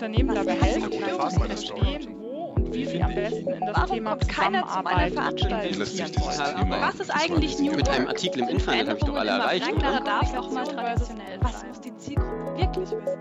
Unternehmen 0.00 0.34
dabei 0.34 0.54
helfen, 0.54 0.92
zu 0.92 1.40
verstehen, 1.40 2.16
wo 2.18 2.54
und 2.56 2.72
wie 2.72 2.86
sie 2.86 3.02
am 3.02 3.14
besten 3.14 3.50
in 3.50 3.60
das 3.60 3.76
Warum 3.76 3.96
Thema 3.96 4.18
Zusammenarbeit 4.18 5.12
Veranstaltung? 5.12 5.72
investieren 5.74 6.12
wollen. 6.16 6.70
Was 6.70 7.00
ist 7.00 7.10
eigentlich 7.10 7.58
New 7.58 7.72
Mit 7.72 7.86
einem? 7.86 8.08
Artikel 8.08 8.42
im 8.44 8.48
Internet 8.48 8.88
habe 8.88 8.98
ich 8.98 9.04
doch 9.04 9.14
alle 9.14 9.30
erreicht, 9.30 9.70
oder? 9.70 10.00
darf 10.00 10.34
auch 10.34 10.50
mal 10.52 10.66
traditionell 10.66 11.38
Was 11.42 11.66
muss 11.66 11.80
die 11.82 11.94
Zielgruppe 11.98 12.56
wirklich 12.56 12.90
wissen? 12.90 13.20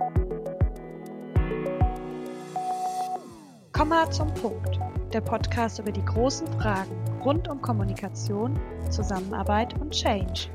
Komma 3.73 4.09
zum 4.09 4.33
Punkt. 4.35 4.79
Der 5.11 5.19
Podcast 5.19 5.79
über 5.79 5.91
die 5.91 6.05
großen 6.05 6.47
Fragen 6.61 6.95
rund 7.25 7.49
um 7.49 7.61
Kommunikation, 7.61 8.57
Zusammenarbeit 8.89 9.77
und 9.81 9.91
Change. 9.91 10.49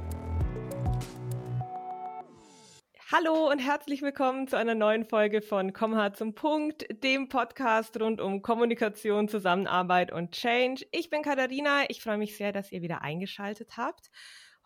Hallo 3.16 3.48
und 3.48 3.60
herzlich 3.60 4.02
willkommen 4.02 4.48
zu 4.48 4.58
einer 4.58 4.74
neuen 4.74 5.04
Folge 5.04 5.40
von 5.40 5.72
Komm 5.72 5.94
hart 5.94 6.16
zum 6.16 6.34
Punkt, 6.34 6.84
dem 7.04 7.28
Podcast 7.28 8.00
rund 8.00 8.20
um 8.20 8.42
Kommunikation, 8.42 9.28
Zusammenarbeit 9.28 10.10
und 10.10 10.32
Change. 10.32 10.84
Ich 10.90 11.10
bin 11.10 11.22
Katharina, 11.22 11.88
ich 11.88 12.02
freue 12.02 12.18
mich 12.18 12.36
sehr, 12.36 12.50
dass 12.50 12.72
ihr 12.72 12.82
wieder 12.82 13.02
eingeschaltet 13.02 13.76
habt. 13.76 14.10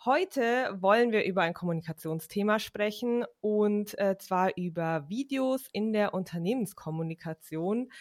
Heute 0.03 0.75
wollen 0.81 1.13
wir 1.13 1.27
über 1.27 1.43
ein 1.43 1.53
Kommunikationsthema 1.53 2.59
sprechen 2.59 3.27
und 3.43 3.99
äh, 3.99 4.17
zwar 4.17 4.57
über 4.57 5.07
Videos 5.11 5.69
in 5.71 5.93
der 5.93 6.15
Unternehmenskommunikation, 6.15 7.93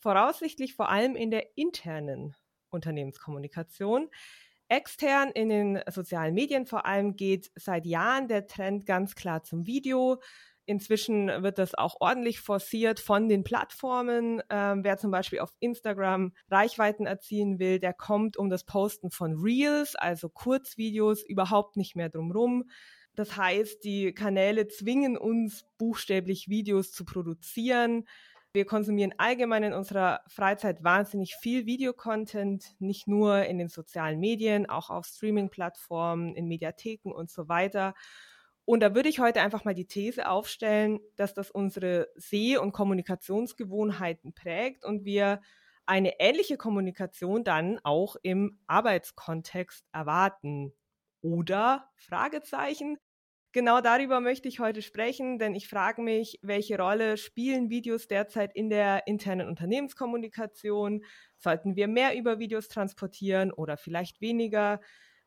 voraussichtlich 0.00 0.74
vor 0.74 0.90
allem 0.90 1.16
in 1.16 1.30
der 1.30 1.56
internen 1.56 2.36
Unternehmenskommunikation. 2.68 4.10
Extern 4.74 5.30
in 5.30 5.48
den 5.48 5.80
sozialen 5.88 6.34
Medien 6.34 6.66
vor 6.66 6.84
allem 6.84 7.14
geht 7.14 7.52
seit 7.54 7.86
Jahren 7.86 8.26
der 8.26 8.48
Trend 8.48 8.86
ganz 8.86 9.14
klar 9.14 9.44
zum 9.44 9.66
Video. 9.66 10.20
Inzwischen 10.66 11.28
wird 11.44 11.58
das 11.58 11.74
auch 11.74 11.96
ordentlich 12.00 12.40
forciert 12.40 12.98
von 12.98 13.28
den 13.28 13.44
Plattformen. 13.44 14.42
Ähm, 14.50 14.82
wer 14.82 14.96
zum 14.96 15.12
Beispiel 15.12 15.38
auf 15.38 15.54
Instagram 15.60 16.32
Reichweiten 16.50 17.06
erzielen 17.06 17.60
will, 17.60 17.78
der 17.78 17.92
kommt 17.92 18.36
um 18.36 18.50
das 18.50 18.64
Posten 18.64 19.12
von 19.12 19.34
Reels, 19.34 19.94
also 19.94 20.28
Kurzvideos, 20.28 21.22
überhaupt 21.22 21.76
nicht 21.76 21.94
mehr 21.94 22.08
drumrum. 22.08 22.64
Das 23.14 23.36
heißt, 23.36 23.84
die 23.84 24.12
Kanäle 24.12 24.66
zwingen 24.66 25.16
uns 25.16 25.64
buchstäblich 25.78 26.48
Videos 26.48 26.90
zu 26.90 27.04
produzieren. 27.04 28.08
Wir 28.54 28.66
konsumieren 28.66 29.12
allgemein 29.18 29.64
in 29.64 29.72
unserer 29.72 30.20
Freizeit 30.28 30.84
wahnsinnig 30.84 31.34
viel 31.34 31.66
Videocontent, 31.66 32.76
nicht 32.78 33.08
nur 33.08 33.44
in 33.46 33.58
den 33.58 33.66
sozialen 33.66 34.20
Medien, 34.20 34.70
auch 34.70 34.90
auf 34.90 35.06
Streaming-Plattformen, 35.06 36.36
in 36.36 36.46
Mediatheken 36.46 37.10
und 37.10 37.32
so 37.32 37.48
weiter. 37.48 37.94
Und 38.64 38.78
da 38.78 38.94
würde 38.94 39.08
ich 39.08 39.18
heute 39.18 39.40
einfach 39.40 39.64
mal 39.64 39.74
die 39.74 39.88
These 39.88 40.28
aufstellen, 40.28 41.00
dass 41.16 41.34
das 41.34 41.50
unsere 41.50 42.08
Seh- 42.14 42.56
und 42.56 42.70
Kommunikationsgewohnheiten 42.70 44.34
prägt 44.34 44.84
und 44.84 45.04
wir 45.04 45.40
eine 45.84 46.20
ähnliche 46.20 46.56
Kommunikation 46.56 47.42
dann 47.42 47.80
auch 47.82 48.14
im 48.22 48.60
Arbeitskontext 48.68 49.84
erwarten. 49.90 50.72
Oder 51.22 51.90
Fragezeichen. 51.96 52.98
Genau 53.54 53.80
darüber 53.80 54.18
möchte 54.18 54.48
ich 54.48 54.58
heute 54.58 54.82
sprechen, 54.82 55.38
denn 55.38 55.54
ich 55.54 55.68
frage 55.68 56.02
mich, 56.02 56.40
welche 56.42 56.76
Rolle 56.76 57.16
spielen 57.16 57.70
Videos 57.70 58.08
derzeit 58.08 58.52
in 58.52 58.68
der 58.68 59.06
internen 59.06 59.46
Unternehmenskommunikation? 59.46 61.04
Sollten 61.38 61.76
wir 61.76 61.86
mehr 61.86 62.18
über 62.18 62.40
Videos 62.40 62.66
transportieren 62.66 63.52
oder 63.52 63.76
vielleicht 63.76 64.20
weniger? 64.20 64.80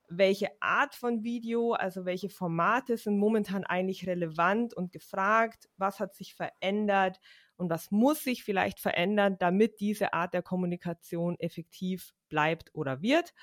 Welche 0.09 0.50
Art 0.59 0.94
von 0.94 1.23
Video, 1.23 1.72
also 1.72 2.03
welche 2.03 2.28
Formate 2.28 2.97
sind 2.97 3.17
momentan 3.17 3.64
eigentlich 3.64 4.06
relevant 4.08 4.73
und 4.73 4.91
gefragt? 4.91 5.69
Was 5.78 6.02
hat 6.02 6.14
sich 6.14 6.36
verändert 6.36 7.22
und 7.56 7.69
was 7.69 7.91
muss 7.91 8.25
sich 8.25 8.44
vielleicht 8.44 8.81
verändern, 8.81 9.38
damit 9.39 9.80
diese 9.80 10.12
Art 10.12 10.34
der 10.34 10.41
Kommunikation 10.44 11.39
effektiv 11.39 12.12
bleibt 12.28 12.75
oder 12.75 13.02
wird? 13.02 13.34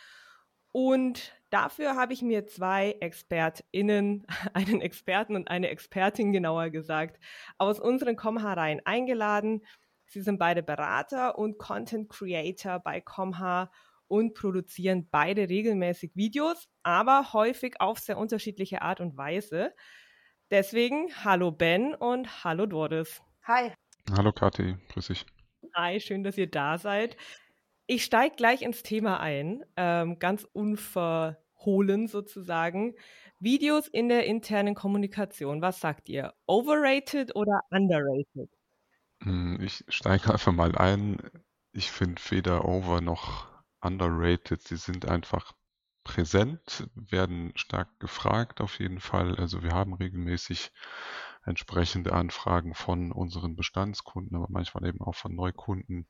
Und 0.72 1.32
dafür 1.54 1.94
habe 1.94 2.12
ich 2.12 2.20
mir 2.20 2.46
zwei 2.46 2.96
ExpertInnen, 3.00 4.26
einen 4.54 4.80
Experten 4.80 5.36
und 5.36 5.48
eine 5.48 5.68
Expertin 5.68 6.32
genauer 6.32 6.70
gesagt, 6.70 7.20
aus 7.58 7.78
unseren 7.78 8.16
Comha-Reihen 8.16 8.80
eingeladen. 8.84 9.64
Sie 10.06 10.20
sind 10.20 10.38
beide 10.38 10.62
Berater 10.62 11.38
und 11.38 11.56
Content 11.58 12.08
Creator 12.08 12.80
bei 12.80 13.00
Comha 13.00 13.70
und 14.08 14.34
produzieren 14.34 15.08
beide 15.10 15.48
regelmäßig 15.48 16.12
Videos, 16.14 16.68
aber 16.82 17.32
häufig 17.32 17.80
auf 17.80 18.00
sehr 18.00 18.18
unterschiedliche 18.18 18.82
Art 18.82 19.00
und 19.00 19.16
Weise. 19.16 19.72
Deswegen 20.50 21.08
hallo 21.24 21.52
Ben 21.52 21.94
und 21.94 22.44
hallo 22.44 22.66
Doris. 22.66 23.22
Hi. 23.44 23.72
Hallo 24.16 24.32
Kathi, 24.32 24.76
grüß 24.88 25.06
dich. 25.06 25.24
Hi, 25.74 26.00
schön, 26.00 26.24
dass 26.24 26.36
ihr 26.36 26.50
da 26.50 26.78
seid. 26.78 27.16
Ich 27.86 28.04
steige 28.04 28.34
gleich 28.36 28.62
ins 28.62 28.82
Thema 28.82 29.20
ein, 29.20 29.64
ähm, 29.76 30.18
ganz 30.18 30.46
unverhohlen 31.64 32.08
sozusagen. 32.08 32.94
Videos 33.38 33.88
in 33.88 34.08
der 34.08 34.26
internen 34.26 34.74
Kommunikation, 34.74 35.60
was 35.62 35.80
sagt 35.80 36.08
ihr? 36.08 36.34
Overrated 36.46 37.34
oder 37.36 37.60
underrated? 37.70 38.50
Hm, 39.22 39.58
Ich 39.60 39.84
steige 39.88 40.32
einfach 40.32 40.52
mal 40.52 40.76
ein. 40.76 41.18
Ich 41.72 41.90
finde 41.90 42.20
weder 42.30 42.64
over 42.64 43.00
noch 43.00 43.48
underrated. 43.80 44.62
Sie 44.62 44.76
sind 44.76 45.06
einfach 45.08 45.52
präsent, 46.04 46.88
werden 46.94 47.52
stark 47.56 47.98
gefragt 47.98 48.60
auf 48.60 48.78
jeden 48.78 49.00
Fall. 49.00 49.36
Also 49.36 49.62
wir 49.62 49.72
haben 49.72 49.94
regelmäßig 49.94 50.70
entsprechende 51.44 52.12
Anfragen 52.12 52.74
von 52.74 53.12
unseren 53.12 53.56
Bestandskunden, 53.56 54.36
aber 54.36 54.46
manchmal 54.50 54.86
eben 54.86 55.00
auch 55.00 55.14
von 55.14 55.34
Neukunden, 55.34 56.08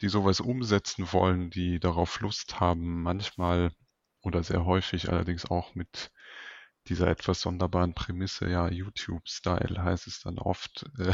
die 0.00 0.08
sowas 0.08 0.40
umsetzen 0.40 1.12
wollen, 1.12 1.50
die 1.50 1.80
darauf 1.80 2.20
Lust 2.20 2.60
haben, 2.60 3.02
manchmal 3.02 3.72
oder 4.24 4.42
sehr 4.42 4.64
häufig 4.64 5.10
allerdings 5.10 5.46
auch 5.46 5.74
mit 5.74 6.10
dieser 6.88 7.08
etwas 7.08 7.40
sonderbaren 7.40 7.94
Prämisse, 7.94 8.48
ja, 8.48 8.68
YouTube-Style 8.68 9.82
heißt 9.82 10.06
es 10.06 10.20
dann 10.20 10.38
oft. 10.38 10.86
Äh, 10.98 11.12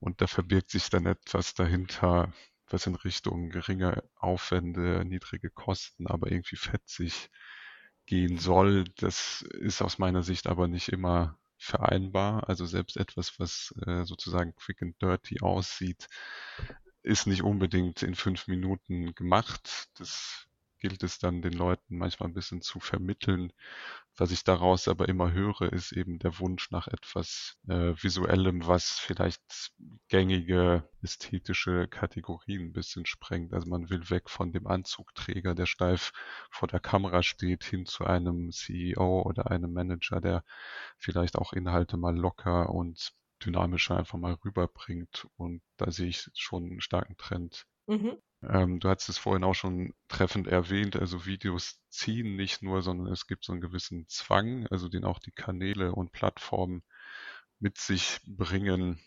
und 0.00 0.20
da 0.22 0.26
verbirgt 0.26 0.70
sich 0.70 0.88
dann 0.88 1.06
etwas 1.06 1.54
dahinter, 1.54 2.32
was 2.68 2.86
in 2.86 2.94
Richtung 2.94 3.50
geringe 3.50 4.02
Aufwände, 4.16 5.04
niedrige 5.04 5.50
Kosten, 5.50 6.06
aber 6.06 6.30
irgendwie 6.30 6.56
fetzig 6.56 7.30
gehen 8.06 8.38
soll. 8.38 8.84
Das 8.96 9.42
ist 9.42 9.82
aus 9.82 9.98
meiner 9.98 10.22
Sicht 10.22 10.46
aber 10.46 10.68
nicht 10.68 10.88
immer 10.88 11.38
vereinbar. 11.58 12.48
Also 12.48 12.64
selbst 12.64 12.96
etwas, 12.96 13.38
was 13.38 13.74
äh, 13.86 14.04
sozusagen 14.04 14.54
quick 14.54 14.82
and 14.82 15.00
dirty 15.02 15.40
aussieht, 15.40 16.08
ist 17.02 17.26
nicht 17.26 17.42
unbedingt 17.42 18.02
in 18.02 18.14
fünf 18.14 18.46
Minuten 18.48 19.14
gemacht. 19.14 19.88
Das 19.98 20.46
gilt 20.80 21.02
es 21.02 21.18
dann 21.18 21.42
den 21.42 21.52
Leuten 21.52 21.98
manchmal 21.98 22.28
ein 22.28 22.34
bisschen 22.34 22.62
zu 22.62 22.80
vermitteln. 22.80 23.52
Was 24.16 24.32
ich 24.32 24.44
daraus 24.44 24.88
aber 24.88 25.08
immer 25.08 25.32
höre, 25.32 25.72
ist 25.72 25.92
eben 25.92 26.18
der 26.18 26.38
Wunsch 26.40 26.70
nach 26.70 26.88
etwas 26.88 27.58
äh, 27.68 27.94
Visuellem, 28.02 28.66
was 28.66 28.98
vielleicht 28.98 29.72
gängige 30.08 30.88
ästhetische 31.02 31.88
Kategorien 31.88 32.66
ein 32.66 32.72
bisschen 32.72 33.06
sprengt. 33.06 33.54
Also 33.54 33.68
man 33.68 33.88
will 33.88 34.10
weg 34.10 34.28
von 34.28 34.52
dem 34.52 34.66
Anzugträger, 34.66 35.54
der 35.54 35.66
steif 35.66 36.12
vor 36.50 36.68
der 36.68 36.80
Kamera 36.80 37.22
steht, 37.22 37.64
hin 37.64 37.86
zu 37.86 38.04
einem 38.04 38.50
CEO 38.52 39.22
oder 39.22 39.50
einem 39.50 39.72
Manager, 39.72 40.20
der 40.20 40.44
vielleicht 40.98 41.36
auch 41.36 41.52
Inhalte 41.52 41.96
mal 41.96 42.16
locker 42.16 42.70
und 42.70 43.12
dynamischer 43.44 43.96
einfach 43.96 44.18
mal 44.18 44.34
rüberbringt. 44.44 45.26
Und 45.36 45.62
da 45.76 45.90
sehe 45.90 46.08
ich 46.08 46.30
schon 46.34 46.64
einen 46.64 46.80
starken 46.80 47.16
Trend. 47.16 47.66
Mhm. 47.86 48.18
Ähm, 48.42 48.80
du 48.80 48.88
hast 48.88 49.08
es 49.08 49.18
vorhin 49.18 49.44
auch 49.44 49.54
schon 49.54 49.94
treffend 50.08 50.46
erwähnt, 50.46 50.96
also 50.96 51.26
Videos 51.26 51.80
ziehen 51.90 52.36
nicht 52.36 52.62
nur, 52.62 52.82
sondern 52.82 53.12
es 53.12 53.26
gibt 53.26 53.44
so 53.44 53.52
einen 53.52 53.60
gewissen 53.60 54.06
Zwang, 54.08 54.66
also 54.68 54.88
den 54.88 55.04
auch 55.04 55.18
die 55.18 55.32
Kanäle 55.32 55.92
und 55.94 56.12
Plattformen 56.12 56.82
mit 57.58 57.78
sich 57.78 58.20
bringen. 58.26 59.00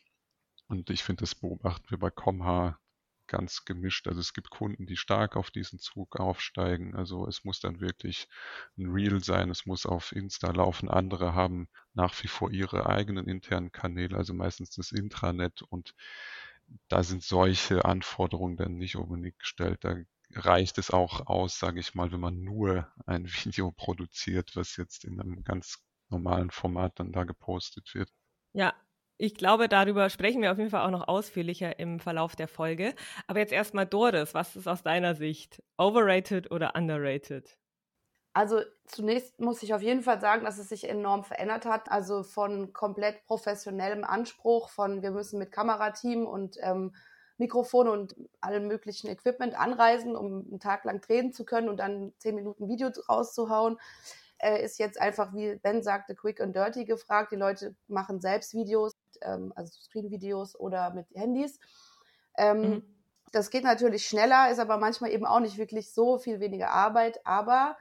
Und 0.68 0.90
ich 0.90 1.04
finde, 1.04 1.22
das 1.22 1.36
beobachten 1.36 1.90
wir 1.90 2.00
bei 2.00 2.12
Comha 2.12 2.80
ganz 3.28 3.66
gemischt. 3.66 4.08
Also 4.08 4.20
es 4.20 4.34
gibt 4.34 4.50
Kunden, 4.50 4.86
die 4.86 4.98
stark 4.98 5.36
auf 5.36 5.50
diesen 5.52 5.80
Zug 5.80 6.20
aufsteigen. 6.20 6.96
Also 6.96 7.28
es 7.28 7.44
muss 7.44 7.60
dann 7.60 7.80
wirklich 7.80 8.28
ein 8.78 8.92
Reel 8.92 9.24
sein, 9.24 9.50
es 9.50 9.66
muss 9.66 9.86
auf 9.86 10.12
Insta 10.12 10.52
laufen. 10.52 10.90
Andere 10.90 11.34
haben 11.34 11.68
nach 11.94 12.22
wie 12.24 12.28
vor 12.28 12.52
ihre 12.52 12.88
eigenen 12.88 13.28
internen 13.28 13.72
Kanäle, 13.72 14.18
also 14.18 14.34
meistens 14.34 14.72
das 14.72 14.92
Intranet 14.92 15.62
und 15.64 15.96
da 16.88 17.04
sind 17.04 17.24
solche 17.24 17.86
Anforderungen 17.86 18.58
dann 18.58 18.76
nicht 18.78 18.96
unbedingt 18.96 19.40
gestellt. 19.40 19.84
Da 19.84 19.96
reicht 20.32 20.78
es 20.78 20.92
auch 20.92 21.28
aus, 21.28 21.60
sage 21.60 21.80
ich 21.80 21.96
mal, 21.96 22.12
wenn 22.12 22.20
man 22.20 22.42
nur 22.42 22.92
ein 23.06 23.26
Video 23.46 23.72
produziert, 23.72 24.56
was 24.56 24.78
jetzt 24.78 25.06
in 25.06 25.20
einem 25.20 25.44
ganz 25.44 25.84
normalen 26.10 26.52
Format 26.52 27.00
dann 27.00 27.12
da 27.12 27.24
gepostet 27.24 27.94
wird. 27.94 28.10
Ja, 28.54 28.74
ich 29.18 29.36
glaube, 29.36 29.70
darüber 29.70 30.10
sprechen 30.10 30.42
wir 30.42 30.52
auf 30.52 30.58
jeden 30.58 30.70
Fall 30.70 30.86
auch 30.86 30.92
noch 30.92 31.08
ausführlicher 31.08 31.80
im 31.80 32.00
Verlauf 32.00 32.36
der 32.36 32.48
Folge. 32.48 32.94
Aber 33.28 33.40
jetzt 33.40 33.54
erstmal 33.54 33.86
Doris, 33.86 34.34
was 34.34 34.56
ist 34.56 34.68
aus 34.68 34.84
deiner 34.84 35.16
Sicht? 35.16 35.64
Overrated 35.78 36.52
oder 36.52 36.76
underrated? 36.76 37.58
Also 38.34 38.62
zunächst 38.88 39.40
muss 39.40 39.62
ich 39.62 39.74
auf 39.76 39.82
jeden 39.82 40.02
Fall 40.02 40.20
sagen, 40.20 40.44
dass 40.44 40.58
es 40.58 40.70
sich 40.70 40.90
enorm 40.90 41.24
verändert 41.24 41.66
hat. 41.66 41.92
Also 41.92 42.24
von 42.24 42.74
komplett 42.74 43.24
professionellem 43.26 44.04
Anspruch, 44.04 44.70
von 44.70 45.04
wir 45.04 45.12
müssen 45.12 45.38
mit 45.38 45.52
Kamerateam 45.52 46.26
und 46.26 46.58
ähm, 46.62 46.96
Mikrofone 47.38 47.92
und 47.92 48.16
allem 48.42 48.68
möglichen 48.68 49.08
Equipment 49.08 49.58
anreisen, 49.60 50.16
um 50.16 50.46
einen 50.50 50.60
Tag 50.60 50.84
lang 50.84 51.02
drehen 51.02 51.32
zu 51.32 51.46
können 51.46 51.70
und 51.70 51.78
dann 51.78 52.14
zehn 52.18 52.36
Minuten 52.36 52.68
Video 52.68 52.90
rauszuhauen, 53.08 53.80
äh, 54.40 54.64
ist 54.64 54.80
jetzt 54.80 55.00
einfach, 55.00 55.34
wie 55.34 55.56
Ben 55.56 55.84
sagte, 55.84 56.16
quick 56.16 56.42
and 56.42 56.56
dirty 56.56 56.86
gefragt. 56.86 57.32
Die 57.32 57.38
Leute 57.38 57.76
machen 57.88 58.20
selbst 58.20 58.54
Videos, 58.54 58.94
ähm, 59.22 59.54
also 59.56 59.72
Screen-Videos 59.80 60.60
oder 60.60 60.94
mit 60.94 61.08
Handys. 61.14 61.60
Ähm, 62.38 62.62
mhm. 62.62 62.84
Das 63.32 63.50
geht 63.50 63.64
natürlich 63.64 64.06
schneller, 64.08 64.52
ist 64.52 64.60
aber 64.60 64.78
manchmal 64.78 65.12
eben 65.12 65.26
auch 65.26 65.40
nicht 65.40 65.58
wirklich 65.58 65.92
so 65.92 66.20
viel 66.20 66.40
weniger 66.40 66.70
Arbeit, 66.70 67.20
aber 67.26 67.78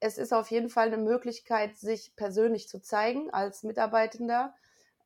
es 0.00 0.18
ist 0.18 0.32
auf 0.32 0.50
jeden 0.50 0.68
Fall 0.68 0.88
eine 0.88 0.98
Möglichkeit, 0.98 1.76
sich 1.76 2.14
persönlich 2.16 2.68
zu 2.68 2.80
zeigen 2.80 3.30
als 3.30 3.62
Mitarbeitender 3.62 4.54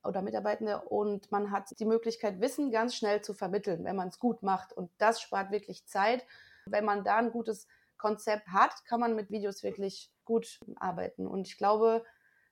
oder 0.05 0.23
Mitarbeitende 0.23 0.81
und 0.81 1.31
man 1.31 1.51
hat 1.51 1.79
die 1.79 1.85
Möglichkeit, 1.85 2.41
Wissen 2.41 2.71
ganz 2.71 2.95
schnell 2.95 3.23
zu 3.23 3.35
vermitteln, 3.35 3.85
wenn 3.85 3.97
man 3.97 4.09
es 4.09 4.19
gut 4.19 4.43
macht. 4.43 4.73
Und 4.73 4.91
das 4.99 5.21
spart 5.21 5.51
wirklich 5.51 5.87
Zeit. 5.87 6.27
Wenn 6.67 6.85
man 6.85 7.05
da 7.05 7.17
ein 7.17 7.31
gutes 7.31 7.69
Konzept 7.99 8.49
hat, 8.49 8.85
kann 8.85 9.01
man 9.01 9.15
mit 9.15 9.31
Videos 9.31 9.63
wirklich 9.63 10.11
gut 10.25 10.59
arbeiten. 10.77 11.27
Und 11.27 11.47
ich 11.47 11.57
glaube, 11.57 12.05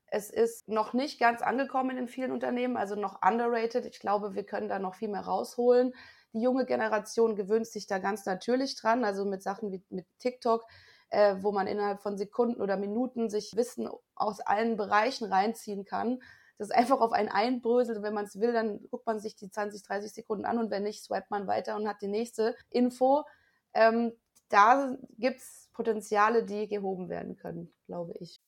es 0.06 0.30
ist 0.30 0.68
noch 0.68 0.92
nicht 0.92 1.20
ganz 1.20 1.42
angekommen 1.42 1.96
in 1.98 2.08
vielen 2.08 2.32
Unternehmen, 2.32 2.76
also 2.76 2.94
noch 2.94 3.20
underrated. 3.22 3.84
Ich 3.84 4.00
glaube, 4.00 4.34
wir 4.34 4.44
können 4.44 4.68
da 4.68 4.78
noch 4.78 4.94
viel 4.94 5.08
mehr 5.08 5.22
rausholen. 5.22 5.92
Die 6.32 6.40
junge 6.40 6.66
Generation 6.66 7.34
gewöhnt 7.34 7.66
sich 7.66 7.86
da 7.86 7.98
ganz 7.98 8.26
natürlich 8.26 8.76
dran, 8.76 9.04
also 9.04 9.24
mit 9.24 9.42
Sachen 9.42 9.72
wie 9.72 9.82
mit 9.90 10.06
TikTok 10.20 10.64
äh, 11.10 11.36
wo 11.40 11.52
man 11.52 11.66
innerhalb 11.66 12.00
von 12.00 12.16
Sekunden 12.16 12.60
oder 12.60 12.76
Minuten 12.76 13.28
sich 13.28 13.54
Wissen 13.56 13.88
aus 14.14 14.40
allen 14.40 14.76
Bereichen 14.76 15.24
reinziehen 15.24 15.84
kann. 15.84 16.22
Das 16.58 16.70
einfach 16.70 17.00
auf 17.00 17.12
einen 17.12 17.28
einbröselt. 17.28 18.02
Wenn 18.02 18.14
man 18.14 18.26
es 18.26 18.38
will, 18.38 18.52
dann 18.52 18.86
guckt 18.90 19.06
man 19.06 19.18
sich 19.18 19.34
die 19.34 19.50
20, 19.50 19.82
30 19.82 20.12
Sekunden 20.12 20.44
an 20.44 20.58
und 20.58 20.70
wenn 20.70 20.82
nicht, 20.82 21.02
swipet 21.02 21.30
man 21.30 21.46
weiter 21.46 21.76
und 21.76 21.88
hat 21.88 22.02
die 22.02 22.08
nächste 22.08 22.54
Info. 22.68 23.24
Ähm, 23.72 24.12
da 24.48 24.96
gibt 25.16 25.38
es 25.38 25.68
Potenziale, 25.72 26.44
die 26.44 26.68
gehoben 26.68 27.08
werden 27.08 27.36
können, 27.36 27.72
glaube 27.86 28.14
ich. 28.18 28.40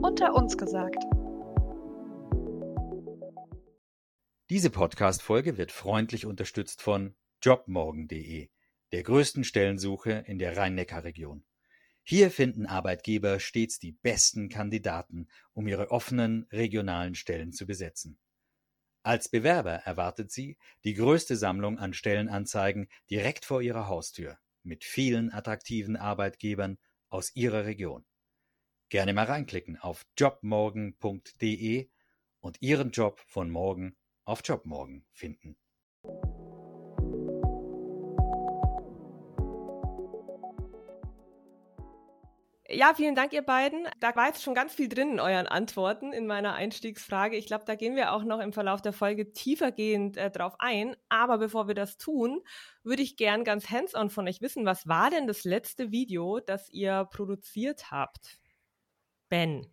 Unter 0.00 0.34
uns 0.34 0.56
gesagt. 0.56 1.02
Diese 4.50 4.70
Podcast-Folge 4.70 5.58
wird 5.58 5.72
freundlich 5.72 6.24
unterstützt 6.24 6.80
von 6.80 7.14
jobmorgen.de 7.42 8.48
der 8.92 9.02
größten 9.02 9.44
Stellensuche 9.44 10.24
in 10.26 10.38
der 10.38 10.56
Rhein-Neckar-Region. 10.56 11.44
Hier 12.02 12.30
finden 12.30 12.64
Arbeitgeber 12.64 13.38
stets 13.38 13.78
die 13.78 13.92
besten 13.92 14.48
Kandidaten, 14.48 15.28
um 15.52 15.68
ihre 15.68 15.90
offenen 15.90 16.46
regionalen 16.50 17.14
Stellen 17.14 17.52
zu 17.52 17.66
besetzen. 17.66 18.18
Als 19.02 19.28
Bewerber 19.28 19.72
erwartet 19.72 20.32
Sie 20.32 20.56
die 20.84 20.94
größte 20.94 21.36
Sammlung 21.36 21.78
an 21.78 21.92
Stellenanzeigen 21.92 22.88
direkt 23.10 23.44
vor 23.44 23.60
Ihrer 23.60 23.88
Haustür 23.88 24.38
mit 24.62 24.84
vielen 24.84 25.32
attraktiven 25.32 25.96
Arbeitgebern 25.96 26.78
aus 27.08 27.34
Ihrer 27.34 27.64
Region. 27.64 28.04
Gerne 28.88 29.12
mal 29.12 29.26
reinklicken 29.26 29.78
auf 29.78 30.06
jobmorgen.de 30.18 31.90
und 32.40 32.62
Ihren 32.62 32.90
Job 32.90 33.20
von 33.26 33.50
morgen 33.50 33.96
auf 34.24 34.40
Jobmorgen 34.44 35.06
finden. 35.12 35.56
Ja, 42.78 42.94
vielen 42.94 43.16
Dank, 43.16 43.32
ihr 43.32 43.42
beiden. 43.42 43.88
Da 43.98 44.14
war 44.14 44.28
jetzt 44.28 44.44
schon 44.44 44.54
ganz 44.54 44.72
viel 44.72 44.88
drin 44.88 45.14
in 45.14 45.18
euren 45.18 45.48
Antworten 45.48 46.12
in 46.12 46.28
meiner 46.28 46.54
Einstiegsfrage. 46.54 47.36
Ich 47.36 47.46
glaube, 47.46 47.64
da 47.66 47.74
gehen 47.74 47.96
wir 47.96 48.12
auch 48.12 48.22
noch 48.22 48.38
im 48.38 48.52
Verlauf 48.52 48.80
der 48.80 48.92
Folge 48.92 49.32
tiefergehend 49.32 50.16
äh, 50.16 50.30
drauf 50.30 50.54
ein. 50.60 50.94
Aber 51.08 51.38
bevor 51.38 51.66
wir 51.66 51.74
das 51.74 51.98
tun, 51.98 52.40
würde 52.84 53.02
ich 53.02 53.16
gern 53.16 53.42
ganz 53.42 53.68
hands-on 53.68 54.10
von 54.10 54.28
euch 54.28 54.40
wissen, 54.42 54.64
was 54.64 54.86
war 54.86 55.10
denn 55.10 55.26
das 55.26 55.42
letzte 55.42 55.90
Video, 55.90 56.38
das 56.38 56.70
ihr 56.70 57.04
produziert 57.10 57.90
habt? 57.90 58.38
Ben. 59.28 59.66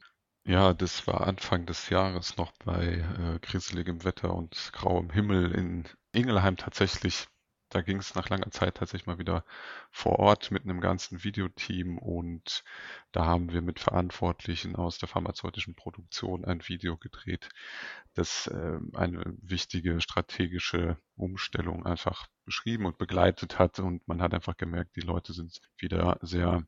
Ja, 0.44 0.74
das 0.74 1.06
war 1.06 1.28
Anfang 1.28 1.68
des 1.68 1.92
Jahres 1.92 2.38
noch 2.38 2.54
bei 2.66 2.86
äh, 2.86 3.38
kriseligem 3.40 4.04
Wetter 4.04 4.34
und 4.34 4.72
grauem 4.74 5.12
Himmel 5.12 5.52
in 5.52 5.84
Ingelheim 6.12 6.58
tatsächlich 6.58 7.28
da 7.76 7.82
ging 7.82 7.98
es 7.98 8.16
nach 8.16 8.30
langer 8.30 8.52
Zeit 8.52 8.78
tatsächlich 8.78 9.06
mal 9.06 9.20
wieder 9.20 9.44
vor 9.92 10.18
Ort 10.20 10.50
mit 10.50 10.64
einem 10.64 10.80
ganzen 10.80 11.26
Videoteam 11.26 11.98
und 11.98 12.64
da 13.12 13.26
haben 13.26 13.52
wir 13.52 13.62
mit 13.62 13.82
Verantwortlichen 13.82 14.78
aus 14.78 14.98
der 14.98 15.10
pharmazeutischen 15.10 15.76
Produktion 15.76 16.46
ein 16.46 16.66
Video 16.70 16.96
gedreht, 16.96 17.50
das 18.14 18.48
äh, 18.48 18.80
eine 18.94 19.24
wichtige 19.42 20.00
strategische 20.00 20.98
Umstellung 21.18 21.86
einfach 21.86 22.28
beschrieben 22.46 22.86
und 22.86 22.98
begleitet 22.98 23.60
hat 23.60 23.80
und 23.80 24.08
man 24.08 24.22
hat 24.22 24.34
einfach 24.34 24.56
gemerkt, 24.56 24.96
die 24.96 25.02
Leute 25.02 25.34
sind 25.34 25.60
wieder 25.78 26.18
sehr 26.22 26.64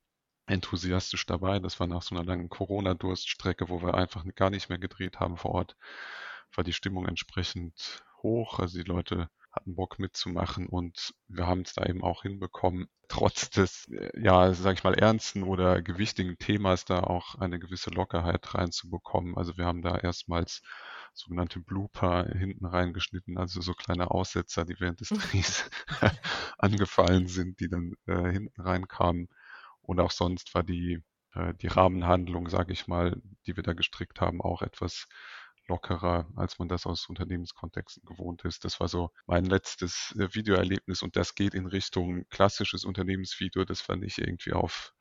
enthusiastisch 0.45 1.25
dabei. 1.25 1.59
Das 1.59 1.79
war 1.79 1.87
nach 1.87 2.01
so 2.01 2.15
einer 2.15 2.25
langen 2.25 2.49
Corona-Durststrecke, 2.49 3.69
wo 3.69 3.81
wir 3.81 3.93
einfach 3.93 4.25
gar 4.35 4.49
nicht 4.49 4.67
mehr 4.67 4.77
gedreht 4.77 5.21
haben 5.21 5.37
vor 5.37 5.51
Ort, 5.51 5.77
war 6.53 6.65
die 6.65 6.73
Stimmung 6.73 7.05
entsprechend 7.05 8.03
hoch. 8.23 8.59
Also 8.59 8.77
die 8.77 8.83
Leute 8.83 9.29
hatten 9.57 9.75
Bock 9.75 9.99
mitzumachen 9.99 10.67
und 10.67 11.13
wir 11.27 11.47
haben 11.47 11.61
es 11.61 11.73
da 11.73 11.85
eben 11.85 12.03
auch 12.03 12.21
hinbekommen, 12.21 12.87
trotz 13.07 13.49
des, 13.49 13.87
äh, 13.89 14.11
ja, 14.21 14.53
sag 14.53 14.75
ich 14.75 14.83
mal, 14.83 14.93
ernsten 14.93 15.43
oder 15.43 15.81
gewichtigen 15.81 16.37
Themas 16.37 16.85
da 16.85 17.01
auch 17.01 17.35
eine 17.35 17.59
gewisse 17.59 17.89
Lockerheit 17.89 18.53
reinzubekommen. 18.53 19.37
Also 19.37 19.57
wir 19.57 19.65
haben 19.65 19.81
da 19.81 19.97
erstmals 19.97 20.61
sogenannte 21.13 21.59
Blooper 21.59 22.25
hinten 22.25 22.65
reingeschnitten, 22.65 23.37
also 23.37 23.59
so 23.61 23.73
kleine 23.73 24.11
Aussetzer, 24.11 24.65
die 24.65 24.79
während 24.79 25.01
des 25.01 25.09
Drehs 25.09 25.69
angefallen 26.57 27.27
sind, 27.27 27.59
die 27.59 27.69
dann 27.69 27.93
äh, 28.05 28.31
hinten 28.31 28.61
reinkamen. 28.61 29.27
Und 29.81 29.99
auch 29.99 30.11
sonst 30.11 30.53
war 30.53 30.63
die, 30.63 31.01
äh, 31.33 31.53
die 31.55 31.67
Rahmenhandlung, 31.67 32.49
sage 32.49 32.73
ich 32.73 32.87
mal, 32.87 33.19
die 33.47 33.55
wir 33.55 33.63
da 33.63 33.73
gestrickt 33.73 34.21
haben, 34.21 34.41
auch 34.41 34.61
etwas 34.61 35.07
lockerer, 35.67 36.27
als 36.35 36.59
man 36.59 36.67
das 36.67 36.85
aus 36.85 37.07
Unternehmenskontexten 37.07 38.05
gewohnt 38.05 38.43
ist. 38.45 38.65
Das 38.65 38.79
war 38.79 38.87
so 38.87 39.11
mein 39.25 39.45
letztes 39.45 40.15
äh, 40.17 40.33
Videoerlebnis 40.33 41.01
und 41.01 41.15
das 41.15 41.35
geht 41.35 41.53
in 41.53 41.65
Richtung 41.65 42.27
klassisches 42.29 42.85
Unternehmensvideo. 42.85 43.65
Das 43.65 43.87
war 43.89 43.95
nicht 43.95 44.17
irgendwie 44.17 44.53
auf 44.53 44.93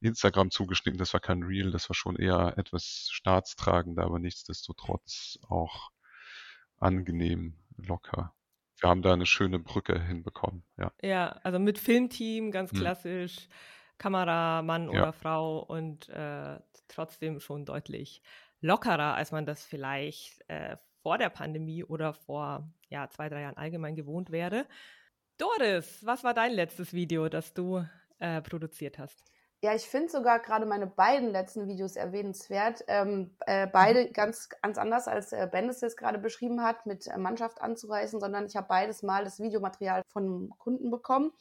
Instagram 0.00 0.50
zugeschnitten, 0.50 0.98
das 0.98 1.12
war 1.12 1.20
kein 1.20 1.42
Reel, 1.42 1.70
das 1.70 1.88
war 1.88 1.94
schon 1.94 2.16
eher 2.16 2.54
etwas 2.56 3.08
staatstragender, 3.10 4.04
aber 4.04 4.18
nichtsdestotrotz 4.18 5.38
auch 5.48 5.90
angenehm, 6.78 7.54
locker. 7.76 8.34
Wir 8.78 8.88
haben 8.88 9.02
da 9.02 9.12
eine 9.12 9.26
schöne 9.26 9.58
Brücke 9.58 10.00
hinbekommen, 10.02 10.64
ja. 10.78 10.92
Ja, 11.02 11.28
also 11.42 11.58
mit 11.58 11.78
Filmteam, 11.78 12.50
ganz 12.50 12.70
hm. 12.72 12.78
klassisch, 12.78 13.36
hm. 13.36 13.50
Kameramann 13.98 14.90
ja. 14.90 15.02
oder 15.02 15.12
Frau 15.12 15.58
und 15.58 16.08
äh, 16.08 16.58
trotzdem 16.88 17.38
schon 17.40 17.66
deutlich 17.66 18.22
lockerer, 18.60 19.14
als 19.14 19.32
man 19.32 19.46
das 19.46 19.64
vielleicht 19.64 20.42
äh, 20.48 20.76
vor 21.02 21.18
der 21.18 21.30
Pandemie 21.30 21.84
oder 21.84 22.14
vor 22.14 22.70
ja, 22.88 23.08
zwei, 23.08 23.28
drei 23.28 23.42
Jahren 23.42 23.56
allgemein 23.56 23.96
gewohnt 23.96 24.30
wäre. 24.30 24.66
Doris, 25.38 26.04
was 26.04 26.22
war 26.22 26.34
dein 26.34 26.52
letztes 26.52 26.92
Video, 26.92 27.28
das 27.28 27.54
du 27.54 27.84
äh, 28.18 28.42
produziert 28.42 28.98
hast? 28.98 29.24
Ja, 29.62 29.74
ich 29.74 29.82
finde 29.82 30.08
sogar 30.08 30.40
gerade 30.40 30.64
meine 30.64 30.86
beiden 30.86 31.30
letzten 31.32 31.68
Videos 31.68 31.96
erwähnenswert. 31.96 32.82
Ähm, 32.88 33.36
äh, 33.40 33.66
beide 33.66 34.06
mhm. 34.06 34.12
ganz, 34.14 34.48
ganz 34.62 34.78
anders, 34.78 35.06
als 35.06 35.32
äh, 35.32 35.46
Ben 35.50 35.68
es 35.68 35.82
jetzt 35.82 35.98
gerade 35.98 36.18
beschrieben 36.18 36.62
hat, 36.62 36.86
mit 36.86 37.06
äh, 37.06 37.18
Mannschaft 37.18 37.60
anzureißen, 37.60 38.20
sondern 38.20 38.46
ich 38.46 38.56
habe 38.56 38.68
beides 38.68 39.02
Mal 39.02 39.24
das 39.24 39.38
Videomaterial 39.38 40.02
von 40.08 40.50
Kunden 40.56 40.90
bekommen. 40.90 41.32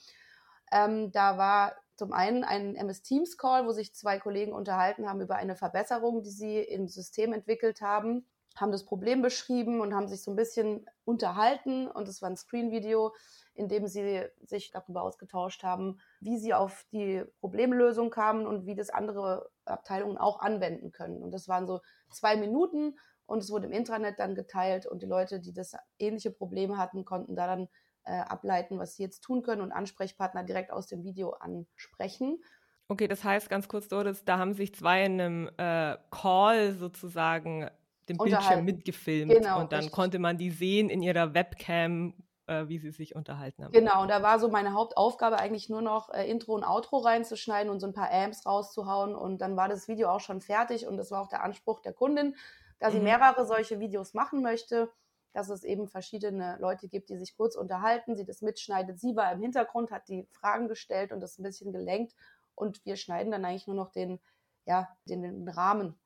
Ähm, 0.72 1.12
da 1.14 1.38
war 1.38 1.76
zum 2.00 2.14
einen 2.14 2.46
ein 2.46 2.76
MS 2.76 3.04
Teams 3.04 3.38
Call, 3.38 3.68
wo 3.68 3.74
sich 3.74 3.94
zwei 3.94 4.20
Kollegen 4.20 4.54
unterhalten 4.54 5.08
haben 5.08 5.22
über 5.22 5.36
eine 5.36 5.58
Verbesserung, 5.58 6.24
die 6.24 6.32
sie 6.32 6.60
im 6.60 6.88
System 6.88 7.34
entwickelt 7.34 7.82
haben, 7.82 8.26
haben 8.56 8.72
das 8.72 8.86
Problem 8.86 9.22
beschrieben 9.22 9.82
und 9.82 9.94
haben 9.94 10.08
sich 10.08 10.24
so 10.24 10.32
ein 10.32 10.38
bisschen 10.38 10.86
unterhalten 11.04 11.88
und 11.88 12.08
es 12.08 12.22
war 12.22 12.30
ein 12.30 12.38
Screen-Video, 12.38 13.14
in 13.54 13.68
dem 13.68 13.86
sie 13.86 14.24
sich 14.42 14.72
darüber 14.72 15.04
ausgetauscht 15.04 15.64
haben, 15.64 16.00
wie 16.22 16.38
sie 16.38 16.54
auf 16.54 16.86
die 16.94 17.24
Problemlösung 17.42 18.10
kamen 18.10 18.48
und 18.48 18.66
wie 18.66 18.76
das 18.76 18.90
andere 18.90 19.50
Abteilungen 19.66 20.18
auch 20.18 20.40
anwenden 20.40 20.92
können. 20.92 21.22
Und 21.22 21.32
das 21.32 21.50
waren 21.50 21.68
so 21.68 21.82
zwei 22.10 22.38
Minuten 22.38 22.98
und 23.26 23.40
es 23.40 23.52
wurde 23.52 23.68
im 23.68 23.74
Intranet 23.74 24.20
dann 24.20 24.36
geteilt 24.36 24.86
und 24.86 25.04
die 25.04 25.08
Leute, 25.08 25.42
die 25.42 25.54
das 25.54 25.76
ähnliche 26.00 26.32
Problem 26.32 26.78
hatten, 26.78 27.04
konnten 27.04 27.36
da 27.36 27.46
dann 27.46 27.68
äh, 28.06 28.20
ableiten, 28.20 28.80
was 28.80 28.96
sie 28.96 29.04
jetzt 29.04 29.22
tun 29.22 29.42
können 29.44 29.62
und 29.62 29.72
Ansprechpartner 29.72 30.44
direkt 30.44 30.72
aus 30.72 30.88
dem 30.88 31.04
Video 31.04 31.32
ansprechen. 31.32 32.42
Okay, 32.88 33.08
das 33.08 33.24
heißt 33.24 33.50
ganz 33.50 33.68
kurz, 33.68 33.88
Doris, 33.88 34.26
da 34.26 34.40
haben 34.40 34.54
sich 34.54 34.74
zwei 34.74 35.06
in 35.06 35.22
einem 35.22 35.50
äh, 35.58 35.98
Call 36.10 36.74
sozusagen 36.74 37.70
den 38.08 38.18
Bildschirm 38.18 38.66
mitgefilmt 38.66 39.32
genau, 39.32 39.62
und 39.62 39.72
dann 39.72 39.82
richtig. 39.82 39.96
konnte 39.96 40.20
man 40.20 40.38
die 40.38 40.50
sehen 40.50 40.90
in 40.90 41.04
ihrer 41.04 41.36
Webcam 41.36 42.16
äh, 42.50 42.68
wie 42.68 42.80
sie 42.80 42.92
sich 42.92 43.16
unterhalten 43.16 43.64
haben. 43.64 43.72
Genau, 43.72 44.02
und 44.02 44.10
da 44.10 44.24
war 44.24 44.40
so 44.40 44.50
meine 44.50 44.74
Hauptaufgabe 44.74 45.38
eigentlich 45.38 45.70
nur 45.70 45.82
noch 45.82 46.10
äh, 46.10 46.30
Intro 46.30 46.56
und 46.56 46.64
Outro 46.64 46.98
reinzuschneiden 46.98 47.72
und 47.72 47.80
so 47.80 47.88
ein 47.88 47.94
paar 47.94 48.12
Amps 48.12 48.46
rauszuhauen 48.46 49.16
und 49.16 49.40
dann 49.40 49.56
war 49.56 49.70
das 49.70 49.88
Video 49.88 50.10
auch 50.10 50.20
schon 50.20 50.42
fertig 50.42 50.88
und 50.88 50.98
das 50.98 51.12
war 51.12 51.22
auch 51.22 51.28
der 51.28 51.44
Anspruch 51.44 51.80
der 51.80 51.94
Kundin, 51.94 52.36
da 52.80 52.90
sie 52.90 52.98
mhm. 52.98 53.04
mehrere 53.04 53.46
solche 53.46 53.80
Videos 53.80 54.14
machen 54.14 54.42
möchte, 54.42 54.92
dass 55.34 55.50
es 55.50 55.64
eben 55.64 55.88
verschiedene 55.88 56.58
Leute 56.60 56.88
gibt, 56.88 57.10
die 57.10 57.18
sich 57.18 57.36
kurz 57.38 57.56
unterhalten, 57.56 58.16
sie 58.16 58.26
das 58.26 58.42
mitschneidet. 58.42 59.00
Sie 59.00 59.16
war 59.16 59.32
im 59.32 59.42
Hintergrund, 59.42 59.92
hat 59.92 60.08
die 60.08 60.28
Fragen 60.32 60.68
gestellt 60.68 61.12
und 61.12 61.22
das 61.22 61.38
ein 61.38 61.44
bisschen 61.44 61.72
gelenkt 61.72 62.16
und 62.56 62.84
wir 62.86 62.96
schneiden 62.96 63.32
dann 63.32 63.46
eigentlich 63.46 63.68
nur 63.68 63.76
noch 63.76 63.92
den, 63.92 64.20
ja, 64.66 64.90
den, 65.06 65.22
den 65.22 65.48
Rahmen 65.48 66.00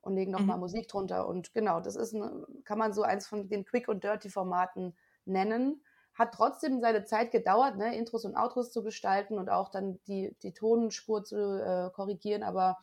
und 0.00 0.14
legen 0.14 0.32
nochmal 0.32 0.56
mhm. 0.56 0.62
Musik 0.62 0.88
drunter. 0.88 1.26
Und 1.26 1.54
genau, 1.54 1.80
das 1.80 1.96
ist, 1.96 2.12
ein, 2.12 2.44
kann 2.64 2.78
man 2.78 2.92
so 2.92 3.02
eins 3.02 3.26
von 3.26 3.48
den 3.48 3.64
Quick- 3.64 3.88
und 3.88 4.04
Dirty-Formaten 4.04 4.96
nennen. 5.24 5.82
Hat 6.14 6.34
trotzdem 6.34 6.80
seine 6.80 7.04
Zeit 7.04 7.30
gedauert, 7.30 7.78
ne, 7.78 7.96
Intros 7.96 8.24
und 8.24 8.36
Outros 8.36 8.70
zu 8.70 8.82
gestalten 8.82 9.38
und 9.38 9.48
auch 9.48 9.70
dann 9.70 9.98
die, 10.08 10.36
die 10.42 10.52
Tonspur 10.52 11.24
zu 11.24 11.36
äh, 11.36 11.90
korrigieren. 11.94 12.42
Aber 12.42 12.78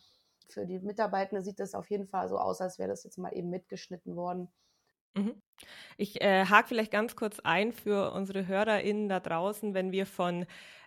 für 0.47 0.65
die 0.65 0.79
Mitarbeitenden 0.79 1.43
sieht 1.43 1.59
das 1.59 1.75
auf 1.75 1.89
jeden 1.89 2.07
Fall 2.07 2.27
so 2.29 2.37
aus, 2.37 2.61
als 2.61 2.79
wäre 2.79 2.89
das 2.89 3.03
jetzt 3.03 3.17
mal 3.17 3.33
eben 3.33 3.49
mitgeschnitten 3.49 4.15
worden. 4.15 4.49
Mhm. 5.15 5.41
Ich 5.97 6.21
äh, 6.21 6.45
hake 6.45 6.67
vielleicht 6.67 6.91
ganz 6.91 7.15
kurz 7.15 7.39
ein 7.39 7.73
für 7.73 8.11
unsere 8.13 8.47
HörerInnen 8.47 9.09
da 9.09 9.19
draußen, 9.19 9.73
wenn 9.73 9.91
wir 9.91 10.05
von 10.05 10.45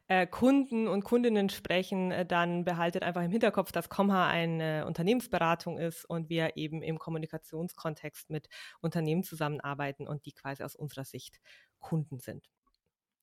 äh, 0.09 0.26
Kunden 0.26 0.88
und 0.88 1.05
Kundinnen 1.05 1.49
sprechen, 1.49 2.11
äh, 2.11 2.26
dann 2.26 2.64
behaltet 2.64 3.02
einfach 3.02 3.23
im 3.23 3.31
Hinterkopf, 3.31 3.73
dass 3.73 3.88
Comha 3.88 4.29
eine 4.29 4.87
Unternehmensberatung 4.87 5.79
ist 5.79 6.05
und 6.05 6.29
wir 6.29 6.57
eben 6.57 6.83
im 6.83 6.99
Kommunikationskontext 6.99 8.31
mit 8.31 8.49
Unternehmen 8.81 9.23
zusammenarbeiten 9.23 10.09
und 10.09 10.26
die 10.26 10.33
quasi 10.33 10.64
aus 10.64 10.75
unserer 10.75 11.05
Sicht 11.05 11.41
Kunden 11.79 12.19
sind. 12.19 12.49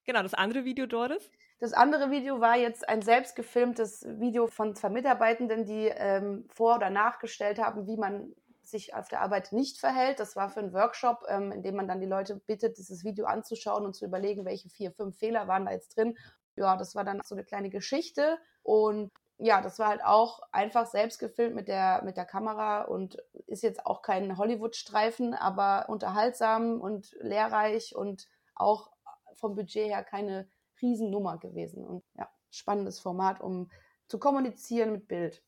Genau, 0.05 0.23
das 0.23 0.33
andere 0.33 0.65
Video, 0.65 0.85
Doris? 0.85 1.29
Das 1.59 1.73
andere 1.73 2.09
Video 2.09 2.39
war 2.39 2.57
jetzt 2.57 2.87
ein 2.87 3.01
selbst 3.01 3.35
gefilmtes 3.35 4.05
Video 4.17 4.47
von 4.47 4.75
zwei 4.75 4.89
Mitarbeitenden, 4.89 5.65
die 5.65 5.87
ähm, 5.93 6.47
vor- 6.49 6.77
oder 6.77 6.89
nachgestellt 6.89 7.59
haben, 7.59 7.85
wie 7.85 7.97
man 7.97 8.33
sich 8.69 8.93
auf 8.93 9.07
der 9.07 9.21
Arbeit 9.21 9.51
nicht 9.51 9.79
verhält. 9.79 10.19
Das 10.19 10.35
war 10.35 10.49
für 10.49 10.59
einen 10.59 10.73
Workshop, 10.73 11.25
ähm, 11.27 11.51
in 11.51 11.63
dem 11.63 11.75
man 11.75 11.87
dann 11.87 12.01
die 12.01 12.07
Leute 12.07 12.35
bittet, 12.35 12.77
dieses 12.77 13.03
Video 13.03 13.25
anzuschauen 13.25 13.85
und 13.85 13.95
zu 13.95 14.05
überlegen, 14.05 14.45
welche 14.45 14.69
vier, 14.69 14.91
fünf 14.91 15.17
Fehler 15.17 15.47
waren 15.47 15.65
da 15.65 15.71
jetzt 15.71 15.97
drin 15.97 16.15
ja, 16.59 16.75
das 16.75 16.93
war 16.93 17.03
dann 17.03 17.21
so 17.23 17.35
eine 17.35 17.43
kleine 17.43 17.69
Geschichte 17.69 18.37
und 18.63 19.11
ja, 19.37 19.61
das 19.61 19.79
war 19.79 19.87
halt 19.87 20.03
auch 20.03 20.41
einfach 20.51 20.85
selbst 20.85 21.17
gefilmt 21.17 21.55
mit 21.55 21.69
der, 21.69 22.03
mit 22.03 22.17
der 22.17 22.25
Kamera 22.25 22.81
und 22.81 23.17
ist 23.47 23.63
jetzt 23.63 23.85
auch 23.85 24.01
kein 24.01 24.37
Hollywood-Streifen, 24.37 25.33
aber 25.33 25.87
unterhaltsam 25.87 26.81
und 26.81 27.15
lehrreich 27.21 27.95
und 27.95 28.27
auch 28.53 28.91
vom 29.35 29.55
Budget 29.55 29.87
her 29.87 30.03
keine 30.03 30.49
Riesennummer 30.81 31.37
gewesen. 31.37 31.85
Und 31.85 32.03
ja, 32.15 32.29
spannendes 32.51 32.99
Format, 32.99 33.39
um 33.39 33.71
zu 34.07 34.19
kommunizieren 34.19 34.91
mit 34.91 35.07
Bild. 35.07 35.41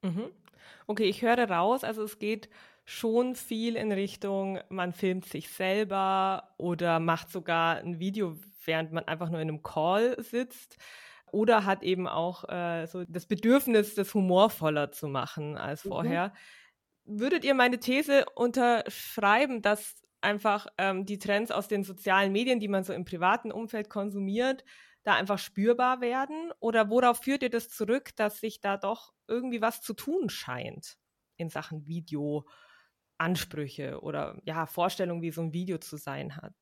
Mhm. 0.00 0.32
Okay, 0.86 1.04
ich 1.04 1.22
höre 1.22 1.50
raus, 1.50 1.84
also 1.84 2.02
es 2.02 2.18
geht 2.18 2.48
schon 2.84 3.34
viel 3.34 3.76
in 3.76 3.90
Richtung, 3.90 4.60
man 4.68 4.92
filmt 4.92 5.24
sich 5.24 5.50
selber 5.50 6.54
oder 6.56 7.00
macht 7.00 7.30
sogar 7.30 7.78
ein 7.78 7.98
Video, 7.98 8.38
während 8.64 8.92
man 8.92 9.04
einfach 9.04 9.28
nur 9.28 9.40
in 9.40 9.48
einem 9.48 9.62
Call 9.62 10.16
sitzt. 10.22 10.78
Oder 11.32 11.64
hat 11.64 11.82
eben 11.82 12.06
auch 12.06 12.48
äh, 12.48 12.86
so 12.86 13.04
das 13.08 13.26
Bedürfnis, 13.26 13.96
das 13.96 14.14
humorvoller 14.14 14.92
zu 14.92 15.08
machen 15.08 15.56
als 15.56 15.84
mhm. 15.84 15.88
vorher. 15.88 16.32
Mhm. 17.04 17.20
Würdet 17.20 17.44
ihr 17.44 17.54
meine 17.54 17.80
These 17.80 18.24
unterschreiben, 18.34 19.62
dass 19.62 20.02
einfach 20.20 20.66
ähm, 20.78 21.04
die 21.04 21.18
Trends 21.18 21.50
aus 21.50 21.68
den 21.68 21.82
sozialen 21.82 22.32
Medien, 22.32 22.60
die 22.60 22.68
man 22.68 22.84
so 22.84 22.92
im 22.92 23.04
privaten 23.04 23.50
Umfeld 23.50 23.90
konsumiert, 23.90 24.64
da 25.06 25.14
einfach 25.14 25.38
spürbar 25.38 26.00
werden? 26.00 26.52
Oder 26.60 26.90
worauf 26.90 27.22
führt 27.22 27.42
ihr 27.42 27.50
das 27.50 27.68
zurück, 27.68 28.16
dass 28.16 28.40
sich 28.40 28.60
da 28.60 28.76
doch 28.76 29.12
irgendwie 29.28 29.60
was 29.60 29.80
zu 29.80 29.94
tun 29.94 30.28
scheint 30.28 30.96
in 31.36 31.48
Sachen 31.48 31.86
Video? 31.86 32.46
Ansprüche 33.18 34.00
oder 34.02 34.40
ja, 34.44 34.66
Vorstellungen, 34.66 35.22
wie 35.22 35.30
so 35.30 35.42
ein 35.42 35.52
Video 35.52 35.78
zu 35.78 35.96
sein 35.96 36.36
hat. 36.36 36.52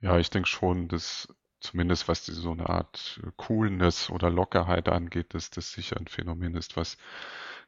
Ja, 0.00 0.18
ich 0.18 0.30
denke 0.30 0.48
schon, 0.48 0.88
dass 0.88 1.28
zumindest 1.60 2.08
was 2.08 2.24
die, 2.24 2.32
so 2.32 2.50
eine 2.52 2.68
Art 2.68 3.20
äh, 3.24 3.30
Coolness 3.36 4.10
oder 4.10 4.30
Lockerheit 4.30 4.88
angeht, 4.88 5.34
dass 5.34 5.50
das 5.50 5.72
sicher 5.72 5.96
ein 5.96 6.08
Phänomen 6.08 6.56
ist, 6.56 6.76
was 6.76 6.96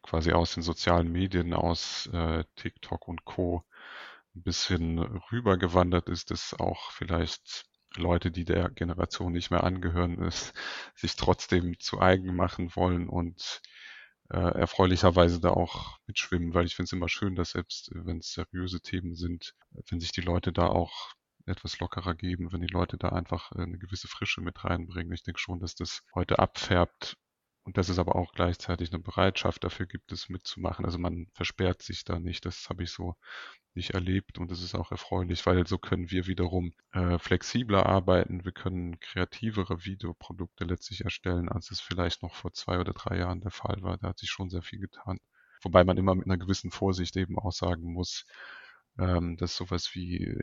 quasi 0.03 0.33
aus 0.33 0.55
den 0.55 0.63
sozialen 0.63 1.11
Medien, 1.11 1.55
aus 1.55 2.09
äh, 2.13 2.45
TikTok 2.57 3.09
und 3.09 3.25
Co. 3.25 3.65
ein 4.35 4.43
bisschen 4.43 4.99
rübergewandert 4.99 6.09
ist, 6.09 6.31
dass 6.31 6.55
auch 6.55 6.91
vielleicht 6.91 7.67
Leute, 7.97 8.31
die 8.31 8.45
der 8.45 8.71
Generation 8.71 9.33
nicht 9.33 9.51
mehr 9.51 9.65
angehören, 9.65 10.19
ist, 10.23 10.53
sich 10.95 11.17
trotzdem 11.17 11.79
zu 11.79 12.01
eigen 12.01 12.35
machen 12.35 12.75
wollen 12.77 13.09
und 13.09 13.63
äh, 14.31 14.39
erfreulicherweise 14.39 15.41
da 15.41 15.51
auch 15.51 15.99
mitschwimmen, 16.07 16.55
weil 16.55 16.67
ich 16.67 16.75
finde 16.75 16.87
es 16.87 16.93
immer 16.93 17.09
schön, 17.09 17.35
dass 17.35 17.51
selbst 17.51 17.91
wenn 17.95 18.19
es 18.19 18.33
seriöse 18.33 18.81
Themen 18.81 19.15
sind, 19.15 19.55
wenn 19.91 20.01
sich 20.01 20.13
die 20.13 20.23
Leute 20.23 20.53
da 20.53 20.67
auch 20.67 21.15
etwas 21.47 21.79
lockerer 21.79 22.15
geben, 22.15 22.53
wenn 22.53 22.63
die 22.63 22.73
Leute 22.73 22.97
da 22.97 23.11
einfach 23.11 23.53
äh, 23.53 23.63
eine 23.63 23.79
gewisse 23.79 24.09
Frische 24.09 24.41
mit 24.41 24.65
reinbringen. 24.65 25.13
Ich 25.13 25.23
denke 25.23 25.41
schon, 25.41 25.61
dass 25.61 25.75
das 25.75 26.03
heute 26.15 26.39
abfärbt 26.39 27.17
und 27.65 27.79
dass 27.79 27.89
es 27.89 27.99
aber 27.99 28.15
auch 28.17 28.33
gleichzeitig 28.33 28.93
eine 28.93 29.03
Bereitschaft 29.03 29.65
dafür 29.65 29.87
gibt, 29.87 30.13
es 30.13 30.29
mitzumachen. 30.29 30.85
Also 30.85 30.99
man 30.99 31.29
versperrt 31.33 31.83
sich 31.83 32.05
da 32.05 32.19
nicht. 32.19 32.45
Das 32.45 32.69
habe 32.69 32.83
ich 32.83 32.91
so 32.93 33.17
nicht 33.73 33.91
erlebt 33.91 34.39
und 34.39 34.51
das 34.51 34.63
ist 34.63 34.75
auch 34.75 34.91
erfreulich, 34.91 35.45
weil 35.47 35.67
so 35.67 35.79
können 35.79 36.11
wir 36.11 36.27
wiederum 36.27 36.75
äh, 36.93 37.19
flexibler 37.19 37.87
arbeiten. 37.87 38.45
Wir 38.45 38.53
können 38.53 39.01
kreativere 39.01 39.85
Videoprodukte 39.85 40.65
letztlich 40.65 41.05
erstellen, 41.05 41.49
als 41.49 41.71
es 41.71 41.81
vielleicht 41.81 42.23
noch 42.23 42.35
vor 42.35 42.53
zwei 42.53 42.79
oder 42.79 42.93
drei 42.93 43.19
Jahren 43.19 43.41
der 43.41 43.51
Fall 43.51 43.83
war. 43.83 43.97
Da 43.97 44.09
hat 44.09 44.19
sich 44.19 44.31
schon 44.31 44.51
sehr 44.51 44.63
viel 44.63 44.79
getan. 44.79 45.19
Wobei 45.63 45.85
man 45.85 45.97
immer 45.97 46.15
mit 46.15 46.27
einer 46.27 46.39
gewissen 46.39 46.71
Vorsicht 46.71 47.17
eben 47.17 47.39
auch 47.39 47.53
sagen 47.53 47.93
muss, 47.95 48.27
ähm, 48.99 49.39
dass 49.39 49.57
sowas 49.57 49.95
wie 49.95 50.39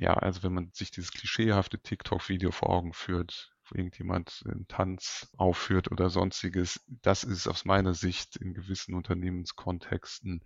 ja, 0.00 0.14
also 0.14 0.42
wenn 0.42 0.52
man 0.54 0.70
sich 0.72 0.90
dieses 0.90 1.12
klischeehafte 1.12 1.78
TikTok-Video 1.78 2.50
vor 2.50 2.70
Augen 2.70 2.92
führt, 2.92 3.50
wo 3.70 3.76
irgendjemand 3.76 4.44
einen 4.46 4.66
Tanz 4.68 5.30
aufführt 5.36 5.90
oder 5.90 6.10
sonstiges, 6.10 6.84
das 7.02 7.24
ist 7.24 7.46
aus 7.46 7.64
meiner 7.64 7.94
Sicht 7.94 8.36
in 8.36 8.54
gewissen 8.54 8.94
Unternehmenskontexten 8.94 10.44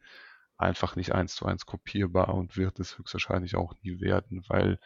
einfach 0.57 0.97
nicht 0.97 1.13
eins 1.13 1.35
zu 1.35 1.47
eins 1.47 1.67
kopierbar 1.67 2.35
und 2.35 2.57
wird 2.57 2.79
es 2.79 2.99
höchstwahrscheinlich 2.99 3.57
auch 3.57 3.75
nie 3.83 4.01
werden, 4.01 4.45
weil 4.49 4.79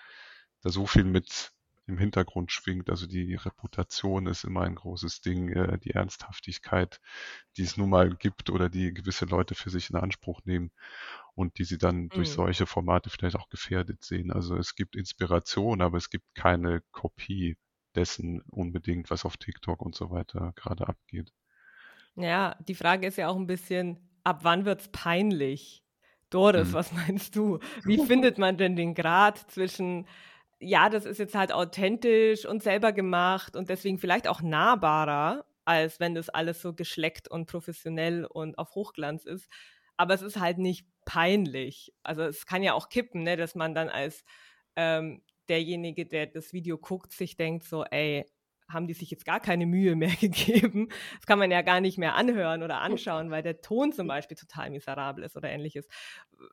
da 0.63 0.71
so 0.71 0.87
viel 0.87 1.05
mit 1.05 1.53
im 1.87 1.99
Hintergrund 1.99 2.51
schwingt. 2.51 2.91
Also 2.91 3.07
die 3.07 3.35
Reputation 3.35 4.27
ist 4.27 4.45
immer 4.45 4.63
ein 4.63 4.75
großes 4.75 5.21
Ding, 5.21 5.51
äh, 5.51 5.79
die 5.79 5.93
Ernsthaftigkeit, 5.93 7.01
die 7.57 7.63
es 7.63 7.77
nun 7.77 7.91
mal 7.91 8.15
gibt 8.15 8.51
oder 8.51 8.69
die 8.69 8.93
gewisse 8.93 9.25
Leute 9.25 9.55
für 9.55 9.71
sich 9.71 9.91
in 9.91 9.97
Anspruch 9.97 10.41
nehmen 10.45 10.73
und 11.35 11.59
die 11.59 11.65
sie 11.65 11.79
dann 11.79 12.05
mhm. 12.05 12.09
durch 12.11 12.31
solche 12.31 12.67
Formate 12.67 13.11
vielleicht 13.11 13.37
auch 13.37 13.49
gefährdet 13.49 14.03
sehen. 14.03 14.33
Also 14.33 14.57
es 14.57 14.75
gibt 14.75 14.97
Inspiration, 14.97 15.81
aber 15.81 15.97
es 15.97 16.11
gibt 16.11 16.35
keine 16.35 16.83
Kopie 16.91 17.57
dessen 17.97 18.43
unbedingt, 18.51 19.11
was 19.11 19.25
auf 19.25 19.37
TikTok 19.37 19.83
und 19.83 19.95
so 19.95 20.11
weiter 20.11 20.53
gerade 20.57 20.89
abgeht. 20.89 21.33
Ja, 22.17 22.57
die 22.67 22.75
Frage 22.75 23.07
ist 23.07 23.19
ja 23.19 23.29
auch 23.29 23.37
ein 23.37 23.47
bisschen, 23.47 23.99
ab 24.25 24.41
wann 24.43 24.65
wird 24.65 24.81
es 24.81 24.89
peinlich? 24.89 25.83
Doris, 26.31 26.69
hm. 26.69 26.73
was 26.73 26.93
meinst 26.93 27.37
du? 27.37 27.59
Wie 27.85 27.99
findet 28.07 28.39
man 28.39 28.57
denn 28.57 28.77
den 28.77 28.95
Grad 28.95 29.39
zwischen, 29.51 30.07
ja, 30.59 30.89
das 30.89 31.05
ist 31.05 31.19
jetzt 31.19 31.35
halt 31.35 31.53
authentisch 31.53 32.47
und 32.47 32.63
selber 32.63 32.93
gemacht 32.93 33.57
und 33.57 33.69
deswegen 33.69 33.99
vielleicht 33.99 34.29
auch 34.29 34.43
nahbarer, 34.43 35.45
als 35.65 36.01
wenn 36.01 36.15
das 36.15 36.29
alles 36.29 36.63
so 36.63 36.73
geschleckt 36.73 37.29
und 37.29 37.47
professionell 37.47 38.25
und 38.25 38.59
auf 38.59 38.75
Hochglanz 38.75 39.25
ist. 39.25 39.49
Aber 39.97 40.15
es 40.15 40.23
ist 40.23 40.39
halt 40.39 40.59
nicht 40.59 40.87
peinlich. 41.05 41.93
Also 42.03 42.23
es 42.23 42.47
kann 42.47 42.63
ja 42.63 42.75
auch 42.75 42.89
kippen, 42.89 43.23
ne, 43.23 43.37
dass 43.37 43.55
man 43.55 43.75
dann 43.75 43.89
als 43.89 44.25
ähm, 44.77 45.23
derjenige, 45.49 46.07
der 46.07 46.27
das 46.27 46.53
Video 46.53 46.79
guckt, 46.79 47.13
sich 47.13 47.37
denkt 47.37 47.65
so, 47.65 47.85
ey, 47.85 48.25
haben 48.69 48.87
die 48.87 48.95
sich 48.95 49.11
jetzt 49.11 49.25
gar 49.25 49.41
keine 49.41 49.67
Mühe 49.67 49.95
mehr 49.97 50.11
gegeben. 50.21 50.89
Das 51.17 51.27
kann 51.27 51.39
man 51.39 51.51
ja 51.51 51.63
gar 51.63 51.81
nicht 51.81 51.99
mehr 51.99 52.15
anhören 52.15 52.63
oder 52.63 52.81
anschauen, 52.81 53.31
weil 53.31 53.43
der 53.43 53.61
Ton 53.61 53.93
zum 53.93 54.09
Beispiel 54.09 54.37
total 54.37 54.71
miserabel 54.71 55.25
ist 55.25 55.37
oder 55.37 55.51
ähnliches. 55.51 55.87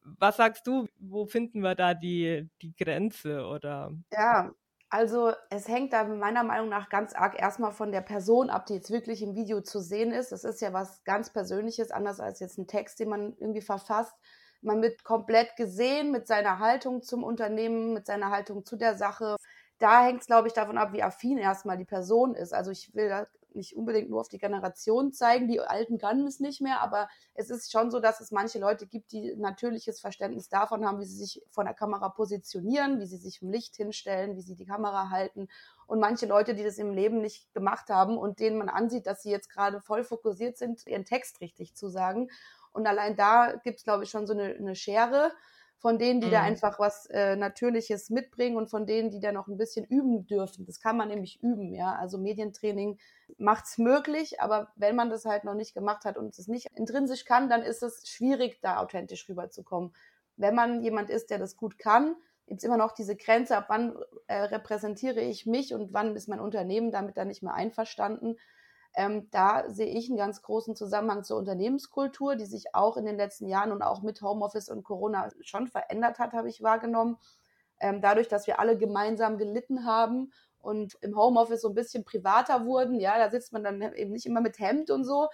Was 0.04 0.38
sagst 0.38 0.68
du, 0.68 0.88
wo 1.00 1.26
finden 1.26 1.62
wir 1.62 1.76
da 1.76 1.94
die, 1.94 2.50
die 2.62 2.76
Grenze 2.76 3.46
oder? 3.46 3.92
Ja, 4.12 4.54
also 4.90 5.34
es 5.50 5.68
hängt 5.68 5.92
da 5.92 6.04
meiner 6.04 6.44
Meinung 6.44 6.70
nach 6.70 6.90
ganz 6.90 7.16
arg 7.16 7.40
erstmal 7.40 7.72
von 7.72 7.92
der 7.92 8.02
Person 8.02 8.52
ab, 8.52 8.68
die 8.68 8.76
jetzt 8.76 8.92
wirklich 8.92 9.24
im 9.24 9.34
Video 9.34 9.62
zu 9.62 9.80
sehen 9.80 10.12
ist. 10.12 10.32
Das 10.32 10.44
ist 10.44 10.62
ja 10.62 10.72
was 10.72 11.04
ganz 11.04 11.34
Persönliches, 11.34 11.90
anders 11.90 12.20
als 12.20 12.40
jetzt 12.40 12.60
ein 12.60 12.68
Text, 12.68 13.00
den 13.00 13.10
man 13.10 13.34
irgendwie 13.40 13.62
verfasst. 13.62 14.14
Man 14.64 14.82
wird 14.82 15.04
komplett 15.04 15.56
gesehen 15.56 16.12
mit 16.12 16.28
seiner 16.28 16.60
Haltung 16.60 17.04
zum 17.04 17.24
Unternehmen, 17.24 17.94
mit 17.94 18.06
seiner 18.08 18.32
Haltung 18.32 18.66
zu 18.66 18.76
der 18.78 18.96
Sache 18.98 19.38
da 19.84 20.06
hängt 20.06 20.22
es, 20.22 20.28
glaube 20.28 20.48
ich, 20.48 20.54
davon 20.54 20.78
ab, 20.78 20.94
wie 20.94 21.04
affin 21.04 21.38
erstmal 21.38 21.78
die 21.78 21.84
Person 21.86 22.36
ist. 22.36 22.54
Also 22.54 22.72
ich 22.72 22.94
will 22.96 23.28
nicht 23.54 23.76
unbedingt 23.76 24.10
nur 24.10 24.22
auf 24.22 24.30
die 24.30 24.38
Generation 24.40 25.12
zeigen, 25.12 25.48
die 25.48 25.60
Alten 25.60 26.00
können 26.00 26.26
es 26.26 26.40
nicht 26.40 26.60
mehr, 26.62 26.82
aber 26.82 27.08
es 27.36 27.50
ist 27.52 27.72
schon 27.72 27.92
so, 27.92 28.00
dass 28.00 28.20
es 28.20 28.32
manche 28.32 28.58
Leute 28.60 28.88
gibt, 28.88 29.12
die 29.12 29.36
natürliches 29.36 30.00
Verständnis 30.00 30.50
davon 30.50 30.86
haben, 30.86 31.00
wie 31.02 31.06
sie 31.06 31.18
sich 31.18 31.44
vor 31.50 31.64
der 31.66 31.76
Kamera 31.76 32.10
positionieren, 32.10 33.00
wie 33.00 33.06
sie 33.06 33.18
sich 33.18 33.42
im 33.44 33.52
Licht 33.52 33.76
hinstellen, 33.76 34.38
wie 34.38 34.42
sie 34.42 34.56
die 34.56 34.66
Kamera 34.66 35.10
halten 35.12 35.50
und 35.86 36.00
manche 36.00 36.26
Leute, 36.26 36.56
die 36.56 36.64
das 36.64 36.78
im 36.80 36.94
Leben 36.94 37.22
nicht 37.22 37.54
gemacht 37.54 37.90
haben 37.90 38.18
und 38.18 38.40
denen 38.40 38.58
man 38.58 38.70
ansieht, 38.70 39.06
dass 39.06 39.22
sie 39.22 39.30
jetzt 39.32 39.50
gerade 39.50 39.82
voll 39.82 40.04
fokussiert 40.04 40.58
sind, 40.58 40.88
ihren 40.88 41.06
Text 41.06 41.42
richtig 41.42 41.76
zu 41.76 41.90
sagen. 41.90 42.30
Und 42.74 42.88
allein 42.88 43.16
da 43.16 43.54
gibt 43.64 43.80
es, 43.80 43.84
glaube 43.84 44.04
ich, 44.04 44.10
schon 44.10 44.28
so 44.28 44.34
eine, 44.34 44.56
eine 44.56 44.76
Schere 44.76 45.32
von 45.84 46.00
denen, 46.00 46.22
die 46.22 46.28
mhm. 46.28 46.32
da 46.32 46.42
einfach 46.42 46.80
was 46.80 47.08
äh, 47.08 47.36
Natürliches 47.36 48.10
mitbringen 48.10 48.56
und 48.56 48.70
von 48.70 48.86
denen, 48.86 49.12
die 49.12 49.20
da 49.20 49.34
noch 49.34 49.50
ein 49.50 49.58
bisschen 49.58 49.86
üben 49.86 50.26
dürfen. 50.26 50.66
Das 50.66 50.80
kann 50.80 50.96
man 50.96 51.10
nämlich 51.10 51.44
üben, 51.44 51.74
ja. 51.74 51.94
Also 51.96 52.18
Medientraining 52.18 52.98
macht 53.38 53.66
es 53.66 53.78
möglich, 53.78 54.40
aber 54.40 54.72
wenn 54.78 54.96
man 54.96 55.10
das 55.10 55.26
halt 55.26 55.44
noch 55.44 55.56
nicht 55.56 55.74
gemacht 55.74 56.06
hat 56.06 56.18
und 56.18 56.38
es 56.40 56.48
nicht 56.48 56.68
intrinsisch 56.76 57.26
kann, 57.26 57.50
dann 57.50 57.64
ist 57.64 57.84
es 57.84 58.08
schwierig, 58.08 58.60
da 58.62 58.78
authentisch 58.78 59.28
rüberzukommen. 59.28 59.94
Wenn 60.38 60.56
man 60.56 60.84
jemand 60.84 61.10
ist, 61.10 61.30
der 61.30 61.38
das 61.38 61.58
gut 61.58 61.78
kann, 61.78 62.16
gibt 62.48 62.60
es 62.60 62.64
immer 62.64 62.78
noch 62.78 62.94
diese 62.94 63.18
Grenze, 63.18 63.58
ab 63.58 63.66
wann 63.68 63.94
äh, 64.28 64.36
repräsentiere 64.36 65.20
ich 65.20 65.46
mich 65.46 65.74
und 65.74 65.92
wann 65.92 66.16
ist 66.16 66.30
mein 66.30 66.40
Unternehmen 66.40 66.92
damit 66.92 67.18
dann 67.18 67.28
nicht 67.28 67.44
mehr 67.44 67.56
einverstanden. 67.56 68.38
Ähm, 68.96 69.30
da 69.32 69.70
sehe 69.70 69.88
ich 69.88 70.10
einen 70.10 70.18
ganz 70.18 70.42
großen 70.42 70.76
Zusammenhang 70.76 71.24
zur 71.24 71.38
Unternehmenskultur, 71.38 72.36
die 72.36 72.46
sich 72.46 72.76
auch 72.76 72.96
in 72.96 73.06
den 73.06 73.18
letzten 73.18 73.48
Jahren 73.48 73.72
und 73.72 73.82
auch 73.82 74.04
mit 74.04 74.22
Homeoffice 74.22 74.70
und 74.70 74.84
Corona 74.84 75.30
schon 75.42 75.68
verändert 75.68 76.20
hat, 76.20 76.34
habe 76.34 76.50
ich 76.50 76.62
wahrgenommen. 76.62 77.18
Ähm, 77.80 78.02
dadurch, 78.02 78.28
dass 78.28 78.46
wir 78.46 78.60
alle 78.60 78.78
gemeinsam 78.78 79.38
gelitten 79.38 79.86
haben 79.86 80.32
und 80.60 80.96
im 81.02 81.18
Homeoffice 81.18 81.62
so 81.62 81.70
ein 81.70 81.76
bisschen 81.76 82.06
privater 82.06 82.66
wurden, 82.66 83.00
ja, 83.00 83.18
da 83.18 83.30
sitzt 83.30 83.52
man 83.52 83.64
dann 83.64 83.82
eben 83.82 84.12
nicht 84.12 84.26
immer 84.26 84.42
mit 84.42 84.60
Hemd 84.60 84.92
und 84.92 85.06
so. 85.06 85.28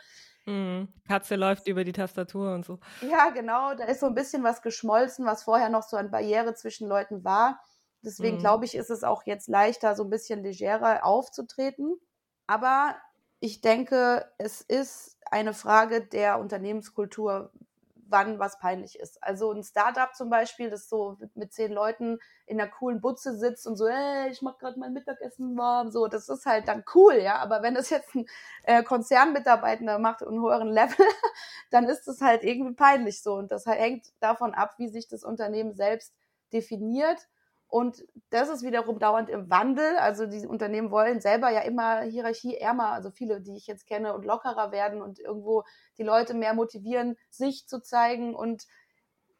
Mhm. 0.46 0.88
Katze 1.08 1.36
läuft 1.36 1.68
über 1.68 1.84
die 1.84 1.92
Tastatur 1.92 2.54
und 2.54 2.66
so. 2.66 2.80
Ja, 3.02 3.30
genau, 3.30 3.76
da 3.76 3.86
ist 3.86 4.00
so 4.00 4.08
ein 4.08 4.16
bisschen 4.16 4.44
was 4.44 4.62
geschmolzen, 4.62 5.26
was 5.26 5.44
vorher 5.44 5.70
noch 5.70 5.84
so 5.84 5.98
eine 5.98 6.10
Barriere 6.10 6.56
zwischen 6.56 6.88
Leuten 6.88 7.24
war. 7.24 7.60
Deswegen 8.02 8.38
mhm. 8.38 8.42
glaube 8.42 8.66
ich, 8.66 8.76
ist 8.76 8.90
es 8.90 9.04
auch 9.04 9.24
jetzt 9.26 9.50
leichter, 9.50 9.96
so 9.96 10.04
ein 10.04 10.10
bisschen 10.10 10.42
legerer 10.44 11.04
aufzutreten. 11.04 12.00
Aber 12.48 12.96
ich 13.40 13.62
denke, 13.62 14.30
es 14.38 14.62
ist 14.62 15.18
eine 15.32 15.54
Frage 15.54 16.02
der 16.06 16.40
Unternehmenskultur, 16.40 17.52
wann 18.10 18.40
was 18.40 18.60
peinlich 18.60 18.98
ist. 19.00 19.24
Also 19.24 19.52
ein 19.52 19.64
Startup 19.64 20.14
zum 20.16 20.30
Beispiel, 20.30 20.70
das 20.70 20.90
so 20.90 21.18
mit 21.36 21.54
zehn 21.54 21.72
Leuten 21.72 22.20
in 22.48 22.60
einer 22.60 22.70
coolen 22.70 23.02
Butze 23.02 23.38
sitzt 23.38 23.68
und 23.68 23.76
so, 23.78 23.88
hey, 23.88 24.30
ich 24.32 24.42
mach 24.42 24.58
gerade 24.58 24.80
mein 24.80 24.94
Mittagessen 24.94 25.56
warm, 25.58 25.92
so, 25.92 26.08
das 26.08 26.28
ist 26.28 26.46
halt 26.46 26.68
dann 26.68 26.84
cool, 26.96 27.16
ja. 27.16 27.38
Aber 27.38 27.62
wenn 27.62 27.76
das 27.76 27.90
jetzt 27.92 28.16
ein 28.16 28.26
äh, 28.64 28.84
Konzernmitarbeiter 28.84 30.00
macht 30.00 30.24
und 30.24 30.42
höheren 30.42 30.70
Level, 30.70 31.06
dann 31.70 31.86
ist 31.86 32.08
es 32.08 32.22
halt 32.22 32.44
irgendwie 32.44 32.74
peinlich 32.74 33.22
so. 33.22 33.36
Und 33.36 33.52
das 33.52 33.66
hängt 33.66 34.08
davon 34.20 34.54
ab, 34.54 34.74
wie 34.78 34.90
sich 34.90 35.08
das 35.08 35.24
Unternehmen 35.24 35.74
selbst 35.76 36.14
definiert 36.52 37.28
und 37.70 38.04
das 38.32 38.50
ist 38.50 38.64
wiederum 38.64 38.98
dauernd 38.98 39.30
im 39.30 39.48
Wandel. 39.52 39.98
Also 39.98 40.26
die 40.26 40.48
Unternehmen 40.48 40.90
wollen 40.90 41.22
selber 41.22 41.52
ja 41.52 41.62
immer 41.62 42.02
hierarchieärmer, 42.02 42.92
also 42.92 43.12
viele, 43.12 43.42
die 43.42 43.56
ich 43.56 43.68
jetzt 43.68 43.86
kenne, 43.86 44.16
und 44.16 44.26
lockerer 44.26 44.72
werden 44.72 45.04
und 45.04 45.20
irgendwo 45.20 45.64
die 46.00 46.04
Leute 46.04 46.34
mehr 46.34 46.56
motivieren, 46.56 47.16
sich 47.30 47.68
zu 47.68 47.80
zeigen. 47.80 48.34
Und 48.34 48.66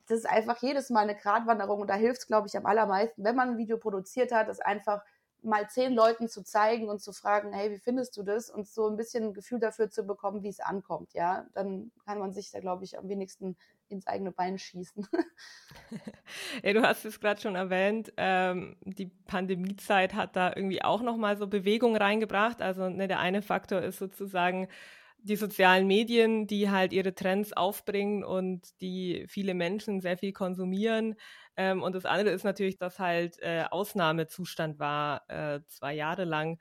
das 0.08 0.20
ist 0.20 0.30
einfach 0.30 0.62
jedes 0.62 0.92
Mal 0.92 1.02
eine 1.02 1.16
Gratwanderung. 1.16 1.82
Und 1.82 1.90
da 1.90 1.96
hilft 1.96 2.22
es, 2.22 2.28
glaube 2.28 2.48
ich, 2.48 2.56
am 2.56 2.68
allermeisten, 2.68 3.24
wenn 3.24 3.36
man 3.36 3.50
ein 3.50 3.58
Video 3.58 3.80
produziert 3.80 4.32
hat, 4.32 4.48
das 4.48 4.60
einfach 4.60 5.02
mal 5.42 5.68
zehn 5.68 5.94
Leuten 5.96 6.28
zu 6.28 6.44
zeigen 6.44 6.88
und 6.88 7.02
zu 7.02 7.14
fragen, 7.14 7.52
hey, 7.52 7.72
wie 7.72 7.80
findest 7.80 8.16
du 8.16 8.22
das? 8.22 8.52
Und 8.52 8.68
so 8.68 8.88
ein 8.88 8.96
bisschen 8.96 9.24
ein 9.24 9.34
Gefühl 9.34 9.60
dafür 9.60 9.90
zu 9.90 10.04
bekommen, 10.04 10.44
wie 10.44 10.50
es 10.50 10.60
ankommt, 10.60 11.14
ja. 11.14 11.48
Dann 11.54 11.92
kann 12.06 12.20
man 12.20 12.32
sich 12.32 12.52
da, 12.52 12.60
glaube 12.60 12.84
ich, 12.84 12.96
am 12.98 13.08
wenigsten 13.10 13.58
ins 13.92 14.08
eigene 14.08 14.32
Bein 14.32 14.58
schießen. 14.58 15.08
ja, 16.64 16.74
du 16.74 16.82
hast 16.82 17.06
es 17.06 17.20
gerade 17.20 17.42
schon 17.42 17.56
erwähnt, 17.56 18.14
ähm, 18.18 18.78
die 18.82 19.08
Pandemiezeit 19.26 20.14
hat 20.14 20.36
da 20.36 20.54
irgendwie 20.56 20.82
auch 20.84 21.02
nochmal 21.02 21.38
so 21.38 21.48
Bewegung 21.48 21.96
reingebracht. 21.96 22.62
Also 22.62 22.90
ne, 22.90 23.08
der 23.08 23.20
eine 23.20 23.42
Faktor 23.42 23.82
ist 23.82 24.00
sozusagen 24.00 24.68
die 25.22 25.36
sozialen 25.36 25.88
Medien, 25.88 26.48
die 26.48 26.70
halt 26.70 26.94
ihre 26.94 27.14
Trends 27.14 27.54
aufbringen 27.54 28.24
und 28.24 28.80
die 28.82 29.26
viele 29.28 29.54
Menschen 29.54 30.02
sehr 30.02 30.18
viel 30.18 30.32
konsumieren. 30.34 31.16
Ähm, 31.58 31.84
und 31.84 31.94
das 31.94 32.06
andere 32.06 32.30
ist 32.30 32.44
natürlich, 32.44 32.78
dass 32.78 33.00
halt 33.00 33.38
äh, 33.42 33.66
Ausnahmezustand 33.70 34.80
war, 34.80 35.30
äh, 35.30 35.62
zwei 35.68 35.94
Jahre 35.94 36.24
lang. 36.24 36.60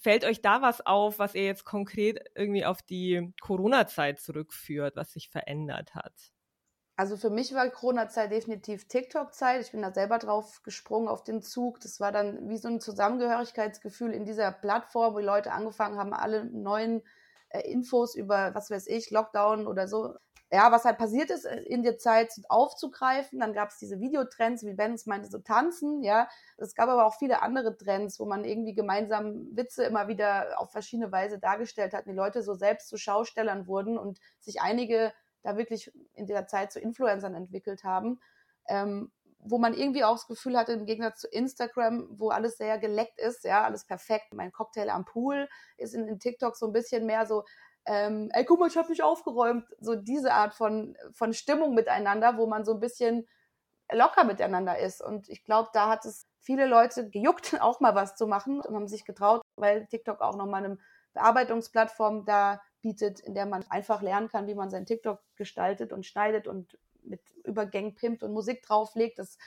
Fällt 0.00 0.24
euch 0.24 0.42
da 0.42 0.62
was 0.62 0.84
auf, 0.86 1.18
was 1.18 1.34
ihr 1.34 1.44
jetzt 1.44 1.64
konkret 1.64 2.20
irgendwie 2.34 2.64
auf 2.64 2.82
die 2.82 3.32
Corona-Zeit 3.40 4.20
zurückführt, 4.20 4.96
was 4.96 5.12
sich 5.12 5.28
verändert 5.30 5.94
hat? 5.94 6.12
Also 6.98 7.16
für 7.16 7.30
mich 7.30 7.54
war 7.54 7.70
Corona-Zeit 7.70 8.32
definitiv 8.32 8.88
TikTok-Zeit. 8.88 9.60
Ich 9.60 9.70
bin 9.70 9.82
da 9.82 9.92
selber 9.92 10.18
drauf 10.18 10.62
gesprungen 10.64 11.06
auf 11.06 11.22
den 11.22 11.42
Zug. 11.42 11.78
Das 11.78 12.00
war 12.00 12.10
dann 12.10 12.48
wie 12.48 12.56
so 12.56 12.66
ein 12.66 12.80
Zusammengehörigkeitsgefühl 12.80 14.12
in 14.12 14.24
dieser 14.24 14.50
Plattform, 14.50 15.14
wo 15.14 15.20
die 15.20 15.24
Leute 15.24 15.52
angefangen 15.52 15.96
haben, 15.96 16.12
alle 16.12 16.46
neuen 16.46 17.04
äh, 17.50 17.60
Infos 17.70 18.16
über, 18.16 18.52
was 18.52 18.68
weiß 18.72 18.88
ich, 18.88 19.12
Lockdown 19.12 19.68
oder 19.68 19.86
so 19.86 20.16
ja, 20.50 20.72
was 20.72 20.84
halt 20.84 20.98
passiert 20.98 21.30
ist 21.30 21.44
äh, 21.44 21.60
in 21.60 21.84
der 21.84 21.98
Zeit 21.98 22.32
aufzugreifen. 22.48 23.38
Dann 23.38 23.52
gab 23.52 23.68
es 23.68 23.78
diese 23.78 24.00
Videotrends, 24.00 24.64
wie 24.64 24.74
Ben 24.74 24.94
es 24.94 25.06
meinte, 25.06 25.30
so 25.30 25.38
tanzen, 25.38 26.02
ja. 26.02 26.28
Es 26.56 26.74
gab 26.74 26.88
aber 26.88 27.06
auch 27.06 27.14
viele 27.14 27.42
andere 27.42 27.76
Trends, 27.76 28.18
wo 28.18 28.24
man 28.24 28.44
irgendwie 28.44 28.74
gemeinsam 28.74 29.46
Witze 29.52 29.84
immer 29.84 30.08
wieder 30.08 30.58
auf 30.58 30.72
verschiedene 30.72 31.12
Weise 31.12 31.38
dargestellt 31.38 31.92
hat 31.92 32.06
und 32.06 32.12
die 32.12 32.16
Leute 32.16 32.42
so 32.42 32.54
selbst 32.54 32.88
zu 32.88 32.96
Schaustellern 32.96 33.68
wurden 33.68 33.98
und 33.98 34.18
sich 34.40 34.60
einige 34.60 35.12
da 35.48 35.56
wirklich 35.56 35.90
in 36.14 36.26
der 36.26 36.46
Zeit 36.46 36.72
zu 36.72 36.80
Influencern 36.80 37.34
entwickelt 37.34 37.84
haben. 37.84 38.20
Ähm, 38.68 39.10
wo 39.40 39.58
man 39.58 39.72
irgendwie 39.72 40.04
auch 40.04 40.16
das 40.16 40.26
Gefühl 40.26 40.58
hatte, 40.58 40.72
im 40.72 40.84
Gegensatz 40.84 41.20
zu 41.20 41.28
Instagram, 41.28 42.08
wo 42.10 42.30
alles 42.30 42.58
sehr 42.58 42.76
geleckt 42.78 43.20
ist, 43.20 43.44
ja, 43.44 43.62
alles 43.64 43.86
perfekt. 43.86 44.34
Mein 44.34 44.52
Cocktail 44.52 44.90
am 44.90 45.04
Pool 45.04 45.48
ist 45.76 45.94
in, 45.94 46.08
in 46.08 46.18
TikTok 46.18 46.56
so 46.56 46.66
ein 46.66 46.72
bisschen 46.72 47.06
mehr 47.06 47.24
so, 47.24 47.44
ähm, 47.86 48.30
ey, 48.32 48.44
guck 48.44 48.58
mal, 48.58 48.68
ich 48.68 48.76
habe 48.76 48.90
nicht 48.90 49.02
aufgeräumt. 49.02 49.64
So 49.80 49.94
diese 49.94 50.32
Art 50.32 50.54
von, 50.54 50.96
von 51.12 51.32
Stimmung 51.32 51.74
miteinander, 51.74 52.36
wo 52.36 52.46
man 52.46 52.64
so 52.64 52.74
ein 52.74 52.80
bisschen 52.80 53.26
locker 53.92 54.24
miteinander 54.24 54.78
ist. 54.78 55.00
Und 55.00 55.28
ich 55.28 55.44
glaube, 55.44 55.70
da 55.72 55.88
hat 55.88 56.04
es 56.04 56.26
viele 56.40 56.66
Leute 56.66 57.08
gejuckt, 57.08 57.56
auch 57.60 57.80
mal 57.80 57.94
was 57.94 58.16
zu 58.16 58.26
machen 58.26 58.60
und 58.60 58.74
haben 58.74 58.88
sich 58.88 59.04
getraut, 59.04 59.40
weil 59.56 59.86
TikTok 59.86 60.20
auch 60.20 60.36
nochmal 60.36 60.64
eine 60.64 60.78
Bearbeitungsplattform 61.14 62.24
da 62.24 62.60
bietet, 62.80 63.20
in 63.20 63.34
der 63.34 63.46
man 63.46 63.64
einfach 63.70 64.02
lernen 64.02 64.28
kann, 64.28 64.46
wie 64.46 64.54
man 64.54 64.70
sein 64.70 64.86
TikTok 64.86 65.20
gestaltet 65.36 65.92
und 65.92 66.06
schneidet 66.06 66.46
und 66.46 66.78
mit 67.02 67.20
Übergängen 67.44 67.94
pimpt 67.94 68.22
und 68.22 68.32
Musik 68.32 68.62
drauflegt. 68.62 69.18
Das 69.18 69.38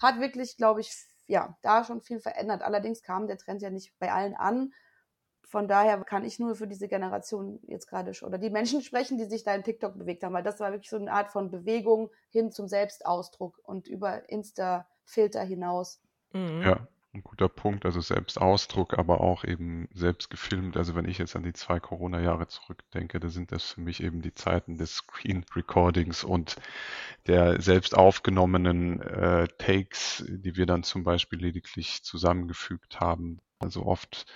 hat 0.00 0.20
wirklich, 0.20 0.56
glaube 0.56 0.80
ich, 0.80 0.92
ja, 1.26 1.56
da 1.62 1.84
schon 1.84 2.00
viel 2.00 2.20
verändert. 2.20 2.62
Allerdings 2.62 3.02
kam 3.02 3.26
der 3.26 3.38
Trend 3.38 3.62
ja 3.62 3.70
nicht 3.70 3.98
bei 3.98 4.12
allen 4.12 4.34
an. 4.34 4.72
Von 5.42 5.68
daher 5.68 6.02
kann 6.04 6.24
ich 6.24 6.38
nur 6.38 6.56
für 6.56 6.66
diese 6.66 6.88
Generation 6.88 7.60
jetzt 7.66 7.86
gerade 7.86 8.12
oder 8.22 8.38
die 8.38 8.50
Menschen 8.50 8.82
sprechen, 8.82 9.18
die 9.18 9.26
sich 9.26 9.44
da 9.44 9.54
in 9.54 9.62
TikTok 9.62 9.96
bewegt 9.96 10.24
haben, 10.24 10.34
weil 10.34 10.42
das 10.42 10.60
war 10.60 10.72
wirklich 10.72 10.90
so 10.90 10.96
eine 10.96 11.12
Art 11.12 11.30
von 11.30 11.50
Bewegung 11.50 12.10
hin 12.30 12.50
zum 12.50 12.66
Selbstausdruck 12.66 13.60
und 13.62 13.86
über 13.86 14.28
Insta-Filter 14.28 15.42
hinaus. 15.42 16.00
Mhm. 16.32 16.62
Ja, 16.62 16.88
ein 17.14 17.22
guter 17.22 17.48
Punkt. 17.48 17.86
Also 17.86 18.00
Selbstausdruck, 18.00 18.98
aber 18.98 19.20
auch 19.20 19.44
eben 19.44 19.88
selbst 19.92 20.30
gefilmt. 20.30 20.76
Also 20.76 20.94
wenn 20.94 21.08
ich 21.08 21.18
jetzt 21.18 21.36
an 21.36 21.42
die 21.42 21.52
zwei 21.52 21.80
Corona-Jahre 21.80 22.48
zurückdenke, 22.48 23.20
da 23.20 23.28
sind 23.28 23.52
das 23.52 23.72
für 23.72 23.80
mich 23.80 24.02
eben 24.02 24.22
die 24.22 24.34
Zeiten 24.34 24.76
des 24.76 24.96
Screen 24.96 25.44
Recordings 25.54 26.24
und 26.24 26.56
der 27.26 27.60
selbst 27.60 27.96
aufgenommenen 27.96 29.00
äh, 29.00 29.48
Takes, 29.58 30.24
die 30.28 30.56
wir 30.56 30.66
dann 30.66 30.82
zum 30.82 31.04
Beispiel 31.04 31.40
lediglich 31.40 32.02
zusammengefügt 32.02 33.00
haben. 33.00 33.40
Also 33.58 33.86
oft 33.86 34.26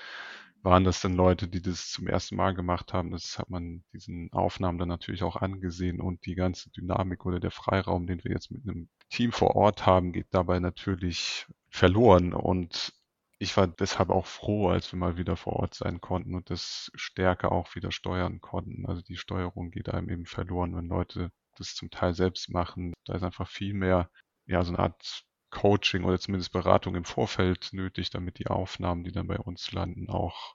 waren 0.68 0.84
das 0.84 1.00
denn 1.00 1.14
Leute, 1.14 1.48
die 1.48 1.62
das 1.62 1.90
zum 1.90 2.06
ersten 2.06 2.36
Mal 2.36 2.54
gemacht 2.54 2.92
haben. 2.92 3.10
Das 3.10 3.38
hat 3.38 3.48
man 3.48 3.84
diesen 3.92 4.30
Aufnahmen 4.32 4.78
dann 4.78 4.88
natürlich 4.88 5.22
auch 5.22 5.36
angesehen 5.36 6.00
und 6.00 6.26
die 6.26 6.34
ganze 6.34 6.70
Dynamik 6.70 7.24
oder 7.24 7.40
der 7.40 7.50
Freiraum, 7.50 8.06
den 8.06 8.22
wir 8.22 8.32
jetzt 8.32 8.50
mit 8.50 8.62
einem 8.62 8.88
Team 9.08 9.32
vor 9.32 9.56
Ort 9.56 9.86
haben, 9.86 10.12
geht 10.12 10.28
dabei 10.30 10.60
natürlich 10.60 11.46
verloren 11.70 12.34
und 12.34 12.92
ich 13.38 13.56
war 13.56 13.66
deshalb 13.66 14.10
auch 14.10 14.26
froh, 14.26 14.68
als 14.68 14.92
wir 14.92 14.98
mal 14.98 15.16
wieder 15.16 15.36
vor 15.36 15.54
Ort 15.54 15.74
sein 15.74 16.00
konnten 16.00 16.34
und 16.34 16.50
das 16.50 16.90
stärker 16.94 17.52
auch 17.52 17.74
wieder 17.74 17.92
steuern 17.92 18.40
konnten. 18.40 18.84
Also 18.86 19.00
die 19.00 19.16
Steuerung 19.16 19.70
geht 19.70 19.88
einem 19.88 20.10
eben 20.10 20.26
verloren, 20.26 20.76
wenn 20.76 20.86
Leute 20.86 21.30
das 21.56 21.74
zum 21.74 21.90
Teil 21.90 22.14
selbst 22.14 22.50
machen. 22.50 22.92
Da 23.06 23.14
ist 23.14 23.22
einfach 23.22 23.48
viel 23.48 23.74
mehr, 23.74 24.10
ja, 24.46 24.62
so 24.62 24.72
eine 24.72 24.80
Art 24.80 25.24
Coaching 25.50 26.04
oder 26.04 26.18
zumindest 26.18 26.52
Beratung 26.52 26.94
im 26.94 27.04
Vorfeld 27.04 27.70
nötig, 27.72 28.10
damit 28.10 28.38
die 28.38 28.48
Aufnahmen, 28.48 29.04
die 29.04 29.12
dann 29.12 29.28
bei 29.28 29.38
uns 29.38 29.72
landen, 29.72 30.10
auch 30.10 30.54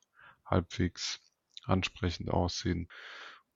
halbwegs 0.54 1.20
ansprechend 1.66 2.30
aussehen. 2.30 2.88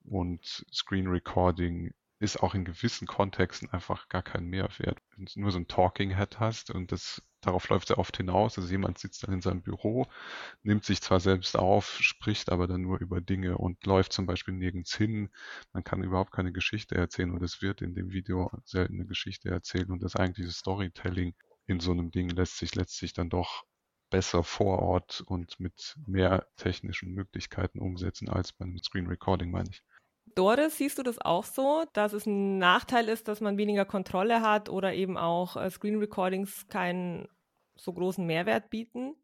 Und 0.03 0.65
Screen 0.73 1.07
Recording 1.07 1.93
ist 2.19 2.41
auch 2.41 2.55
in 2.55 2.65
gewissen 2.65 3.07
Kontexten 3.07 3.69
einfach 3.69 4.09
gar 4.09 4.23
kein 4.23 4.45
Mehrwert. 4.45 4.99
Wenn 5.15 5.25
du 5.25 5.39
nur 5.39 5.51
so 5.51 5.59
ein 5.59 5.67
Talking 5.67 6.15
Head 6.15 6.39
hast 6.39 6.71
und 6.71 6.91
das 6.91 7.21
darauf 7.41 7.69
läuft 7.69 7.89
ja 7.89 7.97
oft 7.97 8.17
hinaus. 8.17 8.57
Also 8.57 8.69
jemand 8.69 8.97
sitzt 8.97 9.23
dann 9.23 9.33
in 9.33 9.41
seinem 9.41 9.61
Büro, 9.61 10.07
nimmt 10.63 10.83
sich 10.83 11.01
zwar 11.01 11.19
selbst 11.19 11.55
auf, 11.55 11.97
spricht 12.01 12.51
aber 12.51 12.67
dann 12.67 12.81
nur 12.81 12.99
über 12.99 13.21
Dinge 13.21 13.57
und 13.57 13.85
läuft 13.85 14.13
zum 14.13 14.25
Beispiel 14.25 14.55
nirgends 14.55 14.95
hin. 14.95 15.29
Man 15.73 15.83
kann 15.83 16.03
überhaupt 16.03 16.31
keine 16.31 16.51
Geschichte 16.51 16.95
erzählen 16.95 17.31
und 17.31 17.43
es 17.43 17.61
wird 17.61 17.81
in 17.81 17.93
dem 17.93 18.11
Video 18.11 18.51
selten 18.65 18.95
eine 18.95 19.05
Geschichte 19.05 19.49
erzählen 19.49 19.91
und 19.91 20.01
das 20.01 20.15
eigentliche 20.15 20.51
Storytelling 20.51 21.35
in 21.67 21.79
so 21.79 21.91
einem 21.91 22.11
Ding 22.11 22.29
lässt 22.29 22.57
sich 22.57 22.73
letztlich 22.75 23.13
dann 23.13 23.29
doch 23.29 23.63
besser 24.09 24.43
vor 24.43 24.79
Ort 24.79 25.23
und 25.27 25.59
mit 25.59 25.97
mehr 26.05 26.47
technischen 26.55 27.13
Möglichkeiten 27.13 27.79
umsetzen 27.79 28.29
als 28.29 28.53
beim 28.53 28.77
Screen 28.79 29.07
Recording, 29.07 29.51
meine 29.51 29.69
ich. 29.69 29.83
Doris, 30.35 30.77
siehst 30.77 30.99
du 30.99 31.03
das 31.03 31.19
auch 31.19 31.43
so, 31.43 31.85
dass 31.93 32.13
es 32.13 32.25
ein 32.25 32.57
Nachteil 32.57 33.09
ist, 33.09 33.27
dass 33.27 33.41
man 33.41 33.57
weniger 33.57 33.85
Kontrolle 33.85 34.41
hat 34.41 34.69
oder 34.69 34.93
eben 34.93 35.17
auch 35.17 35.55
äh, 35.55 35.69
Screen 35.71 35.97
Recordings 35.97 36.67
keinen 36.67 37.27
so 37.75 37.93
großen 37.93 38.25
Mehrwert 38.25 38.69
bieten? 38.69 39.15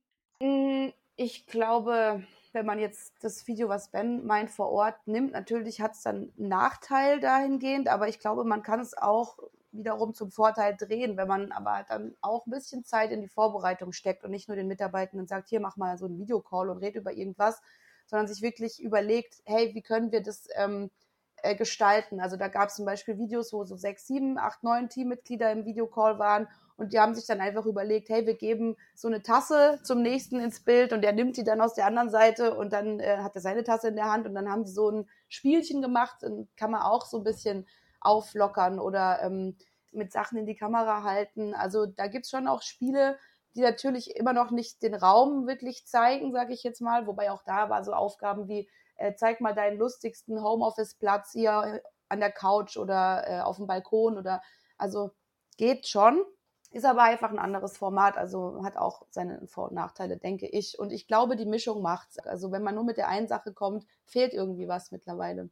Mm, 0.41 0.89
ich 1.15 1.45
glaube, 1.45 2.23
wenn 2.51 2.65
man 2.65 2.79
jetzt 2.79 3.13
das 3.21 3.45
Video, 3.47 3.69
was 3.69 3.91
Ben 3.91 4.25
meint, 4.25 4.49
vor 4.49 4.69
Ort 4.69 4.95
nimmt, 5.05 5.33
natürlich 5.33 5.81
hat 5.81 5.93
es 5.93 6.01
dann 6.01 6.31
einen 6.37 6.47
Nachteil 6.47 7.19
dahingehend, 7.19 7.89
aber 7.89 8.07
ich 8.07 8.19
glaube, 8.19 8.43
man 8.43 8.63
kann 8.63 8.79
es 8.79 8.97
auch 8.97 9.37
wiederum 9.73 10.13
zum 10.13 10.31
Vorteil 10.31 10.75
drehen, 10.77 11.17
wenn 11.17 11.27
man 11.27 11.51
aber 11.51 11.73
halt 11.73 11.89
dann 11.89 12.15
auch 12.21 12.45
ein 12.45 12.51
bisschen 12.51 12.85
Zeit 12.85 13.11
in 13.11 13.21
die 13.21 13.27
Vorbereitung 13.27 13.91
steckt 13.91 14.23
und 14.23 14.31
nicht 14.31 14.47
nur 14.47 14.55
den 14.55 14.67
Mitarbeitenden 14.67 15.27
sagt, 15.27 15.49
hier 15.49 15.59
mach 15.59 15.77
mal 15.77 15.97
so 15.97 16.05
einen 16.05 16.19
Videocall 16.19 16.69
und 16.69 16.77
red 16.77 16.95
über 16.95 17.11
irgendwas, 17.11 17.61
sondern 18.05 18.27
sich 18.27 18.41
wirklich 18.41 18.81
überlegt, 18.81 19.41
hey, 19.45 19.73
wie 19.73 19.81
können 19.81 20.11
wir 20.11 20.21
das 20.21 20.47
ähm, 20.55 20.91
äh, 21.37 21.55
gestalten? 21.55 22.19
Also 22.19 22.37
da 22.37 22.47
gab 22.47 22.69
es 22.69 22.75
zum 22.75 22.85
Beispiel 22.85 23.17
Videos, 23.17 23.51
wo 23.51 23.63
so 23.65 23.75
sechs, 23.75 24.07
sieben, 24.07 24.37
acht, 24.37 24.63
neun 24.63 24.89
Teammitglieder 24.89 25.51
im 25.51 25.65
Videocall 25.65 26.19
waren 26.19 26.47
und 26.75 26.93
die 26.93 26.99
haben 26.99 27.13
sich 27.13 27.25
dann 27.25 27.39
einfach 27.39 27.65
überlegt, 27.65 28.09
hey, 28.09 28.25
wir 28.25 28.35
geben 28.35 28.75
so 28.95 29.07
eine 29.07 29.21
Tasse 29.21 29.79
zum 29.83 30.01
nächsten 30.01 30.39
ins 30.39 30.59
Bild 30.61 30.91
und 30.91 31.01
der 31.01 31.13
nimmt 31.13 31.37
die 31.37 31.43
dann 31.43 31.61
aus 31.61 31.75
der 31.75 31.85
anderen 31.85 32.09
Seite 32.09 32.55
und 32.55 32.73
dann 32.73 32.99
äh, 32.99 33.17
hat 33.17 33.35
er 33.35 33.41
seine 33.41 33.63
Tasse 33.63 33.89
in 33.89 33.95
der 33.95 34.11
Hand 34.11 34.25
und 34.25 34.33
dann 34.33 34.49
haben 34.49 34.65
sie 34.65 34.73
so 34.73 34.89
ein 34.89 35.09
Spielchen 35.29 35.81
gemacht 35.81 36.23
und 36.23 36.47
kann 36.57 36.71
man 36.71 36.81
auch 36.81 37.05
so 37.05 37.17
ein 37.17 37.23
bisschen 37.23 37.67
auflockern 38.03 38.79
oder 38.79 39.21
ähm, 39.21 39.57
mit 39.91 40.11
Sachen 40.11 40.37
in 40.37 40.45
die 40.45 40.55
Kamera 40.55 41.03
halten. 41.03 41.53
Also 41.53 41.85
da 41.85 42.07
gibt's 42.07 42.29
schon 42.29 42.47
auch 42.47 42.61
Spiele, 42.61 43.17
die 43.55 43.61
natürlich 43.61 44.15
immer 44.15 44.33
noch 44.33 44.51
nicht 44.51 44.81
den 44.81 44.95
Raum 44.95 45.47
wirklich 45.47 45.85
zeigen, 45.85 46.31
sage 46.31 46.53
ich 46.53 46.63
jetzt 46.63 46.81
mal. 46.81 47.07
Wobei 47.07 47.31
auch 47.31 47.43
da 47.43 47.69
war 47.69 47.83
so 47.83 47.93
Aufgaben 47.93 48.47
wie, 48.47 48.69
äh, 48.95 49.13
zeig 49.15 49.41
mal 49.41 49.53
deinen 49.53 49.77
lustigsten 49.77 50.41
Homeoffice-Platz 50.41 51.31
hier 51.31 51.81
an 52.09 52.19
der 52.19 52.31
Couch 52.31 52.77
oder 52.77 53.23
äh, 53.27 53.41
auf 53.41 53.57
dem 53.57 53.67
Balkon 53.67 54.17
oder 54.17 54.41
also 54.77 55.11
geht 55.57 55.87
schon. 55.87 56.23
Ist 56.71 56.85
aber 56.85 57.03
einfach 57.03 57.29
ein 57.29 57.37
anderes 57.37 57.77
Format, 57.77 58.17
also 58.17 58.63
hat 58.63 58.77
auch 58.77 59.05
seine 59.11 59.45
Vor- 59.45 59.69
und 59.69 59.75
Nachteile, 59.75 60.17
denke 60.17 60.47
ich. 60.47 60.79
Und 60.79 60.91
ich 60.91 61.07
glaube, 61.07 61.35
die 61.35 61.45
Mischung 61.45 61.83
macht's. 61.83 62.17
Also 62.17 62.51
wenn 62.51 62.63
man 62.63 62.73
nur 62.73 62.83
mit 62.83 62.97
der 62.97 63.09
einen 63.09 63.27
Sache 63.27 63.53
kommt, 63.53 63.85
fehlt 64.05 64.33
irgendwie 64.33 64.67
was 64.67 64.89
mittlerweile 64.89 65.51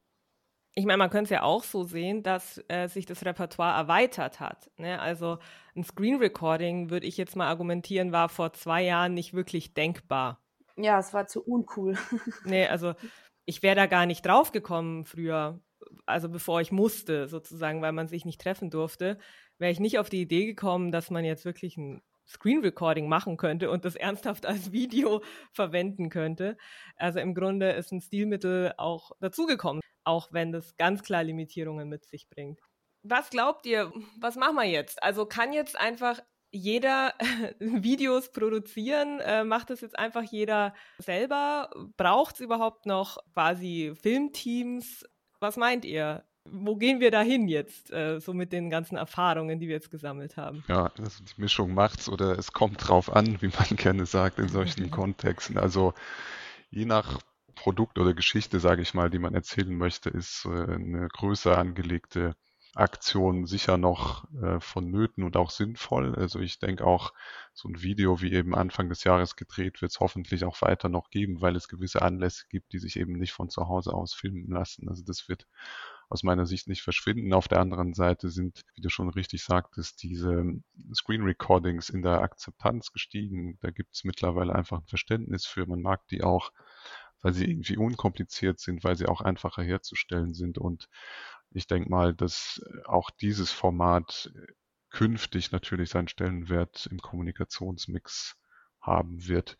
ich 0.73 0.86
meine, 0.86 0.97
man 0.97 1.10
könnte 1.10 1.25
es 1.25 1.29
ja 1.31 1.43
auch 1.43 1.63
so 1.63 1.84
sehen, 1.84 2.23
dass 2.23 2.63
äh, 2.69 2.88
sich 2.88 3.05
das 3.05 3.25
Repertoire 3.25 3.77
erweitert 3.77 4.39
hat. 4.39 4.71
Ne? 4.77 4.99
Also 4.99 5.39
ein 5.75 5.84
Screen 5.84 6.15
Recording, 6.15 6.89
würde 6.89 7.07
ich 7.07 7.17
jetzt 7.17 7.36
mal 7.36 7.47
argumentieren, 7.47 8.12
war 8.12 8.29
vor 8.29 8.53
zwei 8.53 8.84
Jahren 8.84 9.13
nicht 9.13 9.34
wirklich 9.34 9.73
denkbar. 9.73 10.41
Ja, 10.77 10.97
es 10.99 11.13
war 11.13 11.27
zu 11.27 11.43
uncool. 11.43 11.97
nee, 12.45 12.67
also 12.67 12.93
ich 13.45 13.63
wäre 13.63 13.75
da 13.75 13.86
gar 13.86 14.05
nicht 14.05 14.25
drauf 14.25 14.51
gekommen 14.53 15.03
früher, 15.03 15.60
also 16.05 16.29
bevor 16.29 16.62
ich 16.62 16.71
musste, 16.71 17.27
sozusagen, 17.27 17.81
weil 17.81 17.91
man 17.91 18.07
sich 18.07 18.23
nicht 18.23 18.39
treffen 18.39 18.69
durfte, 18.69 19.17
wäre 19.57 19.71
ich 19.71 19.79
nicht 19.79 19.99
auf 19.99 20.10
die 20.10 20.21
Idee 20.21 20.45
gekommen, 20.45 20.91
dass 20.91 21.12
man 21.12 21.25
jetzt 21.25 21.43
wirklich 21.43 21.75
ein 21.75 22.01
Screen 22.32 22.62
Recording 22.62 23.08
machen 23.08 23.38
könnte 23.38 23.70
und 23.70 23.86
das 23.86 23.96
ernsthaft 23.96 24.46
als 24.46 24.72
Video 24.72 25.22
verwenden 25.52 26.10
könnte. 26.10 26.58
Also 26.96 27.20
im 27.20 27.36
Grunde 27.36 27.72
ist 27.72 27.91
ein 27.91 28.02
Stilmittel 28.02 28.74
auch 28.78 29.12
dazugekommen 29.20 29.82
auch 30.04 30.30
wenn 30.32 30.52
das 30.52 30.76
ganz 30.78 31.04
klar 31.04 31.24
Limitierungen 31.24 31.89
mit 31.89 32.06
sich 32.06 32.30
bringt. 32.30 32.60
Was 33.04 33.30
glaubt 33.30 33.65
ihr, 33.65 33.91
was 34.20 34.36
machen 34.36 34.56
wir 34.56 34.65
jetzt? 34.65 35.02
Also 35.02 35.26
kann 35.26 35.54
jetzt 35.54 35.80
einfach 35.80 36.20
jeder 36.52 37.13
Videos 37.60 38.32
produzieren? 38.32 39.20
Äh, 39.20 39.44
macht 39.44 39.70
das 39.70 39.82
jetzt 39.82 39.98
einfach 39.98 40.24
jeder 40.24 40.74
selber? 41.00 41.72
Braucht 41.98 42.36
es 42.36 42.41
überhaupt 42.41 42.86
noch 42.86 43.17
quasi 43.34 43.94
Filmteams? 44.00 45.06
Was 45.39 45.58
meint 45.58 45.86
ihr? 45.86 46.26
Wo 46.45 46.75
gehen 46.75 46.99
wir 46.99 47.12
da 47.12 47.21
hin 47.21 47.47
jetzt, 47.47 47.91
äh, 47.91 48.19
so 48.19 48.34
mit 48.34 48.51
den 48.51 48.69
ganzen 48.69 48.97
Erfahrungen, 48.97 49.60
die 49.60 49.67
wir 49.67 49.75
jetzt 49.75 49.91
gesammelt 49.91 50.38
haben? 50.38 50.63
Ja, 50.67 50.91
also 50.97 51.23
die 51.23 51.39
Mischung 51.39 51.73
macht's 51.73 52.10
oder 52.10 52.38
es 52.38 52.51
kommt 52.51 52.88
drauf 52.88 53.12
an, 53.13 53.41
wie 53.41 53.47
man 53.49 53.67
gerne 53.77 54.06
sagt 54.06 54.39
in 54.39 54.49
solchen 54.49 54.89
Kontexten. 54.91 55.58
Also 55.58 55.93
je 56.71 56.86
nach 56.86 57.19
Produkt 57.56 57.99
oder 57.99 58.13
Geschichte, 58.13 58.60
sage 58.60 58.82
ich 58.82 58.93
mal, 58.93 59.10
die 59.10 59.19
man 59.19 59.36
erzählen 59.36 59.75
möchte, 59.75 60.10
ist 60.10 60.45
äh, 60.45 60.73
eine 60.73 61.08
größer 61.10 61.58
angelegte 61.58 62.36
Aktion 62.73 63.45
sicher 63.45 63.77
noch 63.77 64.25
äh, 64.41 64.60
vonnöten 64.62 65.23
und 65.23 65.36
auch 65.36 65.49
sinnvoll. 65.49 66.15
Also 66.15 66.39
ich 66.39 66.60
denke 66.60 66.86
auch, 66.86 67.13
so 67.54 67.67
ein 67.67 67.82
Video 67.82 68.21
wie 68.21 68.32
eben 68.32 68.56
Anfang 68.56 68.88
des 68.88 69.04
Jahres 69.04 69.36
gedreht 69.36 69.82
wird 69.82 69.91
es 69.91 69.99
hoffentlich 69.99 70.45
auch 70.45 70.62
weiter 70.62 70.88
noch 70.88 71.10
geben, 71.10 71.41
weil 71.41 71.56
es 71.56 71.67
gewisse 71.67 72.01
Anlässe 72.01 72.45
gibt, 72.49 72.71
die 72.71 72.80
sich 72.80 72.97
eben 72.97 73.13
nicht 73.13 73.34
von 73.34 73.49
zu 73.49 73.67
Hause 73.67 73.93
aus 73.93 74.13
filmen 74.13 74.49
lassen. 74.49 74.88
Also 74.88 75.04
das 75.04 75.27
wird 75.27 75.47
aus 76.12 76.24
meiner 76.24 76.45
Sicht 76.45 76.67
nicht 76.67 76.82
verschwinden. 76.82 77.34
Auf 77.34 77.47
der 77.47 77.60
anderen 77.60 77.93
Seite 77.93 78.30
sind, 78.30 78.62
wie 78.76 78.82
du 78.82 78.89
schon 78.89 79.10
richtig 79.10 79.43
sagtest, 79.43 80.04
diese 80.04 80.43
Screen 80.93 81.24
Recordings 81.24 81.89
in 81.89 82.02
der 82.02 82.21
Akzeptanz 82.21 82.91
gestiegen. 82.91 83.58
Da 83.62 83.71
gibt 83.71 83.95
es 83.95 84.04
mittlerweile 84.04 84.54
einfach 84.54 84.80
ein 84.80 84.88
Verständnis 84.88 85.45
für. 85.45 85.65
Man 85.65 85.82
mag 85.82 86.06
die 86.08 86.24
auch 86.24 86.52
weil 87.21 87.34
sie 87.34 87.50
irgendwie 87.50 87.78
unkompliziert 87.78 88.60
sind, 88.60 88.84
weil 88.84 88.95
sie 88.95 89.06
auch 89.06 89.21
einfacher 89.21 89.63
herzustellen 89.63 90.34
sind. 90.34 90.58
Und 90.58 90.89
ich 91.52 91.67
denke 91.67 91.89
mal, 91.89 92.13
dass 92.13 92.62
auch 92.86 93.10
dieses 93.10 93.52
Format 93.52 94.32
künftig 94.89 95.52
natürlich 95.52 95.89
seinen 95.89 96.08
Stellenwert 96.08 96.88
im 96.91 97.00
Kommunikationsmix 97.00 98.36
haben 98.82 99.28
wird. 99.28 99.58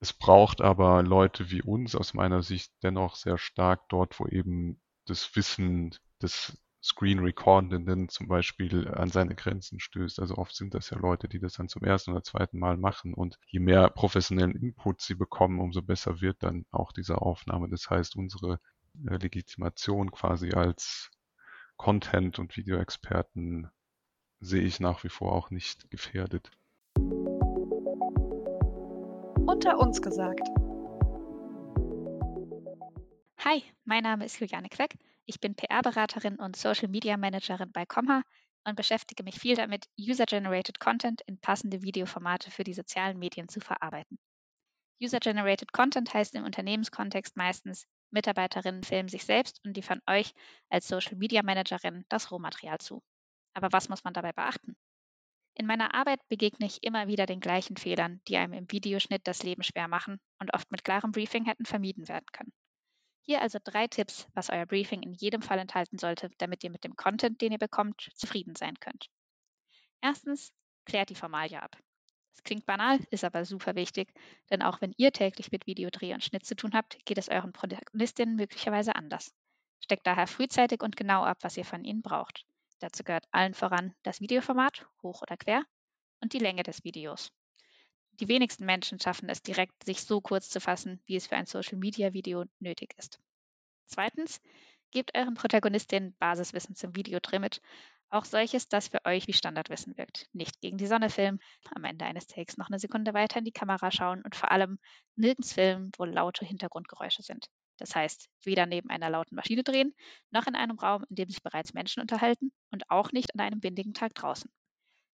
Es 0.00 0.12
braucht 0.12 0.60
aber 0.60 1.02
Leute 1.02 1.50
wie 1.50 1.62
uns 1.62 1.94
aus 1.94 2.14
meiner 2.14 2.42
Sicht 2.42 2.72
dennoch 2.82 3.16
sehr 3.16 3.38
stark 3.38 3.88
dort, 3.88 4.18
wo 4.20 4.26
eben 4.26 4.80
das 5.06 5.34
Wissen 5.36 5.94
des 6.22 6.56
Screen 6.84 7.20
Recordenden 7.20 8.10
zum 8.10 8.28
Beispiel 8.28 8.88
an 8.88 9.08
seine 9.08 9.34
Grenzen 9.34 9.80
stößt. 9.80 10.20
Also 10.20 10.36
oft 10.36 10.54
sind 10.54 10.74
das 10.74 10.90
ja 10.90 10.98
Leute, 10.98 11.28
die 11.28 11.38
das 11.40 11.54
dann 11.54 11.68
zum 11.68 11.82
ersten 11.82 12.10
oder 12.10 12.22
zweiten 12.22 12.58
Mal 12.58 12.76
machen. 12.76 13.14
Und 13.14 13.38
je 13.46 13.58
mehr 13.58 13.88
professionellen 13.88 14.54
Input 14.54 15.00
sie 15.00 15.14
bekommen, 15.14 15.60
umso 15.60 15.80
besser 15.80 16.20
wird 16.20 16.42
dann 16.42 16.66
auch 16.70 16.92
diese 16.92 17.22
Aufnahme. 17.22 17.70
Das 17.70 17.88
heißt, 17.88 18.16
unsere 18.16 18.60
äh, 19.08 19.16
Legitimation 19.16 20.10
quasi 20.10 20.52
als 20.52 21.10
Content- 21.76 22.38
und 22.38 22.54
Videoexperten 22.54 23.70
sehe 24.40 24.62
ich 24.62 24.78
nach 24.78 25.04
wie 25.04 25.08
vor 25.08 25.32
auch 25.32 25.50
nicht 25.50 25.90
gefährdet. 25.90 26.50
Unter 29.46 29.78
uns 29.78 30.02
gesagt. 30.02 30.46
Hi, 33.46 33.62
mein 33.84 34.04
Name 34.04 34.24
ist 34.24 34.40
Juliane 34.40 34.70
Queck. 34.70 34.96
Ich 35.26 35.38
bin 35.38 35.54
PR-Beraterin 35.54 36.36
und 36.36 36.56
Social 36.56 36.88
Media 36.88 37.18
Managerin 37.18 37.72
bei 37.72 37.84
Comha 37.84 38.22
und 38.64 38.74
beschäftige 38.74 39.22
mich 39.22 39.38
viel 39.38 39.54
damit, 39.54 39.84
User-Generated 40.00 40.80
Content 40.80 41.20
in 41.26 41.38
passende 41.38 41.82
Videoformate 41.82 42.50
für 42.50 42.64
die 42.64 42.72
sozialen 42.72 43.18
Medien 43.18 43.50
zu 43.50 43.60
verarbeiten. 43.60 44.18
User-Generated 45.02 45.74
Content 45.74 46.14
heißt 46.14 46.34
im 46.36 46.44
Unternehmenskontext 46.44 47.36
meistens, 47.36 47.86
Mitarbeiterinnen 48.10 48.82
filmen 48.82 49.10
sich 49.10 49.26
selbst 49.26 49.60
und 49.62 49.76
liefern 49.76 50.00
euch 50.08 50.32
als 50.70 50.88
Social 50.88 51.16
Media 51.16 51.42
Managerin 51.42 52.06
das 52.08 52.30
Rohmaterial 52.30 52.78
zu. 52.78 53.02
Aber 53.52 53.70
was 53.72 53.90
muss 53.90 54.04
man 54.04 54.14
dabei 54.14 54.32
beachten? 54.32 54.74
In 55.52 55.66
meiner 55.66 55.94
Arbeit 55.94 56.26
begegne 56.28 56.64
ich 56.64 56.82
immer 56.82 57.08
wieder 57.08 57.26
den 57.26 57.40
gleichen 57.40 57.76
Fehlern, 57.76 58.22
die 58.26 58.38
einem 58.38 58.54
im 58.54 58.72
Videoschnitt 58.72 59.26
das 59.26 59.42
Leben 59.42 59.62
schwer 59.62 59.86
machen 59.86 60.18
und 60.38 60.54
oft 60.54 60.70
mit 60.70 60.82
klarem 60.82 61.12
Briefing 61.12 61.44
hätten 61.44 61.66
vermieden 61.66 62.08
werden 62.08 62.26
können. 62.32 62.54
Hier 63.26 63.40
also 63.40 63.58
drei 63.62 63.86
Tipps, 63.86 64.28
was 64.34 64.50
euer 64.50 64.66
Briefing 64.66 65.02
in 65.02 65.14
jedem 65.14 65.40
Fall 65.40 65.58
enthalten 65.58 65.96
sollte, 65.96 66.30
damit 66.38 66.62
ihr 66.62 66.70
mit 66.70 66.84
dem 66.84 66.94
Content, 66.94 67.40
den 67.40 67.52
ihr 67.52 67.58
bekommt, 67.58 68.10
zufrieden 68.14 68.54
sein 68.54 68.78
könnt. 68.80 69.08
Erstens, 70.02 70.52
klärt 70.84 71.08
die 71.08 71.14
Formalie 71.14 71.62
ab. 71.62 71.74
Es 72.34 72.42
klingt 72.42 72.66
banal, 72.66 72.98
ist 73.10 73.24
aber 73.24 73.46
super 73.46 73.76
wichtig, 73.76 74.12
denn 74.50 74.60
auch 74.60 74.82
wenn 74.82 74.92
ihr 74.98 75.10
täglich 75.10 75.50
mit 75.52 75.66
Videodreh 75.66 76.12
und 76.12 76.22
Schnitt 76.22 76.44
zu 76.44 76.54
tun 76.54 76.74
habt, 76.74 77.02
geht 77.06 77.16
es 77.16 77.30
euren 77.30 77.52
Protagonistinnen 77.52 78.36
möglicherweise 78.36 78.94
anders. 78.94 79.32
Steckt 79.80 80.06
daher 80.06 80.26
frühzeitig 80.26 80.82
und 80.82 80.96
genau 80.96 81.24
ab, 81.24 81.38
was 81.40 81.56
ihr 81.56 81.64
von 81.64 81.84
ihnen 81.84 82.02
braucht. 82.02 82.44
Dazu 82.80 83.04
gehört 83.04 83.26
allen 83.30 83.54
voran 83.54 83.94
das 84.02 84.20
Videoformat, 84.20 84.86
hoch 85.02 85.22
oder 85.22 85.38
quer, 85.38 85.64
und 86.20 86.34
die 86.34 86.38
Länge 86.38 86.62
des 86.62 86.84
Videos. 86.84 87.32
Die 88.20 88.28
wenigsten 88.28 88.64
Menschen 88.64 88.98
schaffen 89.00 89.28
es 89.28 89.42
direkt, 89.42 89.84
sich 89.84 90.02
so 90.02 90.20
kurz 90.20 90.48
zu 90.50 90.60
fassen, 90.60 91.00
wie 91.06 91.16
es 91.16 91.26
für 91.28 91.36
ein 91.36 91.46
Social-Media-Video 91.46 92.44
nötig 92.58 92.94
ist. 92.98 93.20
Zweitens, 93.86 94.40
gebt 94.90 95.16
euren 95.16 95.34
Protagonistinnen 95.34 96.16
Basiswissen 96.18 96.74
zum 96.76 96.96
Videodreh 96.96 97.38
mit, 97.38 97.60
Auch 98.10 98.24
solches, 98.24 98.68
das 98.68 98.88
für 98.88 99.04
euch 99.04 99.26
wie 99.26 99.32
Standardwissen 99.32 99.96
wirkt. 99.98 100.28
Nicht 100.32 100.60
gegen 100.60 100.78
die 100.78 100.86
Sonne 100.86 101.10
filmen, 101.10 101.40
am 101.74 101.84
Ende 101.84 102.04
eines 102.06 102.26
Takes 102.28 102.56
noch 102.56 102.68
eine 102.68 102.78
Sekunde 102.78 103.14
weiter 103.14 103.40
in 103.40 103.44
die 103.44 103.52
Kamera 103.52 103.90
schauen 103.90 104.22
und 104.22 104.36
vor 104.36 104.50
allem 104.52 104.78
nirgends 105.16 105.52
filmen, 105.52 105.90
wo 105.98 106.04
laute 106.04 106.44
Hintergrundgeräusche 106.46 107.22
sind. 107.22 107.48
Das 107.78 107.94
heißt, 107.96 108.30
weder 108.44 108.66
neben 108.66 108.90
einer 108.90 109.10
lauten 109.10 109.36
Maschine 109.36 109.64
drehen, 109.64 109.94
noch 110.30 110.46
in 110.46 110.54
einem 110.56 110.78
Raum, 110.78 111.04
in 111.10 111.16
dem 111.16 111.28
sich 111.28 111.42
bereits 111.42 111.74
Menschen 111.74 112.00
unterhalten 112.00 112.52
und 112.70 112.90
auch 112.90 113.12
nicht 113.12 113.34
an 113.34 113.40
einem 113.40 113.62
windigen 113.62 113.94
Tag 113.94 114.14
draußen. 114.14 114.50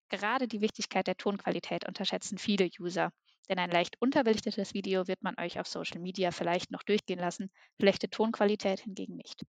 Gerade 0.10 0.48
die 0.48 0.62
Wichtigkeit 0.62 1.06
der 1.06 1.18
Tonqualität 1.18 1.88
unterschätzen 1.88 2.40
viele 2.40 2.68
User, 2.80 3.12
denn 3.48 3.60
ein 3.60 3.70
leicht 3.70 3.96
unterbelichtetes 4.02 4.74
Video 4.74 5.08
wird 5.08 5.22
man 5.22 5.36
euch 5.40 5.60
auf 5.60 5.68
Social 5.68 6.00
Media 6.00 6.32
vielleicht 6.32 6.72
noch 6.72 6.82
durchgehen 6.82 7.20
lassen, 7.20 7.52
schlechte 7.80 8.10
Tonqualität 8.10 8.80
hingegen 8.80 9.16
nicht. 9.16 9.46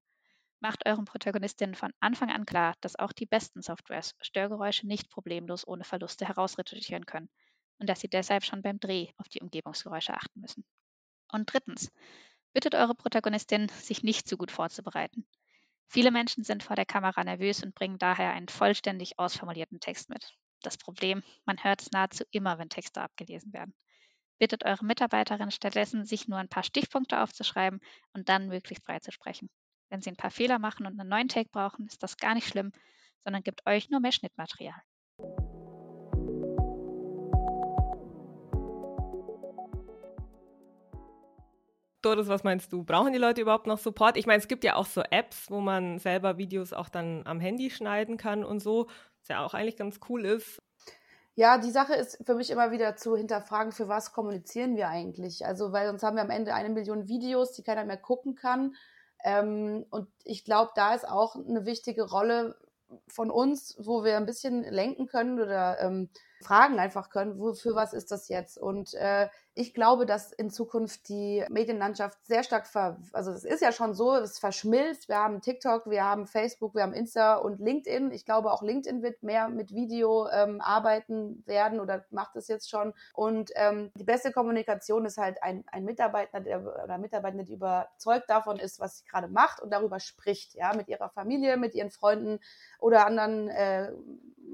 Macht 0.61 0.87
euren 0.87 1.07
Protagonistinnen 1.07 1.75
von 1.75 1.93
Anfang 2.01 2.31
an 2.31 2.45
klar, 2.45 2.75
dass 2.83 2.99
auch 2.99 3.13
die 3.13 3.25
besten 3.25 3.63
Softwares 3.63 4.15
Störgeräusche 4.21 4.87
nicht 4.87 5.09
problemlos 5.09 5.67
ohne 5.67 5.85
Verluste 5.85 6.29
herausretuschieren 6.29 7.07
können 7.07 7.31
und 7.79 7.89
dass 7.89 8.01
sie 8.01 8.09
deshalb 8.09 8.45
schon 8.45 8.61
beim 8.61 8.79
Dreh 8.79 9.09
auf 9.17 9.31
die 9.31 9.41
Umgebungsgeräusche 9.41 10.13
achten 10.13 10.41
müssen. 10.41 10.67
Und 11.33 11.51
drittens, 11.51 11.91
bittet 12.53 12.75
eure 12.75 12.95
Protagonistin, 12.95 13.71
sich 13.71 14.03
nicht 14.03 14.29
zu 14.29 14.37
gut 14.37 14.51
vorzubereiten. 14.51 15.27
Viele 15.87 16.11
Menschen 16.11 16.45
sind 16.45 16.63
vor 16.63 16.77
der 16.77 16.87
Kamera 16.87 17.25
nervös 17.25 17.63
und 17.63 17.75
bringen 17.75 17.99
daher 17.99 18.33
einen 18.33 18.49
vollständig 18.49 19.19
ausformulierten 19.19 19.81
Text 19.81 20.11
mit. 20.11 20.37
Das 20.63 20.77
Problem, 20.77 21.23
man 21.47 21.63
hört 21.63 21.81
es 21.81 21.91
nahezu 21.91 22.25
immer, 22.31 22.59
wenn 22.59 22.69
Texte 22.69 23.01
abgelesen 23.01 23.53
werden. 23.53 23.75
Bittet 24.39 24.65
eure 24.65 24.85
Mitarbeiterin 24.85 25.51
stattdessen, 25.51 26.05
sich 26.05 26.29
nur 26.29 26.39
ein 26.39 26.49
paar 26.49 26.63
Stichpunkte 26.63 27.21
aufzuschreiben 27.21 27.81
und 28.13 28.29
dann 28.29 28.49
möglichst 28.49 28.85
frei 28.85 28.99
zu 29.01 29.11
sprechen. 29.11 29.51
Wenn 29.89 30.03
Sie 30.03 30.11
ein 30.11 30.17
paar 30.17 30.31
Fehler 30.31 30.59
machen 30.59 30.87
und 30.87 30.99
einen 30.99 31.09
neuen 31.09 31.29
Take 31.29 31.51
brauchen, 31.51 31.87
ist 31.87 32.03
das 32.03 32.17
gar 32.17 32.35
nicht 32.35 32.49
schlimm, 32.49 32.73
sondern 33.25 33.43
gibt 33.43 33.67
euch 33.67 33.91
nur 33.91 34.01
mehr 34.01 34.13
Schnittmaterial. 34.13 34.81
Doris, 42.03 42.29
was 42.29 42.45
meinst 42.45 42.73
du? 42.73 42.83
Brauchen 42.83 43.13
die 43.13 43.19
Leute 43.19 43.43
überhaupt 43.43 43.67
noch 43.67 43.77
Support? 43.77 44.17
Ich 44.17 44.27
meine, 44.27 44.39
es 44.39 44.49
gibt 44.49 44.65
ja 44.65 44.77
auch 44.77 44.87
so 44.87 45.03
Apps, 45.03 45.51
wo 45.51 45.61
man 45.61 45.99
selber 45.99 46.39
Videos 46.39 46.73
auch 46.73 46.89
dann 46.89 47.27
am 47.27 47.41
Handy 47.41 47.69
schneiden 47.69 48.17
kann 48.17 48.43
und 48.43 48.61
so, 48.61 48.89
was 49.21 49.29
ja 49.29 49.45
auch 49.45 49.55
eigentlich 49.55 49.77
ganz 49.77 50.01
cool 50.09 50.25
ist. 50.25 50.61
Ja, 51.35 51.59
die 51.59 51.71
Sache 51.71 51.95
ist 51.95 52.19
für 52.27 52.35
mich 52.35 52.51
immer 52.51 52.71
wieder 52.71 52.97
zu 52.97 53.17
hinterfragen, 53.17 53.73
für 53.73 53.89
was 53.89 54.13
kommunizieren 54.13 54.77
wir 54.77 54.89
eigentlich? 54.89 55.47
Also, 55.47 55.73
weil 55.73 55.87
sonst 55.87 56.03
haben 56.03 56.17
wir 56.17 56.23
am 56.23 56.31
Ende 56.31 56.55
eine 56.55 56.69
Million 56.69 57.09
Videos, 57.09 57.53
die 57.53 57.63
keiner 57.63 57.85
mehr 57.85 57.97
gucken 57.97 58.35
kann. 58.35 58.75
Ähm, 59.25 59.87
und 59.91 60.09
ich 60.25 60.45
glaube, 60.45 60.73
da 60.75 60.95
ist 60.95 61.09
auch 61.09 61.37
eine 61.37 61.65
wichtige 61.65 62.03
Rolle 62.03 62.57
von 63.09 63.31
uns, 63.31 63.77
wo 63.79 64.05
wir 64.05 64.17
ein 64.17 64.27
bisschen 64.27 64.65
lenken 64.65 65.07
können 65.07 65.41
oder 65.41 65.81
ähm, 65.81 66.11
fragen 66.43 66.79
einfach 66.79 67.11
können, 67.11 67.39
wofür 67.39 67.75
was 67.75 67.93
ist 67.93 68.11
das 68.11 68.29
jetzt? 68.29 68.59
Und 68.59 68.95
äh, 68.95 69.29
ich 69.55 69.75
glaube, 69.75 70.07
dass 70.07 70.33
in 70.33 70.49
Zukunft 70.49 71.09
die 71.09 71.45
Medienlandschaft 71.51 72.19
sehr 72.25 72.45
stark 72.45 72.67
ver, 72.67 72.97
also 73.13 73.31
es 73.33 73.45
ist 73.45 73.61
ja 73.61 73.73
schon 73.73 73.95
so, 73.95 74.15
es 74.15 74.39
verschmilzt. 74.39 75.09
Wir 75.09 75.19
haben 75.19 75.43
TikTok, 75.43 75.91
wir 75.91 76.05
haben 76.05 76.27
Facebook, 76.27 76.75
wir 76.75 76.83
haben 76.83 76.95
Insta 76.95 77.35
und 77.35 77.61
LinkedIn. 77.61 78.11
Ich 78.13 78.25
glaube, 78.25 78.53
auch 78.53 78.63
LinkedIn 78.63 79.03
wird 79.03 79.23
mehr 79.23 79.49
mit 79.49 79.75
Video 79.75 80.29
ähm, 80.29 80.61
arbeiten 80.61 81.43
werden 81.47 81.81
oder 81.81 82.05
macht 82.11 82.37
es 82.37 82.49
jetzt 82.49 82.71
schon. 82.71 82.95
Und 83.13 83.51
ähm, 83.57 83.91
die 83.97 84.05
beste 84.05 84.33
Kommunikation 84.33 85.05
ist 85.05 85.19
halt 85.19 85.43
ein, 85.43 85.65
ein 85.71 85.85
Mitarbeiter 85.85 86.41
der, 86.41 86.63
oder 86.63 86.97
Mitarbeiter, 86.99 87.43
die 87.43 87.55
überzeugt 87.55 88.31
davon 88.31 88.59
ist, 88.59 88.81
was 88.81 88.99
sie 88.99 89.05
gerade 89.05 89.29
macht 89.29 89.61
und 89.61 89.71
darüber 89.71 90.01
spricht, 90.01 90.55
ja, 90.55 90.75
mit 90.75 90.89
ihrer 90.89 91.11
Familie, 91.11 91.57
mit 91.57 91.75
ihren 91.75 91.91
Freunden 91.91 92.39
oder 92.79 93.05
anderen 93.05 93.49
äh, 93.49 93.93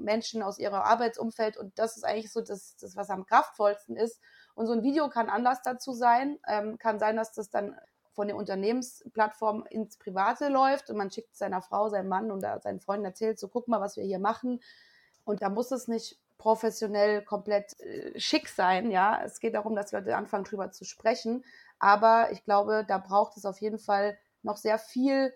Menschen 0.03 0.43
aus 0.43 0.59
ihrem 0.59 0.75
Arbeitsumfeld. 0.75 1.57
Und 1.57 1.77
das 1.77 1.97
ist 1.97 2.03
eigentlich 2.03 2.31
so 2.31 2.41
das, 2.41 2.75
das, 2.77 2.95
was 2.95 3.09
am 3.09 3.25
kraftvollsten 3.25 3.95
ist. 3.95 4.19
Und 4.55 4.67
so 4.67 4.73
ein 4.73 4.83
Video 4.83 5.09
kann 5.09 5.29
Anlass 5.29 5.61
dazu 5.61 5.93
sein. 5.93 6.39
Ähm, 6.47 6.77
kann 6.77 6.99
sein, 6.99 7.15
dass 7.15 7.33
das 7.33 7.49
dann 7.49 7.75
von 8.17 8.27
der 8.27 8.35
Unternehmensplattform 8.35 9.65
ins 9.69 9.97
Private 9.97 10.47
läuft 10.47 10.89
und 10.89 10.97
man 10.97 11.11
schickt 11.11 11.35
seiner 11.35 11.61
Frau, 11.61 11.87
seinem 11.87 12.07
Mann 12.07 12.31
und 12.31 12.41
seinen 12.41 12.79
Freunden 12.79 13.05
erzählt, 13.05 13.37
so 13.37 13.47
guck 13.47 13.67
mal, 13.67 13.79
was 13.79 13.95
wir 13.95 14.03
hier 14.03 14.17
machen. 14.17 14.59
Und 15.23 15.43
da 15.43 15.49
muss 15.49 15.69
es 15.69 15.87
nicht 15.87 16.19
professionell 16.39 17.21
komplett 17.21 17.79
äh, 17.79 18.19
schick 18.19 18.47
sein, 18.49 18.89
ja. 18.89 19.21
Es 19.23 19.39
geht 19.39 19.53
darum, 19.53 19.75
dass 19.75 19.91
Leute 19.91 20.15
anfangen, 20.15 20.45
drüber 20.45 20.71
zu 20.71 20.83
sprechen. 20.83 21.45
Aber 21.77 22.31
ich 22.31 22.43
glaube, 22.43 22.85
da 22.87 22.97
braucht 22.97 23.37
es 23.37 23.45
auf 23.45 23.61
jeden 23.61 23.77
Fall 23.77 24.17
noch 24.41 24.57
sehr 24.57 24.79
viel 24.79 25.31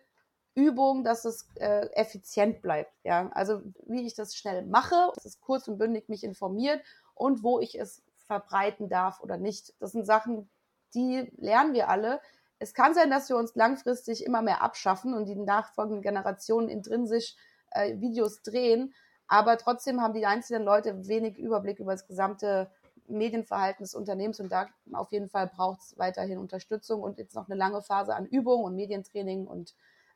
Übung, 0.54 1.04
dass 1.04 1.26
es 1.26 1.48
äh, 1.56 1.88
effizient 1.94 2.62
bleibt. 2.62 2.94
Ja, 3.04 3.30
also 3.34 3.62
wie 3.86 4.06
ich 4.06 4.16
das 4.16 4.36
schnell 4.36 4.66
mache, 4.66 5.12
dass 5.16 5.26
es 5.26 5.40
kurz 5.40 5.68
und 5.68 5.78
bündig 5.78 6.10
mich 6.10 6.24
informiert 6.24 6.82
und 7.16 7.44
wo 7.44 7.60
ich 7.60 7.80
es 7.80 8.04
verbreiten 8.28 8.90
darf 8.90 9.22
oder 9.22 9.38
nicht. 9.38 9.74
Das 9.80 9.92
sind 9.92 10.06
Sachen, 10.06 10.50
die 10.94 11.32
lernen 11.38 11.74
wir 11.74 11.90
alle. 11.90 12.22
Es 12.60 12.74
kann 12.74 12.94
sein, 12.94 13.10
dass 13.10 13.30
wir 13.30 13.38
uns 13.38 13.56
langfristig 13.56 14.26
immer 14.26 14.42
mehr 14.42 14.62
abschaffen 14.62 15.14
und 15.14 15.26
die 15.26 15.36
nachfolgenden 15.36 16.02
Generationen 16.02 16.70
intrinsisch 16.70 17.36
äh, 17.72 18.00
Videos 18.00 18.42
drehen, 18.42 18.94
aber 19.28 19.58
trotzdem 19.58 20.02
haben 20.02 20.14
die 20.14 20.26
einzelnen 20.26 20.64
Leute 20.64 21.08
wenig 21.08 21.38
Überblick 21.38 21.80
über 21.80 21.94
das 21.94 22.06
gesamte 22.06 22.70
Medienverhalten 23.08 23.84
des 23.84 23.96
Unternehmens 23.96 24.40
und 24.40 24.52
da 24.52 24.68
auf 24.94 25.12
jeden 25.12 25.30
Fall 25.30 25.48
braucht 25.48 25.82
es 25.82 25.98
weiterhin 25.98 26.38
Unterstützung 26.38 27.02
und 27.02 27.18
jetzt 27.18 27.36
noch 27.36 27.48
eine 27.48 27.56
lange 27.58 27.82
Phase 27.82 28.14
an 28.16 28.26
Übung 28.26 28.64
und 28.64 28.76
Medientraining 28.76 29.48
und 29.48 29.74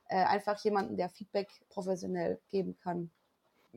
äh, 0.08 0.24
einfach 0.24 0.64
jemanden, 0.64 0.98
der 0.98 1.10
Feedback 1.10 1.50
professionell 1.70 2.40
geben 2.50 2.78
kann. 2.78 3.12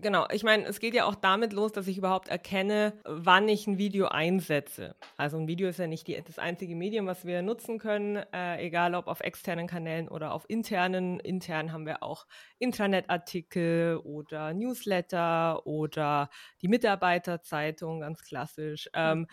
Genau, 0.00 0.26
ich 0.30 0.44
meine, 0.44 0.64
es 0.66 0.78
geht 0.78 0.94
ja 0.94 1.06
auch 1.06 1.16
damit 1.16 1.52
los, 1.52 1.72
dass 1.72 1.88
ich 1.88 1.98
überhaupt 1.98 2.28
erkenne, 2.28 2.92
wann 3.04 3.48
ich 3.48 3.66
ein 3.66 3.78
Video 3.78 4.06
einsetze. 4.06 4.94
Also 5.16 5.38
ein 5.38 5.48
Video 5.48 5.68
ist 5.68 5.80
ja 5.80 5.88
nicht 5.88 6.06
die, 6.06 6.22
das 6.22 6.38
einzige 6.38 6.76
Medium, 6.76 7.06
was 7.06 7.24
wir 7.24 7.42
nutzen 7.42 7.80
können, 7.80 8.16
äh, 8.32 8.64
egal 8.64 8.94
ob 8.94 9.08
auf 9.08 9.20
externen 9.20 9.66
Kanälen 9.66 10.08
oder 10.08 10.32
auf 10.34 10.44
internen. 10.48 11.18
Intern 11.18 11.72
haben 11.72 11.84
wir 11.84 12.04
auch 12.04 12.26
Intranet-Artikel 12.60 13.96
oder 14.04 14.54
Newsletter 14.54 15.66
oder 15.66 16.30
die 16.62 16.68
Mitarbeiterzeitung, 16.68 18.00
ganz 18.00 18.22
klassisch. 18.22 18.88
Ähm, 18.94 19.26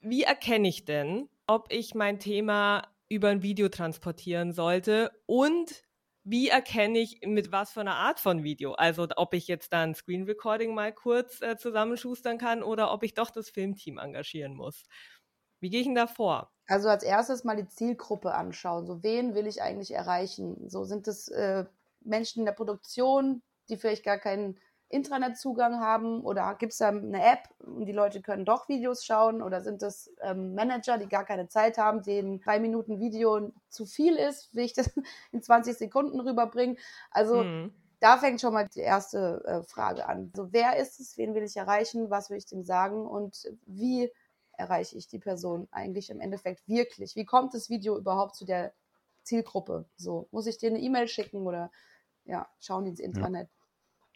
wie 0.00 0.24
erkenne 0.24 0.68
ich 0.68 0.84
denn, 0.84 1.30
ob 1.46 1.72
ich 1.72 1.94
mein 1.94 2.18
Thema 2.18 2.82
über 3.08 3.28
ein 3.28 3.42
Video 3.42 3.68
transportieren 3.68 4.52
sollte 4.52 5.10
und 5.26 5.82
wie 6.24 6.48
erkenne 6.48 6.98
ich, 6.98 7.20
mit 7.24 7.52
was 7.52 7.72
für 7.72 7.80
einer 7.80 7.96
Art 7.96 8.20
von 8.20 8.42
Video? 8.44 8.72
Also 8.72 9.08
ob 9.16 9.32
ich 9.32 9.48
jetzt 9.48 9.72
dann 9.72 9.94
Screen 9.94 10.24
Recording 10.24 10.74
mal 10.74 10.92
kurz 10.92 11.40
äh, 11.40 11.56
zusammenschustern 11.56 12.36
kann 12.36 12.62
oder 12.62 12.92
ob 12.92 13.02
ich 13.02 13.14
doch 13.14 13.30
das 13.30 13.48
Filmteam 13.48 13.96
engagieren 13.96 14.54
muss. 14.54 14.84
Wie 15.60 15.70
gehe 15.70 15.80
ich 15.80 15.86
denn 15.86 15.94
da 15.94 16.06
vor? 16.06 16.52
Also 16.66 16.88
als 16.88 17.02
erstes 17.02 17.44
mal 17.44 17.56
die 17.56 17.66
Zielgruppe 17.66 18.34
anschauen. 18.34 18.86
So, 18.86 19.02
wen 19.02 19.34
will 19.34 19.46
ich 19.46 19.62
eigentlich 19.62 19.92
erreichen? 19.92 20.68
So 20.68 20.84
sind 20.84 21.08
es 21.08 21.28
äh, 21.28 21.64
Menschen 22.00 22.40
in 22.40 22.44
der 22.44 22.52
Produktion, 22.52 23.42
die 23.70 23.78
vielleicht 23.78 24.04
gar 24.04 24.18
keinen 24.18 24.58
Intranet-Zugang 24.90 25.80
haben 25.80 26.22
oder 26.22 26.54
gibt 26.54 26.72
es 26.72 26.78
da 26.78 26.88
eine 26.88 27.22
App 27.22 27.50
und 27.58 27.84
die 27.84 27.92
Leute 27.92 28.22
können 28.22 28.46
doch 28.46 28.68
Videos 28.68 29.04
schauen 29.04 29.42
oder 29.42 29.60
sind 29.60 29.82
das 29.82 30.10
ähm, 30.22 30.54
Manager, 30.54 30.96
die 30.96 31.08
gar 31.08 31.24
keine 31.24 31.48
Zeit 31.48 31.76
haben, 31.76 32.02
denen 32.02 32.40
drei 32.40 32.58
Minuten 32.58 32.98
Video 32.98 33.52
zu 33.68 33.84
viel 33.84 34.16
ist, 34.16 34.54
will 34.54 34.64
ich 34.64 34.72
das 34.72 34.90
in 35.32 35.42
20 35.42 35.76
Sekunden 35.76 36.20
rüberbringen. 36.20 36.78
Also 37.10 37.44
mhm. 37.44 37.74
da 38.00 38.16
fängt 38.16 38.40
schon 38.40 38.54
mal 38.54 38.66
die 38.66 38.80
erste 38.80 39.44
äh, 39.44 39.62
Frage 39.62 40.08
an. 40.08 40.32
So, 40.34 40.52
wer 40.52 40.76
ist 40.78 41.00
es, 41.00 41.18
wen 41.18 41.34
will 41.34 41.42
ich 41.42 41.56
erreichen, 41.56 42.08
was 42.08 42.30
will 42.30 42.38
ich 42.38 42.46
dem 42.46 42.64
sagen 42.64 43.06
und 43.06 43.46
wie 43.66 44.10
erreiche 44.52 44.96
ich 44.96 45.06
die 45.06 45.18
Person 45.18 45.68
eigentlich 45.70 46.08
im 46.08 46.20
Endeffekt 46.20 46.66
wirklich? 46.66 47.14
Wie 47.14 47.26
kommt 47.26 47.52
das 47.52 47.68
Video 47.68 47.98
überhaupt 47.98 48.36
zu 48.36 48.46
der 48.46 48.72
Zielgruppe? 49.22 49.84
So, 49.96 50.28
muss 50.30 50.46
ich 50.46 50.56
dir 50.56 50.70
eine 50.70 50.80
E-Mail 50.80 51.08
schicken 51.08 51.46
oder 51.46 51.70
ja, 52.24 52.48
schauen 52.58 52.84
die 52.84 52.90
ins 52.90 53.00
Intranet? 53.00 53.48
Ja. 53.50 53.57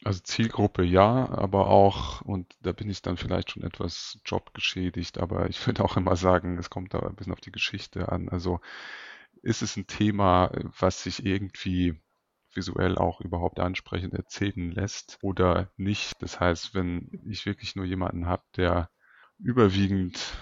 Also 0.04 0.20
Zielgruppe 0.20 0.82
ja, 0.82 1.28
aber 1.30 1.68
auch, 1.68 2.22
und 2.22 2.56
da 2.60 2.72
bin 2.72 2.90
ich 2.90 3.02
dann 3.02 3.16
vielleicht 3.16 3.52
schon 3.52 3.62
etwas 3.62 4.18
jobgeschädigt, 4.24 5.18
aber 5.18 5.48
ich 5.48 5.64
würde 5.66 5.84
auch 5.84 5.96
immer 5.96 6.16
sagen, 6.16 6.58
es 6.58 6.70
kommt 6.70 6.92
da 6.94 7.00
ein 7.00 7.14
bisschen 7.14 7.32
auf 7.32 7.40
die 7.40 7.52
Geschichte 7.52 8.10
an. 8.10 8.28
Also 8.28 8.60
ist 9.42 9.62
es 9.62 9.76
ein 9.76 9.86
Thema, 9.86 10.50
was 10.78 11.04
sich 11.04 11.24
irgendwie 11.24 12.00
visuell 12.54 12.98
auch 12.98 13.20
überhaupt 13.20 13.60
ansprechend 13.60 14.14
erzählen 14.14 14.72
lässt 14.72 15.18
oder 15.22 15.70
nicht. 15.76 16.12
Das 16.20 16.40
heißt, 16.40 16.74
wenn 16.74 17.22
ich 17.28 17.46
wirklich 17.46 17.76
nur 17.76 17.84
jemanden 17.84 18.26
habe, 18.26 18.44
der 18.56 18.90
überwiegend 19.38 20.36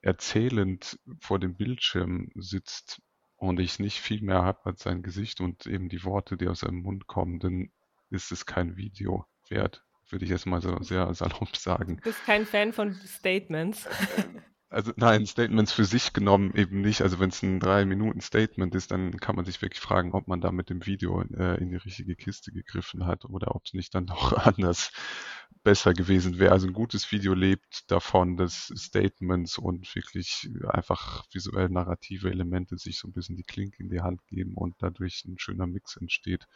erzählend 0.00 0.98
vor 1.20 1.38
dem 1.38 1.56
Bildschirm 1.56 2.30
sitzt 2.34 3.02
und 3.36 3.60
ich 3.60 3.78
nicht 3.78 4.00
viel 4.00 4.22
mehr 4.22 4.42
habe 4.42 4.66
als 4.66 4.82
sein 4.82 5.02
Gesicht 5.02 5.40
und 5.40 5.66
eben 5.66 5.88
die 5.88 6.04
Worte, 6.04 6.36
die 6.36 6.48
aus 6.48 6.60
seinem 6.60 6.82
Mund 6.82 7.06
kommen, 7.06 7.38
dann 7.38 7.70
ist 8.10 8.32
es 8.32 8.46
kein 8.46 8.76
Video 8.76 9.26
wert, 9.48 9.84
würde 10.10 10.24
ich 10.24 10.30
jetzt 10.30 10.46
mal 10.46 10.60
so 10.60 10.80
sehr 10.82 11.12
salopp 11.14 11.56
sagen. 11.56 11.96
Du 11.96 12.02
bist 12.02 12.24
kein 12.24 12.46
Fan 12.46 12.72
von 12.72 12.94
Statements. 12.94 13.86
Also 14.68 14.92
nein, 14.96 15.26
Statements 15.26 15.72
für 15.72 15.84
sich 15.84 16.12
genommen 16.12 16.52
eben 16.56 16.80
nicht. 16.80 17.00
Also 17.00 17.20
wenn 17.20 17.30
es 17.30 17.40
ein 17.42 17.60
drei 17.60 17.84
Minuten 17.84 18.20
Statement 18.20 18.74
ist, 18.74 18.90
dann 18.90 19.16
kann 19.18 19.36
man 19.36 19.44
sich 19.44 19.62
wirklich 19.62 19.80
fragen, 19.80 20.12
ob 20.12 20.26
man 20.26 20.40
da 20.40 20.50
mit 20.50 20.70
dem 20.70 20.84
Video 20.84 21.22
äh, 21.22 21.60
in 21.60 21.68
die 21.68 21.76
richtige 21.76 22.16
Kiste 22.16 22.50
gegriffen 22.50 23.06
hat 23.06 23.24
oder 23.24 23.54
ob 23.54 23.64
es 23.64 23.74
nicht 23.74 23.94
dann 23.94 24.06
doch 24.06 24.32
anders 24.46 24.90
besser 25.62 25.94
gewesen 25.94 26.38
wäre. 26.38 26.52
Also 26.52 26.66
ein 26.66 26.72
gutes 26.72 27.10
Video 27.12 27.32
lebt 27.32 27.90
davon, 27.90 28.36
dass 28.36 28.72
Statements 28.76 29.56
und 29.56 29.94
wirklich 29.94 30.50
einfach 30.68 31.24
visuell 31.32 31.68
narrative 31.68 32.28
Elemente 32.28 32.76
sich 32.76 32.98
so 32.98 33.06
ein 33.06 33.12
bisschen 33.12 33.36
die 33.36 33.44
Klinke 33.44 33.82
in 33.82 33.88
die 33.88 34.00
Hand 34.00 34.26
geben 34.26 34.54
und 34.54 34.74
dadurch 34.80 35.24
ein 35.26 35.38
schöner 35.38 35.66
Mix 35.68 35.96
entsteht. 35.96 36.46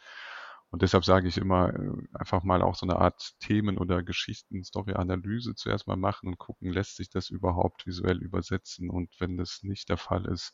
Und 0.71 0.81
deshalb 0.81 1.05
sage 1.05 1.27
ich 1.27 1.37
immer, 1.37 1.73
äh, 1.73 1.91
einfach 2.13 2.43
mal 2.43 2.61
auch 2.61 2.75
so 2.75 2.85
eine 2.85 2.97
Art 2.97 3.33
Themen- 3.39 3.77
oder 3.77 4.03
Geschichten-Story-Analyse 4.03 5.55
zuerst 5.55 5.87
mal 5.87 5.97
machen 5.97 6.29
und 6.29 6.37
gucken, 6.37 6.71
lässt 6.71 6.95
sich 6.95 7.09
das 7.09 7.29
überhaupt 7.29 7.85
visuell 7.85 8.17
übersetzen? 8.21 8.89
Und 8.89 9.09
wenn 9.19 9.37
das 9.37 9.63
nicht 9.63 9.89
der 9.89 9.97
Fall 9.97 10.25
ist, 10.25 10.53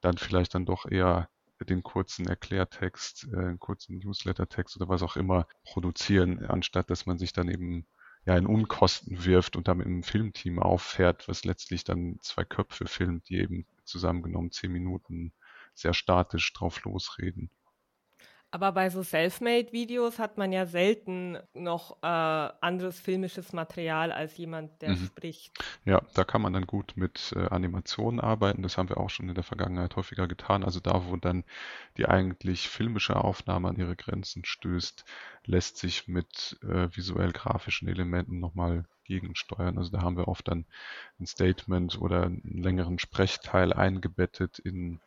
dann 0.00 0.16
vielleicht 0.18 0.54
dann 0.54 0.66
doch 0.66 0.86
eher 0.90 1.28
den 1.68 1.82
kurzen 1.82 2.26
Erklärtext, 2.26 3.28
äh, 3.32 3.36
einen 3.36 3.58
kurzen 3.58 3.98
Newsletter-Text 3.98 4.76
oder 4.76 4.88
was 4.88 5.02
auch 5.02 5.16
immer 5.16 5.46
produzieren, 5.64 6.44
anstatt 6.46 6.90
dass 6.90 7.06
man 7.06 7.18
sich 7.18 7.32
dann 7.32 7.48
eben 7.48 7.86
ja 8.24 8.36
in 8.36 8.46
Unkosten 8.46 9.24
wirft 9.24 9.56
und 9.56 9.68
damit 9.68 9.86
ein 9.86 10.02
Filmteam 10.02 10.58
auffährt, 10.60 11.28
was 11.28 11.44
letztlich 11.44 11.84
dann 11.84 12.18
zwei 12.22 12.44
Köpfe 12.44 12.86
filmt, 12.86 13.28
die 13.28 13.38
eben 13.38 13.66
zusammengenommen 13.84 14.50
zehn 14.50 14.72
Minuten 14.72 15.32
sehr 15.74 15.94
statisch 15.94 16.52
drauf 16.52 16.82
losreden. 16.84 17.50
Aber 18.52 18.72
bei 18.72 18.90
so 18.90 19.02
Selfmade-Videos 19.02 20.18
hat 20.18 20.36
man 20.36 20.52
ja 20.52 20.66
selten 20.66 21.38
noch 21.54 21.96
äh, 22.02 22.06
anderes 22.06 23.00
filmisches 23.00 23.54
Material 23.54 24.12
als 24.12 24.36
jemand, 24.36 24.82
der 24.82 24.90
mhm. 24.90 25.06
spricht. 25.06 25.58
Ja, 25.86 26.02
da 26.12 26.22
kann 26.24 26.42
man 26.42 26.52
dann 26.52 26.66
gut 26.66 26.92
mit 26.94 27.32
äh, 27.34 27.46
Animationen 27.46 28.20
arbeiten. 28.20 28.62
Das 28.62 28.76
haben 28.76 28.90
wir 28.90 28.98
auch 28.98 29.08
schon 29.08 29.30
in 29.30 29.34
der 29.34 29.42
Vergangenheit 29.42 29.96
häufiger 29.96 30.28
getan. 30.28 30.64
Also 30.64 30.80
da, 30.80 31.06
wo 31.06 31.16
dann 31.16 31.44
die 31.96 32.04
eigentlich 32.04 32.68
filmische 32.68 33.16
Aufnahme 33.16 33.70
an 33.70 33.76
ihre 33.76 33.96
Grenzen 33.96 34.44
stößt, 34.44 35.06
lässt 35.46 35.78
sich 35.78 36.06
mit 36.06 36.58
äh, 36.62 36.94
visuell-grafischen 36.94 37.88
Elementen 37.88 38.38
nochmal 38.38 38.84
gegensteuern. 39.04 39.78
Also 39.78 39.90
da 39.90 40.02
haben 40.02 40.18
wir 40.18 40.28
oft 40.28 40.46
dann 40.46 40.66
ein 41.18 41.26
Statement 41.26 41.98
oder 41.98 42.24
einen 42.24 42.62
längeren 42.62 42.98
Sprechteil 42.98 43.72
eingebettet 43.72 44.58
in 44.58 45.00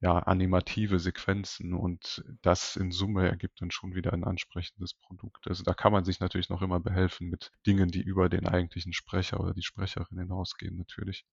ja, 0.00 0.18
animative 0.20 1.00
Sequenzen 1.00 1.74
und 1.74 2.24
das 2.42 2.76
in 2.76 2.92
Summe 2.92 3.28
ergibt 3.28 3.60
dann 3.60 3.70
schon 3.70 3.94
wieder 3.94 4.12
ein 4.12 4.24
ansprechendes 4.24 4.94
Produkt. 4.94 5.46
Also 5.48 5.64
da 5.64 5.74
kann 5.74 5.92
man 5.92 6.04
sich 6.04 6.20
natürlich 6.20 6.48
noch 6.50 6.62
immer 6.62 6.80
behelfen 6.80 7.28
mit 7.28 7.52
Dingen, 7.66 7.88
die 7.88 8.02
über 8.02 8.28
den 8.28 8.46
eigentlichen 8.46 8.92
Sprecher 8.92 9.40
oder 9.40 9.54
die 9.54 9.62
Sprecherin 9.62 10.18
hinausgehen, 10.18 10.76
natürlich. 10.76 11.24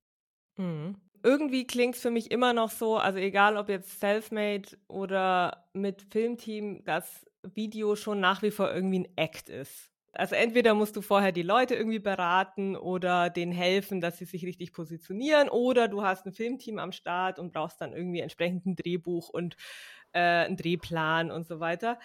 Mhm. 0.57 0.95
Irgendwie 1.23 1.65
klingt 1.65 1.95
es 1.95 2.01
für 2.01 2.11
mich 2.11 2.31
immer 2.31 2.53
noch 2.53 2.69
so, 2.69 2.97
also 2.97 3.17
egal 3.19 3.57
ob 3.57 3.67
jetzt 3.69 3.99
Selfmade 3.99 4.77
oder 4.87 5.67
mit 5.73 6.03
Filmteam, 6.03 6.83
dass 6.85 7.25
Video 7.43 7.95
schon 7.95 8.19
nach 8.19 8.41
wie 8.41 8.51
vor 8.51 8.71
irgendwie 8.73 8.99
ein 8.99 9.17
Act 9.17 9.49
ist. 9.49 9.94
Also 10.15 10.35
entweder 10.35 10.73
musst 10.73 10.95
du 10.95 11.01
vorher 11.01 11.31
die 11.31 11.41
Leute 11.41 11.75
irgendwie 11.75 11.99
beraten 11.99 12.75
oder 12.75 13.29
denen 13.29 13.51
helfen, 13.51 13.99
dass 14.01 14.17
sie 14.17 14.25
sich 14.25 14.45
richtig 14.45 14.71
positionieren, 14.73 15.49
oder 15.49 15.87
du 15.87 16.03
hast 16.03 16.25
ein 16.25 16.33
Filmteam 16.33 16.79
am 16.79 16.91
Start 16.91 17.37
und 17.37 17.51
brauchst 17.51 17.81
dann 17.81 17.93
irgendwie 17.93 18.21
entsprechend 18.21 18.65
ein 18.65 18.75
Drehbuch 18.75 19.29
und 19.29 19.57
äh, 20.13 20.19
einen 20.19 20.57
Drehplan 20.57 21.31
und 21.31 21.45
so 21.45 21.59
weiter. 21.59 21.99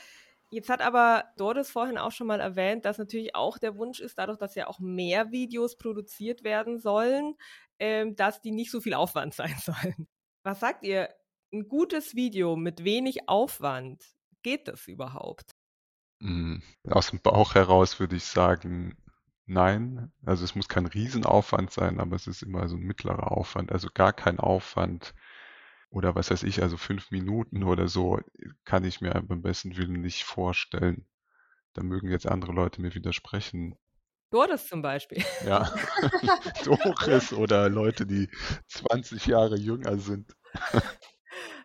Jetzt 0.52 0.68
hat 0.68 0.80
aber 0.82 1.26
Doris 1.36 1.70
vorhin 1.70 1.96
auch 1.96 2.10
schon 2.10 2.26
mal 2.26 2.40
erwähnt, 2.40 2.84
dass 2.84 2.98
natürlich 2.98 3.36
auch 3.36 3.56
der 3.58 3.76
Wunsch 3.76 4.00
ist, 4.00 4.18
dadurch, 4.18 4.38
dass 4.38 4.56
ja 4.56 4.66
auch 4.66 4.80
mehr 4.80 5.30
Videos 5.30 5.78
produziert 5.78 6.42
werden 6.42 6.78
sollen, 6.78 7.36
ähm, 7.78 8.16
dass 8.16 8.40
die 8.40 8.50
nicht 8.50 8.72
so 8.72 8.80
viel 8.80 8.94
Aufwand 8.94 9.34
sein 9.34 9.54
sollen. 9.58 10.08
Was 10.42 10.60
sagt 10.60 10.84
ihr? 10.84 11.08
Ein 11.52 11.68
gutes 11.68 12.14
Video 12.14 12.56
mit 12.56 12.84
wenig 12.84 13.28
Aufwand, 13.28 14.04
geht 14.42 14.68
das 14.68 14.86
überhaupt? 14.86 15.52
Hm, 16.20 16.62
aus 16.88 17.11
dem 17.11 17.20
Bauch 17.20 17.54
heraus 17.54 17.98
würde 17.98 18.16
ich 18.16 18.24
sagen, 18.24 18.96
nein. 19.46 20.12
Also 20.24 20.44
es 20.44 20.54
muss 20.54 20.68
kein 20.68 20.87
Riesenaufwand 20.87 21.70
sein, 21.72 22.00
aber 22.00 22.16
es 22.16 22.26
ist 22.26 22.42
immer 22.42 22.68
so 22.68 22.76
ein 22.76 22.83
mittlerer 22.83 23.33
Aufwand. 23.33 23.72
Also 23.72 23.88
gar 23.92 24.12
kein 24.12 24.38
Aufwand 24.38 25.14
oder 25.90 26.14
was 26.14 26.30
weiß 26.30 26.44
ich, 26.44 26.62
also 26.62 26.76
fünf 26.76 27.11
Minuten 27.11 27.64
oder 27.64 27.88
so 27.88 28.20
kann 28.64 28.85
ich 28.85 29.00
mir 29.00 29.12
beim 29.22 29.42
besten 29.42 29.76
Willen 29.76 30.00
nicht 30.00 30.24
vorstellen. 30.24 31.06
Da 31.74 31.83
mögen 31.83 32.11
jetzt 32.11 32.26
andere 32.26 32.52
Leute 32.52 32.80
mir 32.80 32.94
widersprechen. 32.94 33.76
Doris 34.30 34.66
zum 34.68 34.83
Beispiel. 34.83 35.24
Ja, 35.44 35.72
Doris 36.64 37.33
oder 37.33 37.68
Leute, 37.68 38.06
die 38.06 38.28
20 38.68 39.26
Jahre 39.26 39.56
jünger 39.56 39.98
sind. 39.98 40.37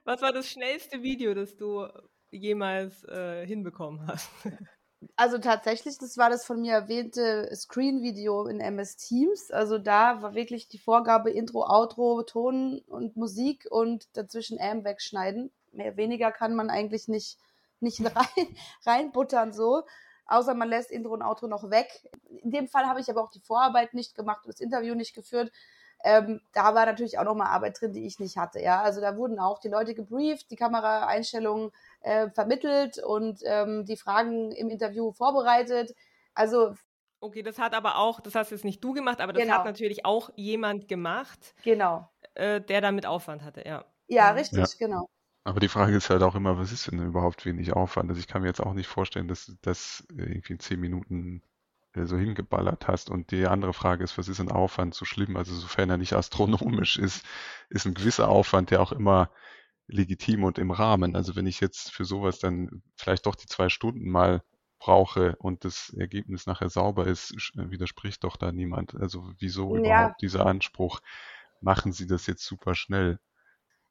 Was 0.04 0.22
war 0.22 0.32
das 0.32 0.50
schnellste 0.50 1.04
Video, 1.04 1.34
das 1.34 1.56
du 1.56 1.88
jemals 2.36 3.04
äh, 3.06 3.46
hinbekommen 3.46 4.08
hast? 4.08 4.30
Also 5.18 5.38
tatsächlich, 5.38 5.98
das 5.98 6.18
war 6.18 6.30
das 6.30 6.46
von 6.46 6.62
mir 6.62 6.74
erwähnte 6.74 7.50
Screen-Video 7.54 8.48
in 8.48 8.60
MS 8.60 8.98
Teams. 8.98 9.52
Also 9.52 9.78
da 9.78 10.22
war 10.22 10.34
wirklich 10.34 10.68
die 10.68 10.80
Vorgabe 10.80 11.30
Intro, 11.30 11.66
Outro, 11.68 12.24
Ton 12.24 12.82
und 12.88 13.16
Musik 13.16 13.68
und 13.70 14.08
dazwischen 14.18 14.60
AM 14.60 14.84
wegschneiden. 14.84 15.52
Mehr 15.72 15.96
weniger 15.98 16.32
kann 16.32 16.56
man 16.56 16.70
eigentlich 16.70 17.08
nicht, 17.08 17.38
nicht 17.80 18.00
rein, 18.16 18.58
reinbuttern 18.86 19.54
so. 19.54 19.84
Außer 20.28 20.56
man 20.56 20.70
lässt 20.70 20.90
Intro 20.90 21.14
und 21.14 21.22
Outro 21.22 21.48
noch 21.48 21.70
weg. 21.70 22.10
In 22.42 22.52
dem 22.52 22.68
Fall 22.68 22.86
habe 22.88 23.00
ich 23.00 23.10
aber 23.10 23.24
auch 23.24 23.32
die 23.32 23.42
Vorarbeit 23.42 23.94
nicht 23.94 24.16
gemacht 24.16 24.46
und 24.46 24.54
das 24.54 24.60
Interview 24.60 24.96
nicht 24.96 25.14
geführt. 25.14 25.52
Ähm, 26.08 26.40
da 26.54 26.76
war 26.76 26.86
natürlich 26.86 27.18
auch 27.18 27.24
nochmal 27.24 27.48
Arbeit 27.48 27.82
drin, 27.82 27.92
die 27.92 28.06
ich 28.06 28.20
nicht 28.20 28.38
hatte. 28.38 28.62
Ja, 28.62 28.84
also 28.84 29.02
da 29.02 29.18
wurden 29.18 29.40
auch 29.40 29.58
die 29.58 29.70
Leute 29.70 29.96
gebrieft, 29.96 30.52
die 30.52 30.56
Kameraeinstellungen 30.56 31.72
äh, 32.02 32.30
vermittelt 32.30 33.00
und 33.00 33.40
ähm, 33.44 33.86
die 33.86 33.98
Fragen 33.98 34.52
im 34.52 34.70
Interview 34.70 35.12
vorbereitet. 35.12 35.96
Also 36.36 36.76
Okay, 37.22 37.42
das 37.42 37.58
hat 37.58 37.74
aber 37.74 37.98
auch, 37.98 38.20
das 38.20 38.36
hast 38.36 38.52
jetzt 38.52 38.66
nicht 38.66 38.84
du 38.84 38.94
gemacht, 38.94 39.20
aber 39.20 39.34
das 39.34 39.42
genau. 39.42 39.56
hat 39.56 39.66
natürlich 39.66 40.06
auch 40.06 40.30
jemand 40.36 40.88
gemacht, 40.88 41.56
genau. 41.64 42.08
Äh, 42.36 42.62
der 42.62 42.82
damit 42.82 43.08
Aufwand 43.08 43.42
hatte, 43.42 43.66
ja. 43.66 43.84
Ja, 44.08 44.32
mhm. 44.32 44.38
richtig, 44.38 44.60
ja. 44.60 44.88
genau. 44.88 45.10
Aber 45.44 45.60
die 45.60 45.68
Frage 45.68 45.96
ist 45.96 46.12
halt 46.12 46.22
auch 46.22 46.36
immer, 46.36 46.60
was 46.60 46.72
ist 46.72 46.92
denn 46.92 47.00
überhaupt 47.00 47.46
wenig 47.46 47.74
Aufwand? 47.74 48.10
Also 48.10 48.20
ich 48.20 48.28
kann 48.28 48.44
mir 48.44 48.48
jetzt 48.48 48.62
auch 48.62 48.74
nicht 48.74 48.88
vorstellen, 48.88 49.28
dass 49.28 49.52
das 49.62 50.06
irgendwie 50.12 50.54
in 50.54 50.60
zehn 50.60 50.80
Minuten 50.80 51.38
äh, 51.38 51.55
so 52.04 52.18
hingeballert 52.18 52.88
hast. 52.88 53.10
Und 53.10 53.32
die 53.32 53.48
andere 53.48 53.74
Frage 53.74 54.04
ist, 54.04 54.18
was 54.18 54.28
ist 54.28 54.40
ein 54.40 54.52
Aufwand 54.52 54.94
so 54.94 55.06
schlimm? 55.06 55.38
Also 55.38 55.54
sofern 55.56 55.90
er 55.90 55.98
nicht 55.98 56.14
astronomisch 56.14 56.98
ist, 56.98 57.26
ist 57.70 57.86
ein 57.86 57.94
gewisser 57.94 58.28
Aufwand, 58.28 58.72
der 58.72 58.82
auch 58.82 58.92
immer 58.92 59.30
legitim 59.88 60.44
und 60.44 60.58
im 60.58 60.72
Rahmen. 60.72 61.16
Also 61.16 61.36
wenn 61.36 61.48
ich 61.48 61.60
jetzt 61.60 61.92
für 61.92 62.06
sowas 62.06 62.40
dann 62.40 62.82
vielleicht 62.96 63.26
doch 63.26 63.36
die 63.36 63.48
zwei 63.48 63.70
Stunden 63.70 64.10
mal 64.10 64.44
brauche 64.80 65.36
und 65.38 65.64
das 65.64 65.94
Ergebnis 65.98 66.46
nachher 66.46 66.70
sauber 66.70 67.08
ist, 67.08 67.32
äh, 67.58 67.72
widerspricht 67.72 68.24
doch 68.24 68.38
da 68.38 68.52
niemand. 68.52 68.96
Also 68.96 69.32
wieso 69.40 69.76
ja. 69.76 69.82
überhaupt 69.82 70.22
dieser 70.22 70.46
Anspruch? 70.46 71.00
Machen 71.62 71.92
Sie 71.92 72.08
das 72.08 72.28
jetzt 72.28 72.46
super 72.46 72.76
schnell? 72.76 73.20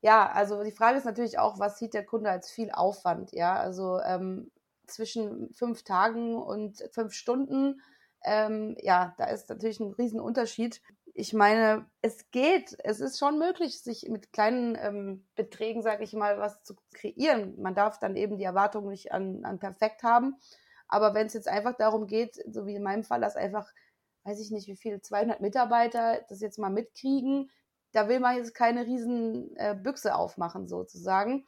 Ja, 0.02 0.30
also 0.30 0.62
die 0.62 0.70
Frage 0.70 0.98
ist 0.98 1.06
natürlich 1.06 1.38
auch, 1.38 1.58
was 1.58 1.78
sieht 1.78 1.94
der 1.94 2.04
Kunde 2.04 2.30
als 2.30 2.50
viel 2.50 2.70
Aufwand? 2.70 3.32
Ja, 3.32 3.56
also 3.56 4.00
ähm, 4.00 4.50
zwischen 4.86 5.52
fünf 5.54 5.82
Tagen 5.82 6.36
und 6.36 6.82
fünf 6.92 7.14
Stunden, 7.14 7.80
ähm, 8.24 8.76
ja, 8.80 9.14
da 9.18 9.26
ist 9.26 9.48
natürlich 9.48 9.80
ein 9.80 9.92
Riesenunterschied 9.92 10.80
ich 11.16 11.32
meine, 11.32 11.86
es 12.02 12.30
geht, 12.32 12.76
es 12.82 12.98
ist 12.98 13.20
schon 13.20 13.38
möglich, 13.38 13.80
sich 13.80 14.08
mit 14.08 14.32
kleinen 14.32 14.76
ähm, 14.80 15.26
Beträgen, 15.36 15.80
sage 15.80 16.02
ich 16.02 16.12
mal, 16.12 16.38
was 16.38 16.64
zu 16.64 16.74
kreieren. 16.92 17.54
Man 17.60 17.76
darf 17.76 18.00
dann 18.00 18.16
eben 18.16 18.36
die 18.36 18.44
Erwartungen 18.44 18.88
nicht 18.88 19.12
an, 19.12 19.44
an 19.44 19.60
perfekt 19.60 20.02
haben. 20.02 20.36
Aber 20.88 21.14
wenn 21.14 21.28
es 21.28 21.34
jetzt 21.34 21.48
einfach 21.48 21.76
darum 21.76 22.08
geht, 22.08 22.42
so 22.52 22.66
wie 22.66 22.74
in 22.74 22.82
meinem 22.82 23.04
Fall, 23.04 23.20
dass 23.20 23.36
einfach, 23.36 23.72
weiß 24.24 24.40
ich 24.40 24.50
nicht, 24.50 24.66
wie 24.66 24.76
viele, 24.76 25.00
200 25.00 25.40
Mitarbeiter 25.40 26.20
das 26.28 26.40
jetzt 26.40 26.58
mal 26.58 26.70
mitkriegen, 26.70 27.48
da 27.92 28.08
will 28.08 28.18
man 28.18 28.36
jetzt 28.36 28.52
keine 28.52 28.84
riesen 28.84 29.54
äh, 29.54 29.76
Büchse 29.80 30.16
aufmachen 30.16 30.66
sozusagen. 30.66 31.46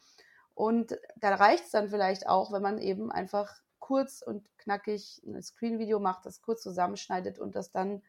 Und 0.55 0.97
da 1.17 1.35
reicht 1.35 1.65
es 1.65 1.71
dann 1.73 1.89
vielleicht 1.89 2.29
auch, 2.29 2.53
wenn 2.53 2.63
man 2.63 2.79
eben 2.79 3.11
einfach 3.11 3.53
kurz 3.87 4.23
und 4.23 4.47
knackig 4.59 5.23
ein 5.27 5.43
Screen-Video 5.43 6.01
macht, 6.01 6.27
das 6.27 6.43
kurz 6.43 6.63
zusammenschneidet 6.63 7.39
und 7.39 7.55
das 7.55 7.71
dann 7.71 8.03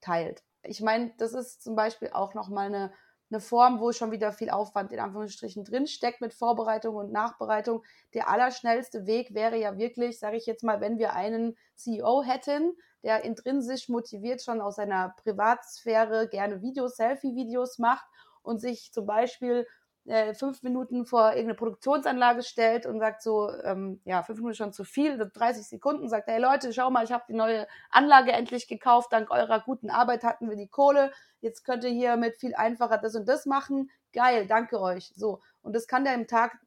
teilt 0.00 0.42
ich 0.68 0.80
meine, 0.80 1.12
das 1.18 1.32
ist 1.32 1.62
zum 1.62 1.76
Beispiel 1.76 2.10
auch 2.12 2.34
nochmal 2.34 2.66
eine, 2.66 2.92
eine 3.30 3.40
Form, 3.40 3.80
wo 3.80 3.92
schon 3.92 4.10
wieder 4.10 4.32
viel 4.32 4.50
Aufwand 4.50 4.92
in 4.92 5.00
Anführungsstrichen 5.00 5.64
drinsteckt 5.64 6.20
mit 6.20 6.34
Vorbereitung 6.34 6.96
und 6.96 7.12
Nachbereitung. 7.12 7.82
Der 8.14 8.28
allerschnellste 8.28 9.06
Weg 9.06 9.34
wäre 9.34 9.56
ja 9.58 9.78
wirklich, 9.78 10.18
sage 10.18 10.36
ich 10.36 10.46
jetzt 10.46 10.64
mal, 10.64 10.80
wenn 10.80 10.98
wir 10.98 11.14
einen 11.14 11.56
CEO 11.74 12.22
hätten, 12.22 12.76
der 13.02 13.24
intrinsisch 13.24 13.88
motiviert 13.88 14.42
schon 14.42 14.60
aus 14.60 14.76
seiner 14.76 15.14
Privatsphäre 15.22 16.28
gerne 16.28 16.62
Videos, 16.62 16.96
Selfie-Videos 16.96 17.78
macht 17.78 18.06
und 18.42 18.60
sich 18.60 18.92
zum 18.92 19.06
Beispiel 19.06 19.66
äh, 20.06 20.34
fünf 20.34 20.62
Minuten 20.62 21.04
vor 21.04 21.30
irgendeine 21.30 21.54
Produktionsanlage 21.54 22.42
stellt 22.42 22.86
und 22.86 23.00
sagt 23.00 23.22
so, 23.22 23.50
ähm, 23.64 24.00
ja, 24.04 24.22
fünf 24.22 24.38
Minuten 24.38 24.56
schon 24.56 24.72
zu 24.72 24.84
viel, 24.84 25.18
30 25.18 25.66
Sekunden, 25.66 26.08
sagt, 26.08 26.28
hey 26.28 26.40
Leute, 26.40 26.72
schau 26.72 26.90
mal, 26.90 27.04
ich 27.04 27.12
habe 27.12 27.24
die 27.28 27.34
neue 27.34 27.66
Anlage 27.90 28.32
endlich 28.32 28.68
gekauft, 28.68 29.12
dank 29.12 29.30
eurer 29.30 29.60
guten 29.60 29.90
Arbeit 29.90 30.22
hatten 30.22 30.48
wir 30.48 30.56
die 30.56 30.68
Kohle, 30.68 31.12
jetzt 31.40 31.64
könnt 31.64 31.84
ihr 31.84 31.90
hier 31.90 32.16
mit 32.16 32.36
viel 32.36 32.54
einfacher 32.54 32.98
das 32.98 33.14
und 33.16 33.28
das 33.28 33.46
machen, 33.46 33.90
geil, 34.12 34.46
danke 34.46 34.80
euch. 34.80 35.12
So, 35.16 35.40
und 35.62 35.74
das 35.74 35.86
kann 35.86 36.04
der 36.04 36.14
im 36.14 36.26
Tag 36.26 36.58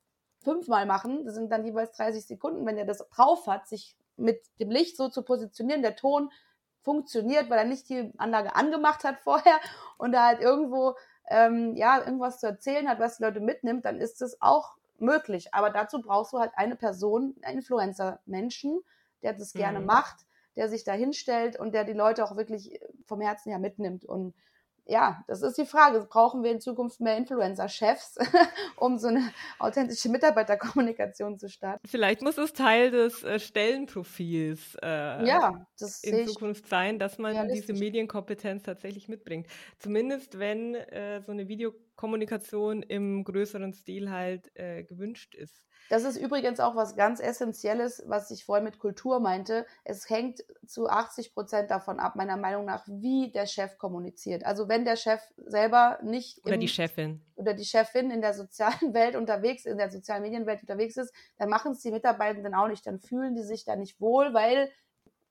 fünfmal 0.43 0.85
machen, 0.85 1.25
das 1.25 1.35
sind 1.35 1.51
dann 1.51 1.65
jeweils 1.65 1.91
30 1.93 2.25
Sekunden, 2.25 2.65
wenn 2.65 2.77
er 2.77 2.85
das 2.85 3.07
drauf 3.09 3.47
hat, 3.47 3.67
sich 3.67 3.95
mit 4.17 4.41
dem 4.59 4.69
Licht 4.69 4.97
so 4.97 5.09
zu 5.09 5.23
positionieren, 5.23 5.81
der 5.81 5.95
Ton 5.95 6.29
funktioniert, 6.81 7.49
weil 7.49 7.59
er 7.59 7.65
nicht 7.65 7.89
die 7.89 8.11
Anlage 8.17 8.55
angemacht 8.55 9.03
hat 9.03 9.19
vorher 9.19 9.59
und 9.97 10.11
da 10.11 10.25
halt 10.25 10.41
irgendwo 10.41 10.95
ähm, 11.29 11.75
ja 11.75 11.99
irgendwas 11.99 12.39
zu 12.39 12.47
erzählen 12.47 12.89
hat, 12.89 12.99
was 12.99 13.17
die 13.17 13.23
Leute 13.23 13.39
mitnimmt, 13.39 13.85
dann 13.85 13.99
ist 13.99 14.21
es 14.21 14.41
auch 14.41 14.75
möglich. 14.97 15.53
Aber 15.53 15.69
dazu 15.69 16.01
brauchst 16.01 16.33
du 16.33 16.39
halt 16.39 16.51
eine 16.55 16.75
Person, 16.75 17.35
einen 17.41 17.59
Influencer-Menschen, 17.59 18.81
der 19.21 19.33
das 19.33 19.53
mhm. 19.53 19.59
gerne 19.59 19.79
macht, 19.79 20.25
der 20.55 20.69
sich 20.69 20.83
da 20.83 20.93
hinstellt 20.93 21.57
und 21.57 21.73
der 21.73 21.83
die 21.83 21.93
Leute 21.93 22.23
auch 22.23 22.35
wirklich 22.35 22.79
vom 23.05 23.21
Herzen 23.21 23.49
her 23.49 23.59
mitnimmt. 23.59 24.05
Und 24.05 24.33
ja, 24.89 25.23
das 25.27 25.41
ist 25.41 25.57
die 25.57 25.65
Frage. 25.65 26.05
Brauchen 26.09 26.43
wir 26.43 26.51
in 26.51 26.59
Zukunft 26.59 26.99
mehr 26.99 27.15
Influencer-Chefs, 27.17 28.17
um 28.77 28.97
so 28.97 29.07
eine 29.07 29.31
authentische 29.59 30.09
Mitarbeiterkommunikation 30.09 31.37
zu 31.37 31.47
starten? 31.47 31.87
Vielleicht 31.87 32.21
muss 32.21 32.37
es 32.37 32.53
Teil 32.53 32.91
des 32.91 33.23
äh, 33.23 33.39
Stellenprofils 33.39 34.75
äh, 34.81 35.27
ja, 35.27 35.65
in 36.01 36.27
Zukunft 36.27 36.67
sein, 36.67 36.97
dass 36.97 37.17
man 37.19 37.49
diese 37.49 37.73
Medienkompetenz 37.73 38.63
tatsächlich 38.63 39.07
mitbringt. 39.07 39.47
Zumindest 39.77 40.39
wenn 40.39 40.75
äh, 40.75 41.21
so 41.21 41.31
eine 41.31 41.47
Videokommunikation 41.99 42.83
im 42.83 43.23
größeren 43.23 43.73
Stil 43.73 44.09
halt 44.09 44.51
äh, 44.55 44.83
gewünscht 44.83 45.35
ist. 45.35 45.65
Das 45.89 46.03
ist 46.03 46.17
übrigens 46.17 46.59
auch 46.59 46.75
was 46.75 46.95
ganz 46.95 47.19
Essentielles, 47.19 48.03
was 48.05 48.29
ich 48.29 48.45
vorhin 48.45 48.63
mit 48.63 48.77
Kultur 48.77 49.19
meinte. 49.19 49.65
Es 49.83 50.09
hängt 50.09 50.43
zu 50.65 50.87
80 50.87 51.33
Prozent 51.33 51.71
davon 51.71 51.99
ab, 51.99 52.15
meiner 52.15 52.37
Meinung 52.37 52.65
nach, 52.65 52.85
wie 52.87 53.31
der 53.31 53.47
Chef 53.47 53.77
kommuniziert. 53.77 54.45
Also 54.45 54.69
wenn 54.69 54.85
der 54.85 54.95
Chef 54.95 55.21
selber 55.37 55.99
nicht 56.03 56.45
oder 56.45 56.55
im, 56.55 56.59
die 56.59 56.67
Chefin 56.67 57.21
oder 57.35 57.53
die 57.53 57.65
Chefin 57.65 58.11
in 58.11 58.21
der 58.21 58.33
sozialen 58.33 58.73
Welt 58.93 59.15
unterwegs, 59.15 59.65
in 59.65 59.77
der 59.77 59.89
sozialen 59.89 60.21
Medienwelt 60.21 60.61
unterwegs 60.61 60.95
ist, 60.95 61.13
dann 61.37 61.49
machen 61.49 61.71
es 61.71 61.81
die 61.81 61.91
Mitarbeitenden 61.91 62.53
auch 62.53 62.67
nicht. 62.67 62.85
Dann 62.85 62.99
fühlen 62.99 63.35
die 63.35 63.43
sich 63.43 63.65
da 63.65 63.75
nicht 63.75 63.99
wohl, 63.99 64.33
weil 64.33 64.69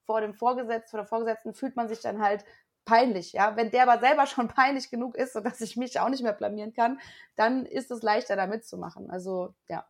vor 0.06 0.20
dem 0.20 0.34
Vorgesetzten, 0.34 0.90
vor 0.90 1.00
der 1.00 1.06
Vorgesetzten 1.06 1.54
fühlt 1.54 1.76
man 1.76 1.86
sich 1.86 2.00
dann 2.00 2.20
halt 2.20 2.44
peinlich, 2.88 3.34
ja. 3.34 3.54
Wenn 3.56 3.70
der 3.70 3.88
aber 3.88 4.00
selber 4.00 4.26
schon 4.26 4.48
peinlich 4.48 4.90
genug 4.90 5.14
ist, 5.14 5.34
sodass 5.34 5.60
ich 5.60 5.76
mich 5.76 6.00
auch 6.00 6.08
nicht 6.08 6.22
mehr 6.22 6.32
blamieren 6.32 6.72
kann, 6.72 6.98
dann 7.36 7.66
ist 7.66 7.90
es 7.90 8.02
leichter, 8.02 8.34
da 8.34 8.46
mitzumachen. 8.46 9.10
Also, 9.10 9.54
ja. 9.68 9.84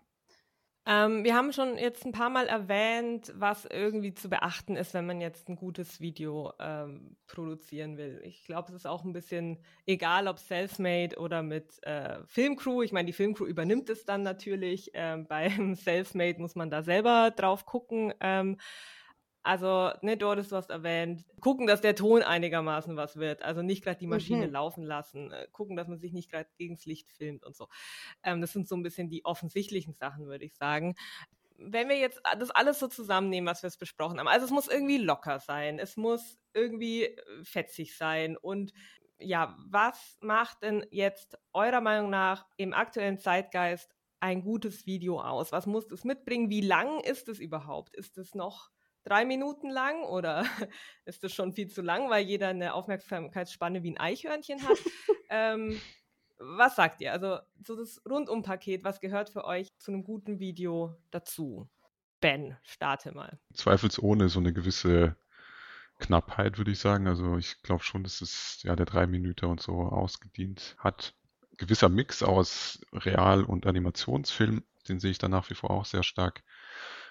Ähm, 0.84 1.22
wir 1.22 1.34
haben 1.34 1.52
schon 1.52 1.76
jetzt 1.76 2.06
ein 2.06 2.12
paar 2.12 2.30
Mal 2.30 2.46
erwähnt, 2.46 3.30
was 3.36 3.66
irgendwie 3.66 4.14
zu 4.14 4.30
beachten 4.30 4.74
ist, 4.74 4.94
wenn 4.94 5.06
man 5.06 5.20
jetzt 5.20 5.48
ein 5.48 5.56
gutes 5.56 6.00
Video 6.00 6.52
ähm, 6.58 7.16
produzieren 7.26 7.98
will. 7.98 8.22
Ich 8.24 8.46
glaube, 8.46 8.68
es 8.70 8.74
ist 8.74 8.86
auch 8.86 9.04
ein 9.04 9.12
bisschen 9.12 9.58
egal, 9.84 10.26
ob 10.28 10.38
self-made 10.38 11.18
oder 11.18 11.42
mit 11.42 11.78
äh, 11.84 12.24
Filmcrew. 12.24 12.82
Ich 12.82 12.92
meine, 12.92 13.04
die 13.04 13.12
Filmcrew 13.12 13.44
übernimmt 13.44 13.90
es 13.90 14.06
dann 14.06 14.22
natürlich. 14.22 14.90
Ähm, 14.94 15.26
beim 15.28 15.74
self-made 15.74 16.40
muss 16.40 16.56
man 16.56 16.70
da 16.70 16.82
selber 16.82 17.32
drauf 17.36 17.66
gucken. 17.66 18.14
Also, 19.48 19.92
ne, 20.02 20.18
Doris, 20.18 20.50
du 20.50 20.56
hast 20.56 20.68
erwähnt, 20.68 21.24
gucken, 21.40 21.66
dass 21.66 21.80
der 21.80 21.94
Ton 21.94 22.22
einigermaßen 22.22 22.96
was 22.96 23.16
wird. 23.16 23.40
Also 23.40 23.62
nicht 23.62 23.82
gerade 23.82 23.98
die 23.98 24.06
Maschine 24.06 24.46
mhm. 24.46 24.52
laufen 24.52 24.84
lassen, 24.84 25.32
äh, 25.32 25.48
gucken, 25.52 25.74
dass 25.74 25.88
man 25.88 25.98
sich 25.98 26.12
nicht 26.12 26.30
gerade 26.30 26.50
gegens 26.58 26.84
Licht 26.84 27.10
filmt 27.10 27.46
und 27.46 27.56
so. 27.56 27.66
Ähm, 28.22 28.42
das 28.42 28.52
sind 28.52 28.68
so 28.68 28.76
ein 28.76 28.82
bisschen 28.82 29.08
die 29.08 29.24
offensichtlichen 29.24 29.94
Sachen, 29.94 30.26
würde 30.26 30.44
ich 30.44 30.54
sagen. 30.54 30.96
Wenn 31.56 31.88
wir 31.88 31.96
jetzt 31.96 32.20
das 32.38 32.50
alles 32.50 32.78
so 32.78 32.88
zusammennehmen, 32.88 33.48
was 33.48 33.62
wir 33.62 33.68
es 33.68 33.78
besprochen 33.78 34.18
haben, 34.20 34.28
also 34.28 34.44
es 34.44 34.52
muss 34.52 34.68
irgendwie 34.68 34.98
locker 34.98 35.40
sein, 35.40 35.78
es 35.78 35.96
muss 35.96 36.38
irgendwie 36.52 37.04
äh, 37.04 37.42
fetzig 37.42 37.96
sein 37.96 38.36
und 38.36 38.74
ja, 39.18 39.56
was 39.66 40.18
macht 40.20 40.62
denn 40.62 40.84
jetzt 40.90 41.38
eurer 41.54 41.80
Meinung 41.80 42.10
nach 42.10 42.44
im 42.58 42.74
aktuellen 42.74 43.16
Zeitgeist 43.16 43.96
ein 44.20 44.42
gutes 44.42 44.84
Video 44.84 45.22
aus? 45.22 45.52
Was 45.52 45.64
muss 45.64 45.90
es 45.90 46.04
mitbringen? 46.04 46.50
Wie 46.50 46.60
lang 46.60 47.00
ist 47.00 47.30
es 47.30 47.38
überhaupt? 47.38 47.96
Ist 47.96 48.18
es 48.18 48.34
noch 48.34 48.70
drei 49.08 49.24
Minuten 49.24 49.70
lang 49.70 50.02
oder 50.04 50.44
ist 51.04 51.24
das 51.24 51.32
schon 51.32 51.52
viel 51.52 51.68
zu 51.68 51.82
lang, 51.82 52.10
weil 52.10 52.24
jeder 52.24 52.48
eine 52.48 52.74
Aufmerksamkeitsspanne 52.74 53.82
wie 53.82 53.92
ein 53.92 53.98
Eichhörnchen 53.98 54.62
hat? 54.66 54.78
ähm, 55.30 55.80
was 56.38 56.76
sagt 56.76 57.00
ihr? 57.00 57.12
Also 57.12 57.38
so 57.64 57.76
das 57.76 58.00
Rundumpaket, 58.08 58.84
was 58.84 59.00
gehört 59.00 59.30
für 59.30 59.44
euch 59.44 59.76
zu 59.78 59.90
einem 59.90 60.04
guten 60.04 60.38
Video 60.38 60.96
dazu? 61.10 61.68
Ben, 62.20 62.56
starte 62.62 63.12
mal. 63.12 63.38
Zweifelsohne 63.54 64.28
so 64.28 64.40
eine 64.40 64.52
gewisse 64.52 65.16
Knappheit, 65.98 66.58
würde 66.58 66.70
ich 66.70 66.78
sagen. 66.78 67.06
Also 67.06 67.36
ich 67.36 67.62
glaube 67.62 67.84
schon, 67.84 68.02
dass 68.02 68.20
es 68.20 68.62
ja 68.62 68.76
der 68.76 68.86
drei 68.86 69.06
Minuten 69.06 69.46
und 69.46 69.60
so 69.60 69.80
ausgedient 69.80 70.76
hat. 70.78 71.14
Gewisser 71.56 71.88
Mix 71.88 72.22
aus 72.22 72.80
Real- 72.92 73.44
und 73.44 73.66
Animationsfilm, 73.66 74.64
den 74.88 75.00
sehe 75.00 75.10
ich 75.10 75.18
da 75.18 75.28
nach 75.28 75.50
wie 75.50 75.54
vor 75.54 75.70
auch 75.70 75.84
sehr 75.84 76.04
stark 76.04 76.44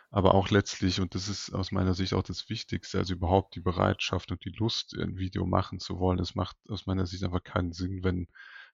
aber 0.10 0.36
auch 0.36 0.50
letztlich, 0.50 1.02
und 1.02 1.16
das 1.16 1.28
ist 1.28 1.54
aus 1.54 1.72
meiner 1.72 1.94
Sicht 1.94 2.14
auch 2.14 2.24
das 2.24 2.50
Wichtigste, 2.50 2.98
also 2.98 3.14
überhaupt 3.14 3.56
die 3.56 3.60
Bereitschaft 3.60 4.32
und 4.32 4.44
die 4.46 4.54
Lust, 4.58 4.96
ein 4.98 5.18
Video 5.18 5.46
machen 5.46 5.80
zu 5.80 6.00
wollen. 6.00 6.20
Es 6.20 6.36
macht 6.36 6.56
aus 6.70 6.86
meiner 6.86 7.06
Sicht 7.06 7.24
einfach 7.24 7.44
keinen 7.44 7.74
Sinn, 7.74 8.04
wenn 8.04 8.28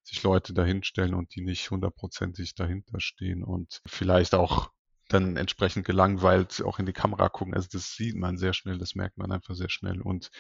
sich 0.03 0.21
Leute 0.23 0.53
dahinstellen 0.53 1.13
und 1.13 1.33
die 1.35 1.41
nicht 1.41 1.71
hundertprozentig 1.71 2.55
dahinter 2.55 2.99
stehen 2.99 3.43
und 3.43 3.81
vielleicht 3.85 4.35
auch 4.35 4.71
dann 5.09 5.37
entsprechend 5.37 5.85
gelangweilt 5.85 6.61
auch 6.63 6.79
in 6.79 6.85
die 6.85 6.93
Kamera 6.93 7.29
gucken. 7.29 7.53
Also 7.53 7.67
das 7.71 7.95
sieht 7.95 8.15
man 8.15 8.37
sehr 8.37 8.53
schnell, 8.53 8.77
das 8.77 8.95
merkt 8.95 9.17
man 9.17 9.31
einfach 9.31 9.55
sehr 9.55 9.69
schnell. 9.69 10.01
Und 10.01 10.31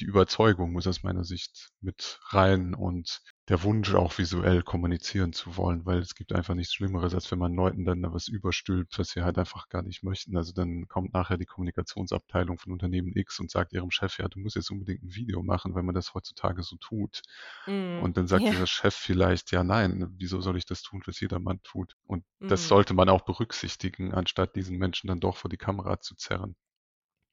die 0.00 0.04
Überzeugung 0.04 0.72
muss 0.72 0.86
aus 0.86 1.02
meiner 1.02 1.24
Sicht 1.24 1.70
mit 1.80 2.20
rein 2.30 2.74
und 2.74 3.20
der 3.48 3.62
Wunsch 3.62 3.94
auch 3.94 4.18
visuell 4.18 4.62
kommunizieren 4.62 5.32
zu 5.32 5.56
wollen, 5.56 5.86
weil 5.86 5.98
es 5.98 6.14
gibt 6.14 6.34
einfach 6.34 6.54
nichts 6.54 6.74
Schlimmeres, 6.74 7.14
als 7.14 7.30
wenn 7.30 7.38
man 7.38 7.54
Leuten 7.54 7.84
dann 7.84 8.02
da 8.02 8.12
was 8.12 8.28
überstülpt, 8.28 8.98
was 8.98 9.10
sie 9.10 9.22
halt 9.22 9.38
einfach 9.38 9.68
gar 9.68 9.82
nicht 9.82 10.02
möchten. 10.02 10.36
Also 10.36 10.52
dann 10.52 10.86
kommt 10.86 11.14
nachher 11.14 11.38
die 11.38 11.46
Kommunikationsabteilung 11.46 12.58
von 12.58 12.72
Unternehmen 12.72 13.12
X 13.14 13.40
und 13.40 13.50
sagt 13.50 13.72
ihrem 13.72 13.90
Chef, 13.90 14.18
ja, 14.18 14.28
du 14.28 14.38
musst 14.38 14.56
jetzt 14.56 14.70
unbedingt 14.70 15.02
ein 15.02 15.14
Video 15.14 15.42
machen, 15.42 15.74
weil 15.74 15.82
man 15.82 15.94
das 15.94 16.12
heutzutage 16.14 16.62
so 16.62 16.76
tut. 16.76 17.22
Mm, 17.66 18.02
und 18.02 18.16
dann 18.16 18.26
sagt 18.28 18.44
ja. 18.44 18.50
dieser 18.50 18.66
Chef 18.66 18.94
vielleicht, 18.94 19.50
ja, 19.50 19.64
nein, 19.64 20.06
wieso 20.18 20.40
soll 20.40 20.58
ich 20.58 20.66
das 20.66 20.82
tun, 20.82 21.02
was 21.06 21.18
jedermann 21.20 21.62
tut? 21.62 21.96
Und 22.04 22.24
mm. 22.40 22.48
das 22.48 22.68
sollte 22.68 22.92
man 22.92 23.08
auch 23.08 23.22
berücksichtigen, 23.22 24.12
anstatt 24.12 24.56
diesen 24.56 24.76
Menschen 24.76 25.08
dann 25.08 25.20
doch 25.20 25.36
vor 25.36 25.48
die 25.48 25.56
Kamera 25.56 26.00
zu 26.00 26.14
zerren. 26.16 26.54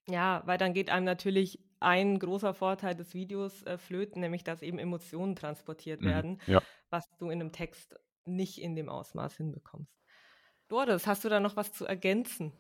Ja, 0.08 0.44
weil 0.46 0.58
dann 0.58 0.74
geht 0.74 0.90
einem 0.90 1.06
natürlich 1.06 1.60
ein 1.80 2.20
großer 2.20 2.54
Vorteil 2.54 2.96
des 2.96 3.14
Videos 3.14 3.64
äh, 3.64 3.78
flöten, 3.78 4.22
nämlich 4.22 4.44
dass 4.44 4.62
eben 4.62 4.80
Emotionen 4.80 5.36
transportiert 5.36 6.02
mhm, 6.02 6.06
werden, 6.06 6.42
ja. 6.48 6.62
was 6.90 7.10
du 7.18 7.30
in 7.30 7.42
einem 7.42 7.52
Text 7.52 7.96
nicht 8.26 8.62
in 8.62 8.76
dem 8.76 8.90
Ausmaß 8.90 9.38
hinbekommst. 9.38 9.92
Doris, 10.68 11.06
hast 11.06 11.24
du 11.24 11.30
da 11.30 11.40
noch 11.40 11.56
was 11.56 11.72
zu 11.72 11.86
ergänzen? 11.86 12.54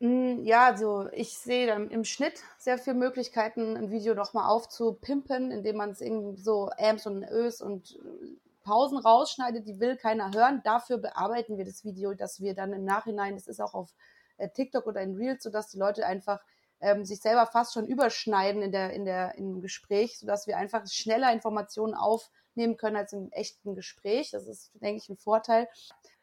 Mm, 0.00 0.44
ja, 0.44 0.66
also 0.66 1.08
ich 1.12 1.38
sehe 1.38 1.66
dann 1.66 1.90
im 1.90 2.04
Schnitt 2.04 2.42
sehr 2.58 2.78
viele 2.78 2.96
Möglichkeiten, 2.96 3.76
ein 3.76 3.90
Video 3.90 4.14
nochmal 4.14 4.48
aufzupimpen, 4.48 5.50
indem 5.50 5.76
man 5.76 5.90
es 5.90 6.00
irgendwie 6.00 6.40
so 6.40 6.70
Ams 6.78 7.06
und 7.06 7.24
Ös 7.24 7.60
und 7.60 7.96
äh, 7.96 8.36
Pausen 8.62 8.98
rausschneidet, 8.98 9.66
die 9.66 9.80
will 9.80 9.96
keiner 9.96 10.32
hören. 10.34 10.60
Dafür 10.62 10.98
bearbeiten 10.98 11.56
wir 11.56 11.64
das 11.64 11.84
Video, 11.84 12.12
dass 12.12 12.40
wir 12.40 12.54
dann 12.54 12.72
im 12.72 12.84
Nachhinein, 12.84 13.34
das 13.34 13.46
ist 13.46 13.60
auch 13.60 13.74
auf 13.74 13.94
äh, 14.36 14.50
TikTok 14.50 14.86
oder 14.86 15.00
in 15.00 15.16
Reels, 15.16 15.42
sodass 15.42 15.70
die 15.70 15.78
Leute 15.78 16.06
einfach 16.06 16.40
ähm, 16.80 17.04
sich 17.04 17.20
selber 17.20 17.46
fast 17.46 17.72
schon 17.74 17.86
überschneiden 17.86 18.62
in 18.62 18.72
der, 18.72 18.92
in 18.92 19.04
der, 19.04 19.34
im 19.36 19.60
Gespräch, 19.60 20.18
sodass 20.18 20.46
wir 20.46 20.56
einfach 20.56 20.86
schneller 20.86 21.32
Informationen 21.32 21.94
aufnehmen 21.94 22.76
können 22.76 22.96
als 22.96 23.12
im 23.12 23.30
echten 23.32 23.74
Gespräch. 23.74 24.30
Das 24.30 24.46
ist, 24.46 24.70
denke 24.74 25.02
ich, 25.02 25.08
ein 25.08 25.16
Vorteil. 25.16 25.68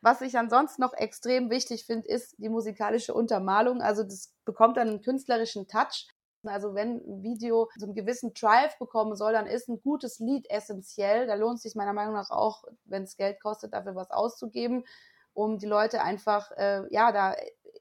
Was 0.02 0.22
ich 0.22 0.38
ansonsten 0.38 0.82
noch 0.82 0.94
extrem 0.94 1.50
wichtig 1.50 1.86
finde, 1.86 2.08
ist 2.08 2.36
die 2.38 2.50
musikalische 2.50 3.14
Untermalung. 3.14 3.82
Also 3.82 4.04
das 4.04 4.34
bekommt 4.46 4.78
dann 4.78 4.90
einen 4.90 5.02
künstlerischen 5.02 5.68
Touch. 5.68 6.08
Also 6.44 6.76
wenn 6.76 6.98
ein 6.98 7.24
Video 7.24 7.70
so 7.76 7.88
einen 7.88 7.96
gewissen 7.96 8.34
Drive 8.34 8.78
bekommen 8.78 9.16
soll, 9.16 9.34
dann 9.34 9.48
ist 9.48 9.68
ein 9.68 9.82
gutes 9.82 10.20
Lied 10.20 10.50
essentiell. 10.50 11.28
Da 11.28 11.34
lohnt 11.34 11.56
es 11.56 11.64
sich 11.64 11.76
meiner 11.76 11.94
Meinung 11.94 12.14
nach 12.14 12.30
auch, 12.30 12.64
wenn 12.86 13.04
es 13.04 13.18
Geld 13.18 13.42
kostet, 13.42 13.74
dafür 13.74 13.96
was 13.96 14.12
auszugeben, 14.12 14.86
um 15.34 15.58
die 15.58 15.66
Leute 15.66 16.02
einfach 16.02 16.52
äh, 16.52 16.84
ja 16.92 17.12
da 17.12 17.36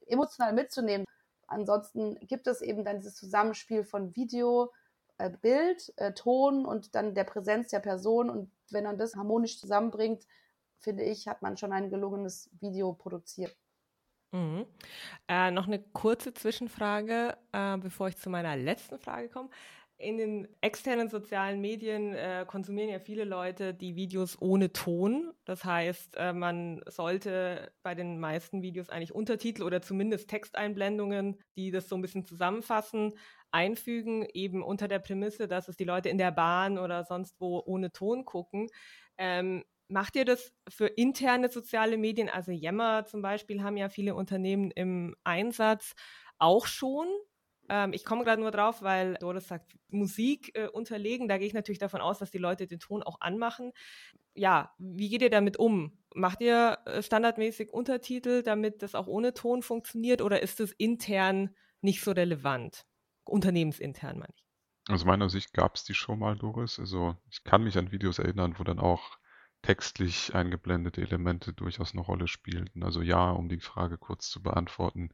emotional 0.07 0.53
mitzunehmen. 0.53 1.05
Ansonsten 1.47 2.15
gibt 2.27 2.47
es 2.47 2.61
eben 2.61 2.83
dann 2.83 2.97
dieses 2.97 3.15
Zusammenspiel 3.15 3.83
von 3.83 4.15
Video, 4.15 4.71
äh, 5.17 5.29
Bild, 5.29 5.93
äh, 5.97 6.13
Ton 6.13 6.65
und 6.65 6.95
dann 6.95 7.13
der 7.13 7.23
Präsenz 7.23 7.69
der 7.69 7.79
Person. 7.79 8.29
Und 8.29 8.51
wenn 8.71 8.83
man 8.83 8.97
das 8.97 9.15
harmonisch 9.15 9.59
zusammenbringt, 9.59 10.25
finde 10.79 11.03
ich, 11.03 11.27
hat 11.27 11.41
man 11.41 11.57
schon 11.57 11.71
ein 11.71 11.89
gelungenes 11.89 12.49
Video 12.59 12.93
produziert. 12.93 13.55
Mhm. 14.31 14.65
Äh, 15.27 15.51
noch 15.51 15.67
eine 15.67 15.79
kurze 15.79 16.33
Zwischenfrage, 16.33 17.37
äh, 17.53 17.77
bevor 17.77 18.09
ich 18.09 18.17
zu 18.17 18.29
meiner 18.29 18.55
letzten 18.55 18.99
Frage 18.99 19.29
komme. 19.29 19.49
In 19.97 20.17
den 20.17 20.47
externen 20.59 21.07
sozialen 21.07 21.61
Medien 21.61 22.13
äh, 22.13 22.45
konsumieren 22.45 22.89
ja 22.89 22.99
viele 22.99 23.23
Leute 23.23 23.73
die 23.73 23.95
Videos 23.95 24.41
ohne 24.41 24.73
Ton. 24.73 25.31
Das 25.45 25.63
heißt, 25.63 26.17
äh, 26.17 26.33
man 26.33 26.81
sollte 26.85 27.71
bei 27.81 27.95
den 27.95 28.19
meisten 28.19 28.61
Videos 28.61 28.89
eigentlich 28.89 29.15
Untertitel 29.15 29.63
oder 29.63 29.81
zumindest 29.81 30.29
Texteinblendungen, 30.29 31.39
die 31.55 31.71
das 31.71 31.87
so 31.87 31.95
ein 31.95 32.01
bisschen 32.01 32.25
zusammenfassen, 32.25 33.13
einfügen, 33.51 34.27
eben 34.33 34.63
unter 34.63 34.89
der 34.89 34.99
Prämisse, 34.99 35.47
dass 35.47 35.69
es 35.69 35.77
die 35.77 35.85
Leute 35.85 36.09
in 36.09 36.17
der 36.17 36.31
Bahn 36.31 36.77
oder 36.77 37.05
sonst 37.05 37.39
wo 37.39 37.63
ohne 37.65 37.93
Ton 37.93 38.25
gucken. 38.25 38.67
Ähm, 39.17 39.63
macht 39.87 40.17
ihr 40.17 40.25
das 40.25 40.51
für 40.67 40.87
interne 40.87 41.47
soziale 41.47 41.97
Medien? 41.97 42.27
Also 42.27 42.51
Yammer 42.51 43.05
zum 43.05 43.21
Beispiel 43.21 43.63
haben 43.63 43.77
ja 43.77 43.87
viele 43.87 44.13
Unternehmen 44.13 44.71
im 44.71 45.15
Einsatz 45.23 45.93
auch 46.37 46.65
schon. 46.65 47.07
Ähm, 47.69 47.93
ich 47.93 48.05
komme 48.05 48.23
gerade 48.23 48.41
nur 48.41 48.51
drauf, 48.51 48.81
weil 48.81 49.15
Doris 49.15 49.47
sagt, 49.47 49.75
Musik 49.89 50.51
äh, 50.55 50.67
unterlegen. 50.67 51.27
Da 51.27 51.37
gehe 51.37 51.47
ich 51.47 51.53
natürlich 51.53 51.79
davon 51.79 52.01
aus, 52.01 52.19
dass 52.19 52.31
die 52.31 52.37
Leute 52.37 52.67
den 52.67 52.79
Ton 52.79 53.03
auch 53.03 53.21
anmachen. 53.21 53.71
Ja, 54.33 54.73
wie 54.77 55.09
geht 55.09 55.21
ihr 55.21 55.29
damit 55.29 55.57
um? 55.57 55.97
Macht 56.13 56.41
ihr 56.41 56.77
äh, 56.85 57.01
standardmäßig 57.01 57.71
Untertitel, 57.73 58.43
damit 58.43 58.81
das 58.81 58.95
auch 58.95 59.07
ohne 59.07 59.33
Ton 59.33 59.61
funktioniert 59.61 60.21
oder 60.21 60.41
ist 60.41 60.59
es 60.59 60.71
intern 60.73 61.55
nicht 61.81 62.03
so 62.03 62.11
relevant? 62.11 62.85
Unternehmensintern, 63.25 64.19
meine 64.19 64.33
ich. 64.35 64.45
Aus 64.87 65.03
meiner 65.03 65.29
Sicht 65.29 65.53
gab 65.53 65.75
es 65.75 65.83
die 65.83 65.95
schon 65.95 66.19
mal, 66.19 66.35
Doris. 66.35 66.79
Also 66.79 67.17
ich 67.31 67.43
kann 67.43 67.63
mich 67.63 67.77
an 67.77 67.91
Videos 67.91 68.19
erinnern, 68.19 68.55
wo 68.57 68.63
dann 68.63 68.79
auch 68.79 69.17
textlich 69.63 70.35
eingeblendete 70.35 71.01
Elemente 71.01 71.51
durchaus 71.51 71.93
eine 71.93 72.01
Rolle 72.01 72.27
spielten. 72.27 72.83
Also 72.83 73.01
ja, 73.01 73.31
um 73.31 73.49
die 73.49 73.59
Frage 73.59 73.97
kurz 73.97 74.29
zu 74.29 74.43
beantworten, 74.43 75.09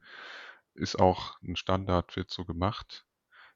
ist 0.74 0.98
auch 0.98 1.40
ein 1.42 1.56
Standard, 1.56 2.16
wird 2.16 2.30
so 2.30 2.44
gemacht. 2.44 3.06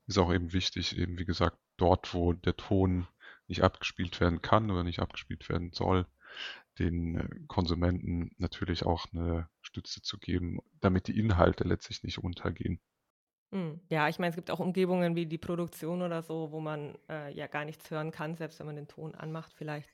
Ist 0.06 0.18
auch 0.18 0.32
eben 0.32 0.52
wichtig, 0.52 0.96
eben 0.96 1.18
wie 1.18 1.24
gesagt, 1.24 1.58
dort, 1.76 2.14
wo 2.14 2.32
der 2.32 2.56
Ton 2.56 3.08
nicht 3.48 3.62
abgespielt 3.62 4.20
werden 4.20 4.42
kann 4.42 4.70
oder 4.70 4.84
nicht 4.84 5.00
abgespielt 5.00 5.48
werden 5.48 5.72
soll, 5.72 6.06
den 6.78 7.16
äh, 7.16 7.28
Konsumenten 7.48 8.30
natürlich 8.38 8.84
auch 8.84 9.06
eine 9.12 9.48
Stütze 9.62 10.02
zu 10.02 10.18
geben, 10.18 10.58
damit 10.80 11.08
die 11.08 11.18
Inhalte 11.18 11.64
letztlich 11.64 12.02
nicht 12.02 12.18
untergehen. 12.18 12.80
Hm. 13.52 13.80
Ja, 13.88 14.08
ich 14.08 14.18
meine, 14.18 14.30
es 14.30 14.36
gibt 14.36 14.50
auch 14.50 14.58
Umgebungen 14.58 15.14
wie 15.14 15.26
die 15.26 15.38
Produktion 15.38 16.02
oder 16.02 16.22
so, 16.22 16.50
wo 16.50 16.60
man 16.60 16.98
äh, 17.08 17.32
ja 17.32 17.46
gar 17.46 17.64
nichts 17.64 17.90
hören 17.90 18.10
kann, 18.10 18.34
selbst 18.34 18.58
wenn 18.58 18.66
man 18.66 18.76
den 18.76 18.88
Ton 18.88 19.14
anmacht 19.14 19.52
vielleicht. 19.54 19.90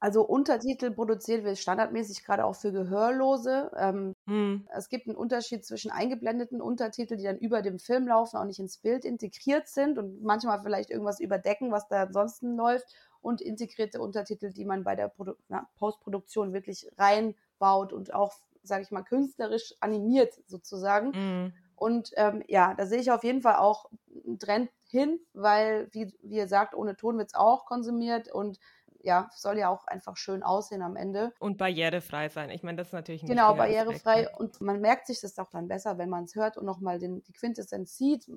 Also 0.00 0.22
Untertitel 0.22 0.92
produziert 0.92 1.42
wird 1.44 1.58
standardmäßig 1.58 2.24
gerade 2.24 2.44
auch 2.44 2.54
für 2.54 2.70
Gehörlose. 2.70 3.70
Ähm, 3.76 4.14
hm. 4.26 4.68
Es 4.72 4.88
gibt 4.88 5.08
einen 5.08 5.16
Unterschied 5.16 5.64
zwischen 5.64 5.90
eingeblendeten 5.90 6.60
Untertiteln, 6.60 7.18
die 7.18 7.24
dann 7.24 7.38
über 7.38 7.62
dem 7.62 7.80
Film 7.80 8.06
laufen, 8.06 8.36
auch 8.36 8.44
nicht 8.44 8.60
ins 8.60 8.78
Bild 8.78 9.04
integriert 9.04 9.66
sind 9.66 9.98
und 9.98 10.22
manchmal 10.22 10.62
vielleicht 10.62 10.90
irgendwas 10.90 11.18
überdecken, 11.18 11.72
was 11.72 11.88
da 11.88 12.02
ansonsten 12.02 12.56
läuft, 12.56 12.86
und 13.20 13.40
integrierte 13.40 14.00
Untertitel, 14.00 14.52
die 14.52 14.64
man 14.64 14.84
bei 14.84 14.94
der 14.94 15.08
Produ 15.08 15.34
na, 15.48 15.68
Postproduktion 15.76 16.52
wirklich 16.52 16.88
reinbaut 16.96 17.92
und 17.92 18.14
auch, 18.14 18.34
sage 18.62 18.82
ich 18.82 18.90
mal, 18.90 19.02
künstlerisch 19.02 19.74
animiert 19.80 20.34
sozusagen. 20.46 21.12
Hm. 21.12 21.52
Und 21.74 22.10
ähm, 22.16 22.42
ja, 22.48 22.74
da 22.74 22.86
sehe 22.86 23.00
ich 23.00 23.10
auf 23.10 23.24
jeden 23.24 23.42
Fall 23.42 23.56
auch 23.56 23.86
einen 24.26 24.38
Trend 24.38 24.70
hin, 24.88 25.20
weil, 25.32 25.88
wie, 25.92 26.12
wie 26.22 26.36
ihr 26.36 26.48
sagt, 26.48 26.74
ohne 26.74 26.96
Ton 26.96 27.18
wird 27.18 27.28
es 27.28 27.34
auch 27.34 27.66
konsumiert 27.66 28.32
und 28.32 28.58
ja, 29.00 29.30
soll 29.34 29.58
ja 29.58 29.68
auch 29.68 29.86
einfach 29.86 30.16
schön 30.16 30.42
aussehen 30.42 30.82
am 30.82 30.96
Ende. 30.96 31.32
Und 31.38 31.58
barrierefrei 31.58 32.28
sein. 32.28 32.50
Ich 32.50 32.62
meine, 32.62 32.76
das 32.76 32.88
ist 32.88 32.92
natürlich 32.92 33.22
ein 33.22 33.28
Genau, 33.28 33.54
barrierefrei. 33.54 34.24
Aspekt, 34.24 34.40
Und 34.40 34.60
man 34.60 34.80
merkt 34.80 35.06
sich 35.06 35.20
das 35.20 35.38
auch 35.38 35.50
dann 35.50 35.68
besser, 35.68 35.98
wenn 35.98 36.08
man 36.08 36.24
es 36.24 36.34
hört 36.34 36.56
und 36.56 36.64
nochmal 36.66 36.98
die 36.98 37.32
Quintessenz 37.32 37.96
sieht, 37.96 38.28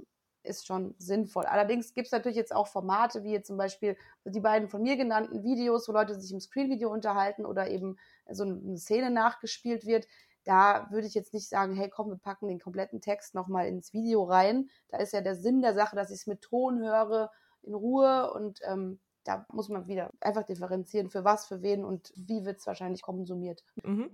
ist 0.44 0.66
schon 0.66 0.96
sinnvoll. 0.98 1.46
Allerdings 1.46 1.94
gibt 1.94 2.08
es 2.08 2.12
natürlich 2.12 2.38
jetzt 2.38 2.56
auch 2.56 2.68
Formate, 2.68 3.24
wie 3.24 3.32
jetzt 3.32 3.48
zum 3.48 3.58
Beispiel 3.58 3.96
die 4.26 4.40
beiden 4.40 4.70
von 4.70 4.82
mir 4.82 4.98
genannten 4.98 5.44
Videos, 5.44 5.88
wo 5.88 5.92
Leute 5.92 6.20
sich 6.20 6.32
im 6.32 6.40
Screenvideo 6.40 6.92
unterhalten 6.92 7.46
oder 7.46 7.70
eben 7.70 7.98
so 8.30 8.44
eine 8.44 8.78
Szene 8.78 9.12
nachgespielt 9.12 9.86
wird. 9.86 10.08
Da 10.44 10.88
würde 10.90 11.06
ich 11.06 11.14
jetzt 11.14 11.34
nicht 11.34 11.48
sagen, 11.48 11.76
hey, 11.76 11.90
komm, 11.90 12.10
wir 12.10 12.18
packen 12.18 12.48
den 12.48 12.60
kompletten 12.60 13.02
Text 13.02 13.36
nochmal 13.36 13.68
ins 13.68 13.94
Video 13.94 14.24
rein. 14.24 14.70
Da 14.90 14.98
ist 14.98 15.14
ja 15.14 15.22
der 15.22 15.36
Sinn 15.36 15.62
der 15.62 15.76
Sache, 15.76 15.96
dass 15.96 16.10
ich 16.10 16.22
es 16.22 16.28
mit 16.28 16.42
Ton 16.42 16.80
höre, 16.80 17.30
in 17.62 17.76
Ruhe 17.76 18.34
und 18.34 18.60
ähm, 18.64 19.00
da 19.24 19.46
muss 19.50 19.70
man 19.70 19.88
wieder 19.88 20.12
einfach 20.20 20.44
differenzieren, 20.44 21.10
für 21.10 21.24
was, 21.24 21.48
für 21.48 21.62
wen 21.62 21.86
und 21.86 22.12
wie 22.16 22.46
wird 22.46 22.60
es 22.60 22.68
wahrscheinlich 22.68 23.02
konsumiert. 23.02 23.64
Mhm. 23.84 24.10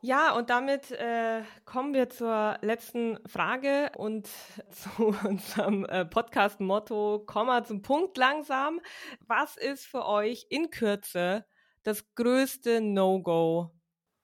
Ja, 0.00 0.36
und 0.36 0.48
damit 0.48 0.92
äh, 0.92 1.42
kommen 1.64 1.92
wir 1.92 2.08
zur 2.08 2.56
letzten 2.60 3.18
Frage 3.26 3.90
und 3.96 4.28
zu 4.70 5.06
unserem 5.24 5.84
äh, 5.86 6.04
Podcast-Motto, 6.04 7.24
Komma 7.26 7.64
zum 7.64 7.82
Punkt 7.82 8.16
langsam. 8.16 8.80
Was 9.26 9.56
ist 9.56 9.86
für 9.86 10.06
euch 10.06 10.46
in 10.50 10.70
Kürze 10.70 11.44
das 11.82 12.14
größte 12.14 12.80
No-Go 12.80 13.72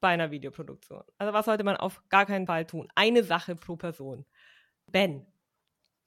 bei 0.00 0.08
einer 0.10 0.30
Videoproduktion? 0.30 1.02
Also 1.18 1.32
was 1.32 1.46
sollte 1.46 1.64
man 1.64 1.76
auf 1.76 2.00
gar 2.08 2.26
keinen 2.26 2.46
Fall 2.46 2.66
tun? 2.66 2.86
Eine 2.94 3.24
Sache 3.24 3.56
pro 3.56 3.74
Person. 3.74 4.24
Ben. 4.86 5.26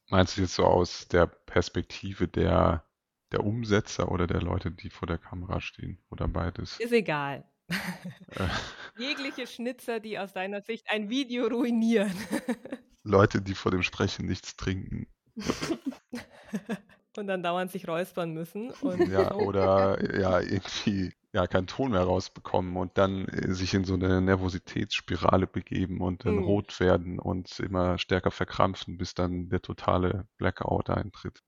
Meinst 0.09 0.37
du 0.37 0.41
jetzt 0.41 0.55
so 0.55 0.63
aus 0.63 1.09
der 1.09 1.25
Perspektive 1.25 2.29
der 2.29 2.86
der 3.31 3.43
Umsetzer 3.43 4.11
oder 4.11 4.27
der 4.27 4.41
Leute, 4.41 4.71
die 4.71 4.89
vor 4.89 5.07
der 5.07 5.17
Kamera 5.17 5.61
stehen 5.61 5.99
oder 6.09 6.27
beides? 6.27 6.79
Ist 6.79 6.93
egal. 6.93 7.43
Äh. 7.69 7.75
Jegliche 8.97 9.47
Schnitzer, 9.47 9.99
die 9.99 10.17
aus 10.19 10.33
deiner 10.33 10.61
Sicht 10.61 10.89
ein 10.89 11.09
Video 11.09 11.47
ruinieren. 11.47 12.13
Leute, 13.03 13.41
die 13.41 13.55
vor 13.55 13.71
dem 13.71 13.83
Sprechen 13.83 14.25
nichts 14.25 14.55
trinken. 14.55 15.07
und 17.17 17.27
dann 17.27 17.43
dauernd 17.43 17.71
sich 17.71 17.87
räuspern 17.87 18.33
müssen. 18.33 18.73
ja, 19.09 19.33
oder 19.33 20.19
ja, 20.19 20.39
irgendwie 20.39 21.13
ja, 21.33 21.45
keinen 21.45 21.67
Ton 21.67 21.91
mehr 21.91 22.01
rausbekommen 22.01 22.77
und 22.77 22.97
dann 22.97 23.27
äh, 23.27 23.53
sich 23.53 23.73
in 23.73 23.85
so 23.85 23.93
eine 23.93 24.21
Nervositätsspirale 24.21 25.47
begeben 25.47 26.01
und 26.01 26.25
dann 26.25 26.37
mhm. 26.37 26.43
rot 26.43 26.79
werden 26.79 27.19
und 27.19 27.59
immer 27.59 27.97
stärker 27.97 28.31
verkrampfen, 28.31 28.97
bis 28.97 29.13
dann 29.13 29.49
der 29.49 29.61
totale 29.61 30.27
Blackout 30.37 30.89
eintritt. 30.89 31.43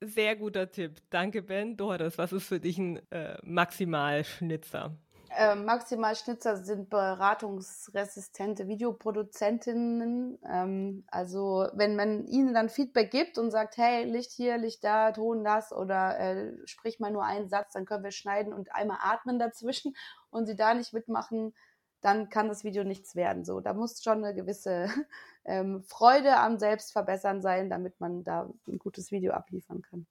Sehr 0.00 0.36
guter 0.36 0.70
Tipp. 0.70 1.00
Danke, 1.10 1.42
Ben. 1.42 1.76
Doris, 1.76 2.18
was 2.18 2.32
ist 2.32 2.46
für 2.46 2.60
dich 2.60 2.76
ein 2.78 3.00
äh, 3.10 3.38
Maximalschnitzer? 3.42 4.94
Äh, 5.30 5.54
Maximalschnitzer 5.54 6.56
sind 6.56 6.88
beratungsresistente 6.88 8.68
Videoproduzentinnen. 8.68 10.38
Ähm, 10.50 11.04
also 11.08 11.68
wenn 11.74 11.96
man 11.96 12.26
ihnen 12.26 12.54
dann 12.54 12.68
Feedback 12.68 13.10
gibt 13.10 13.36
und 13.36 13.50
sagt, 13.50 13.76
hey, 13.76 14.04
Licht 14.04 14.32
hier, 14.32 14.56
Licht 14.56 14.84
da, 14.84 15.12
Ton 15.12 15.44
das 15.44 15.72
oder 15.72 16.18
äh, 16.18 16.52
sprich 16.66 17.00
mal 17.00 17.10
nur 17.10 17.24
einen 17.24 17.48
Satz, 17.48 17.72
dann 17.72 17.84
können 17.84 18.04
wir 18.04 18.12
schneiden 18.12 18.52
und 18.52 18.74
einmal 18.74 18.98
atmen 19.00 19.38
dazwischen 19.38 19.94
und 20.30 20.46
sie 20.46 20.56
da 20.56 20.74
nicht 20.74 20.92
mitmachen, 20.92 21.54
dann 22.00 22.28
kann 22.28 22.48
das 22.48 22.64
Video 22.64 22.84
nichts 22.84 23.16
werden. 23.16 23.44
So, 23.44 23.60
da 23.60 23.72
muss 23.72 24.02
schon 24.02 24.24
eine 24.24 24.34
gewisse 24.34 24.88
ähm, 25.44 25.82
Freude 25.82 26.36
am 26.36 26.58
Selbstverbessern 26.58 27.42
sein, 27.42 27.70
damit 27.70 28.00
man 28.00 28.24
da 28.24 28.48
ein 28.68 28.78
gutes 28.78 29.10
Video 29.10 29.32
abliefern 29.32 29.82
kann. 29.82 30.06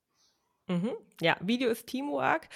Mhm. 0.67 0.93
Ja, 1.21 1.37
Video 1.41 1.69
ist 1.69 1.85
Teamwork. 1.85 2.49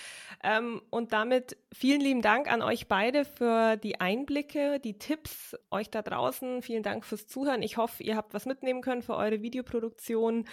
Ähm, 0.43 0.81
und 0.89 1.13
damit 1.13 1.57
vielen 1.71 2.01
lieben 2.01 2.23
Dank 2.23 2.51
an 2.51 2.63
euch 2.63 2.87
beide 2.87 3.23
für 3.23 3.77
die 3.77 3.99
Einblicke, 3.99 4.79
die 4.79 4.97
Tipps, 4.97 5.55
euch 5.69 5.91
da 5.91 6.01
draußen. 6.01 6.63
Vielen 6.63 6.81
Dank 6.81 7.05
fürs 7.05 7.27
Zuhören. 7.27 7.61
Ich 7.61 7.77
hoffe, 7.77 8.01
ihr 8.01 8.15
habt 8.15 8.33
was 8.33 8.47
mitnehmen 8.47 8.81
können 8.81 9.03
für 9.03 9.15
eure 9.15 9.43
Videoproduktion 9.43 10.45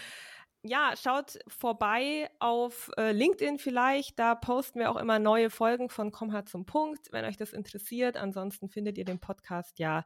ja, 0.67 0.95
schaut 1.01 1.39
vorbei 1.49 2.29
auf 2.39 2.91
äh, 2.97 3.13
LinkedIn 3.13 3.59
vielleicht. 3.59 4.19
Da 4.19 4.35
posten 4.35 4.81
wir 4.81 4.91
auch 4.91 4.97
immer 4.97 5.19
neue 5.19 5.51
Folgen 5.51 5.89
von 5.89 6.13
Komm 6.13 6.33
hart 6.33 6.49
zum 6.49 6.67
Punkt, 6.67 7.13
wenn 7.13 7.25
euch 7.25 7.37
das 7.37 7.53
interessiert. 7.53 8.17
Ansonsten 8.17 8.69
findet 8.69 8.99
ihr 8.99 9.05
den 9.05 9.21
Podcast 9.21 9.79
ja 9.79 10.05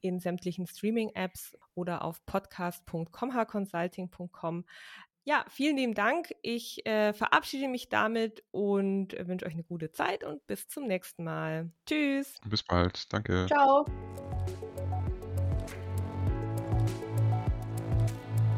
in 0.00 0.20
sämtlichen 0.20 0.66
Streaming-Apps 0.66 1.56
oder 1.74 2.04
auf 2.04 2.24
podcast.comhaconsulting.com. 2.26 4.64
Ja, 5.24 5.44
vielen 5.50 5.76
lieben 5.76 5.94
Dank. 5.94 6.32
Ich 6.40 6.86
äh, 6.86 7.12
verabschiede 7.12 7.68
mich 7.68 7.90
damit 7.90 8.42
und 8.50 9.12
wünsche 9.18 9.44
euch 9.44 9.52
eine 9.52 9.64
gute 9.64 9.92
Zeit 9.92 10.24
und 10.24 10.46
bis 10.46 10.68
zum 10.68 10.86
nächsten 10.86 11.24
Mal. 11.24 11.70
Tschüss. 11.84 12.40
Bis 12.46 12.62
bald. 12.62 13.12
Danke. 13.12 13.44
Ciao. 13.46 13.84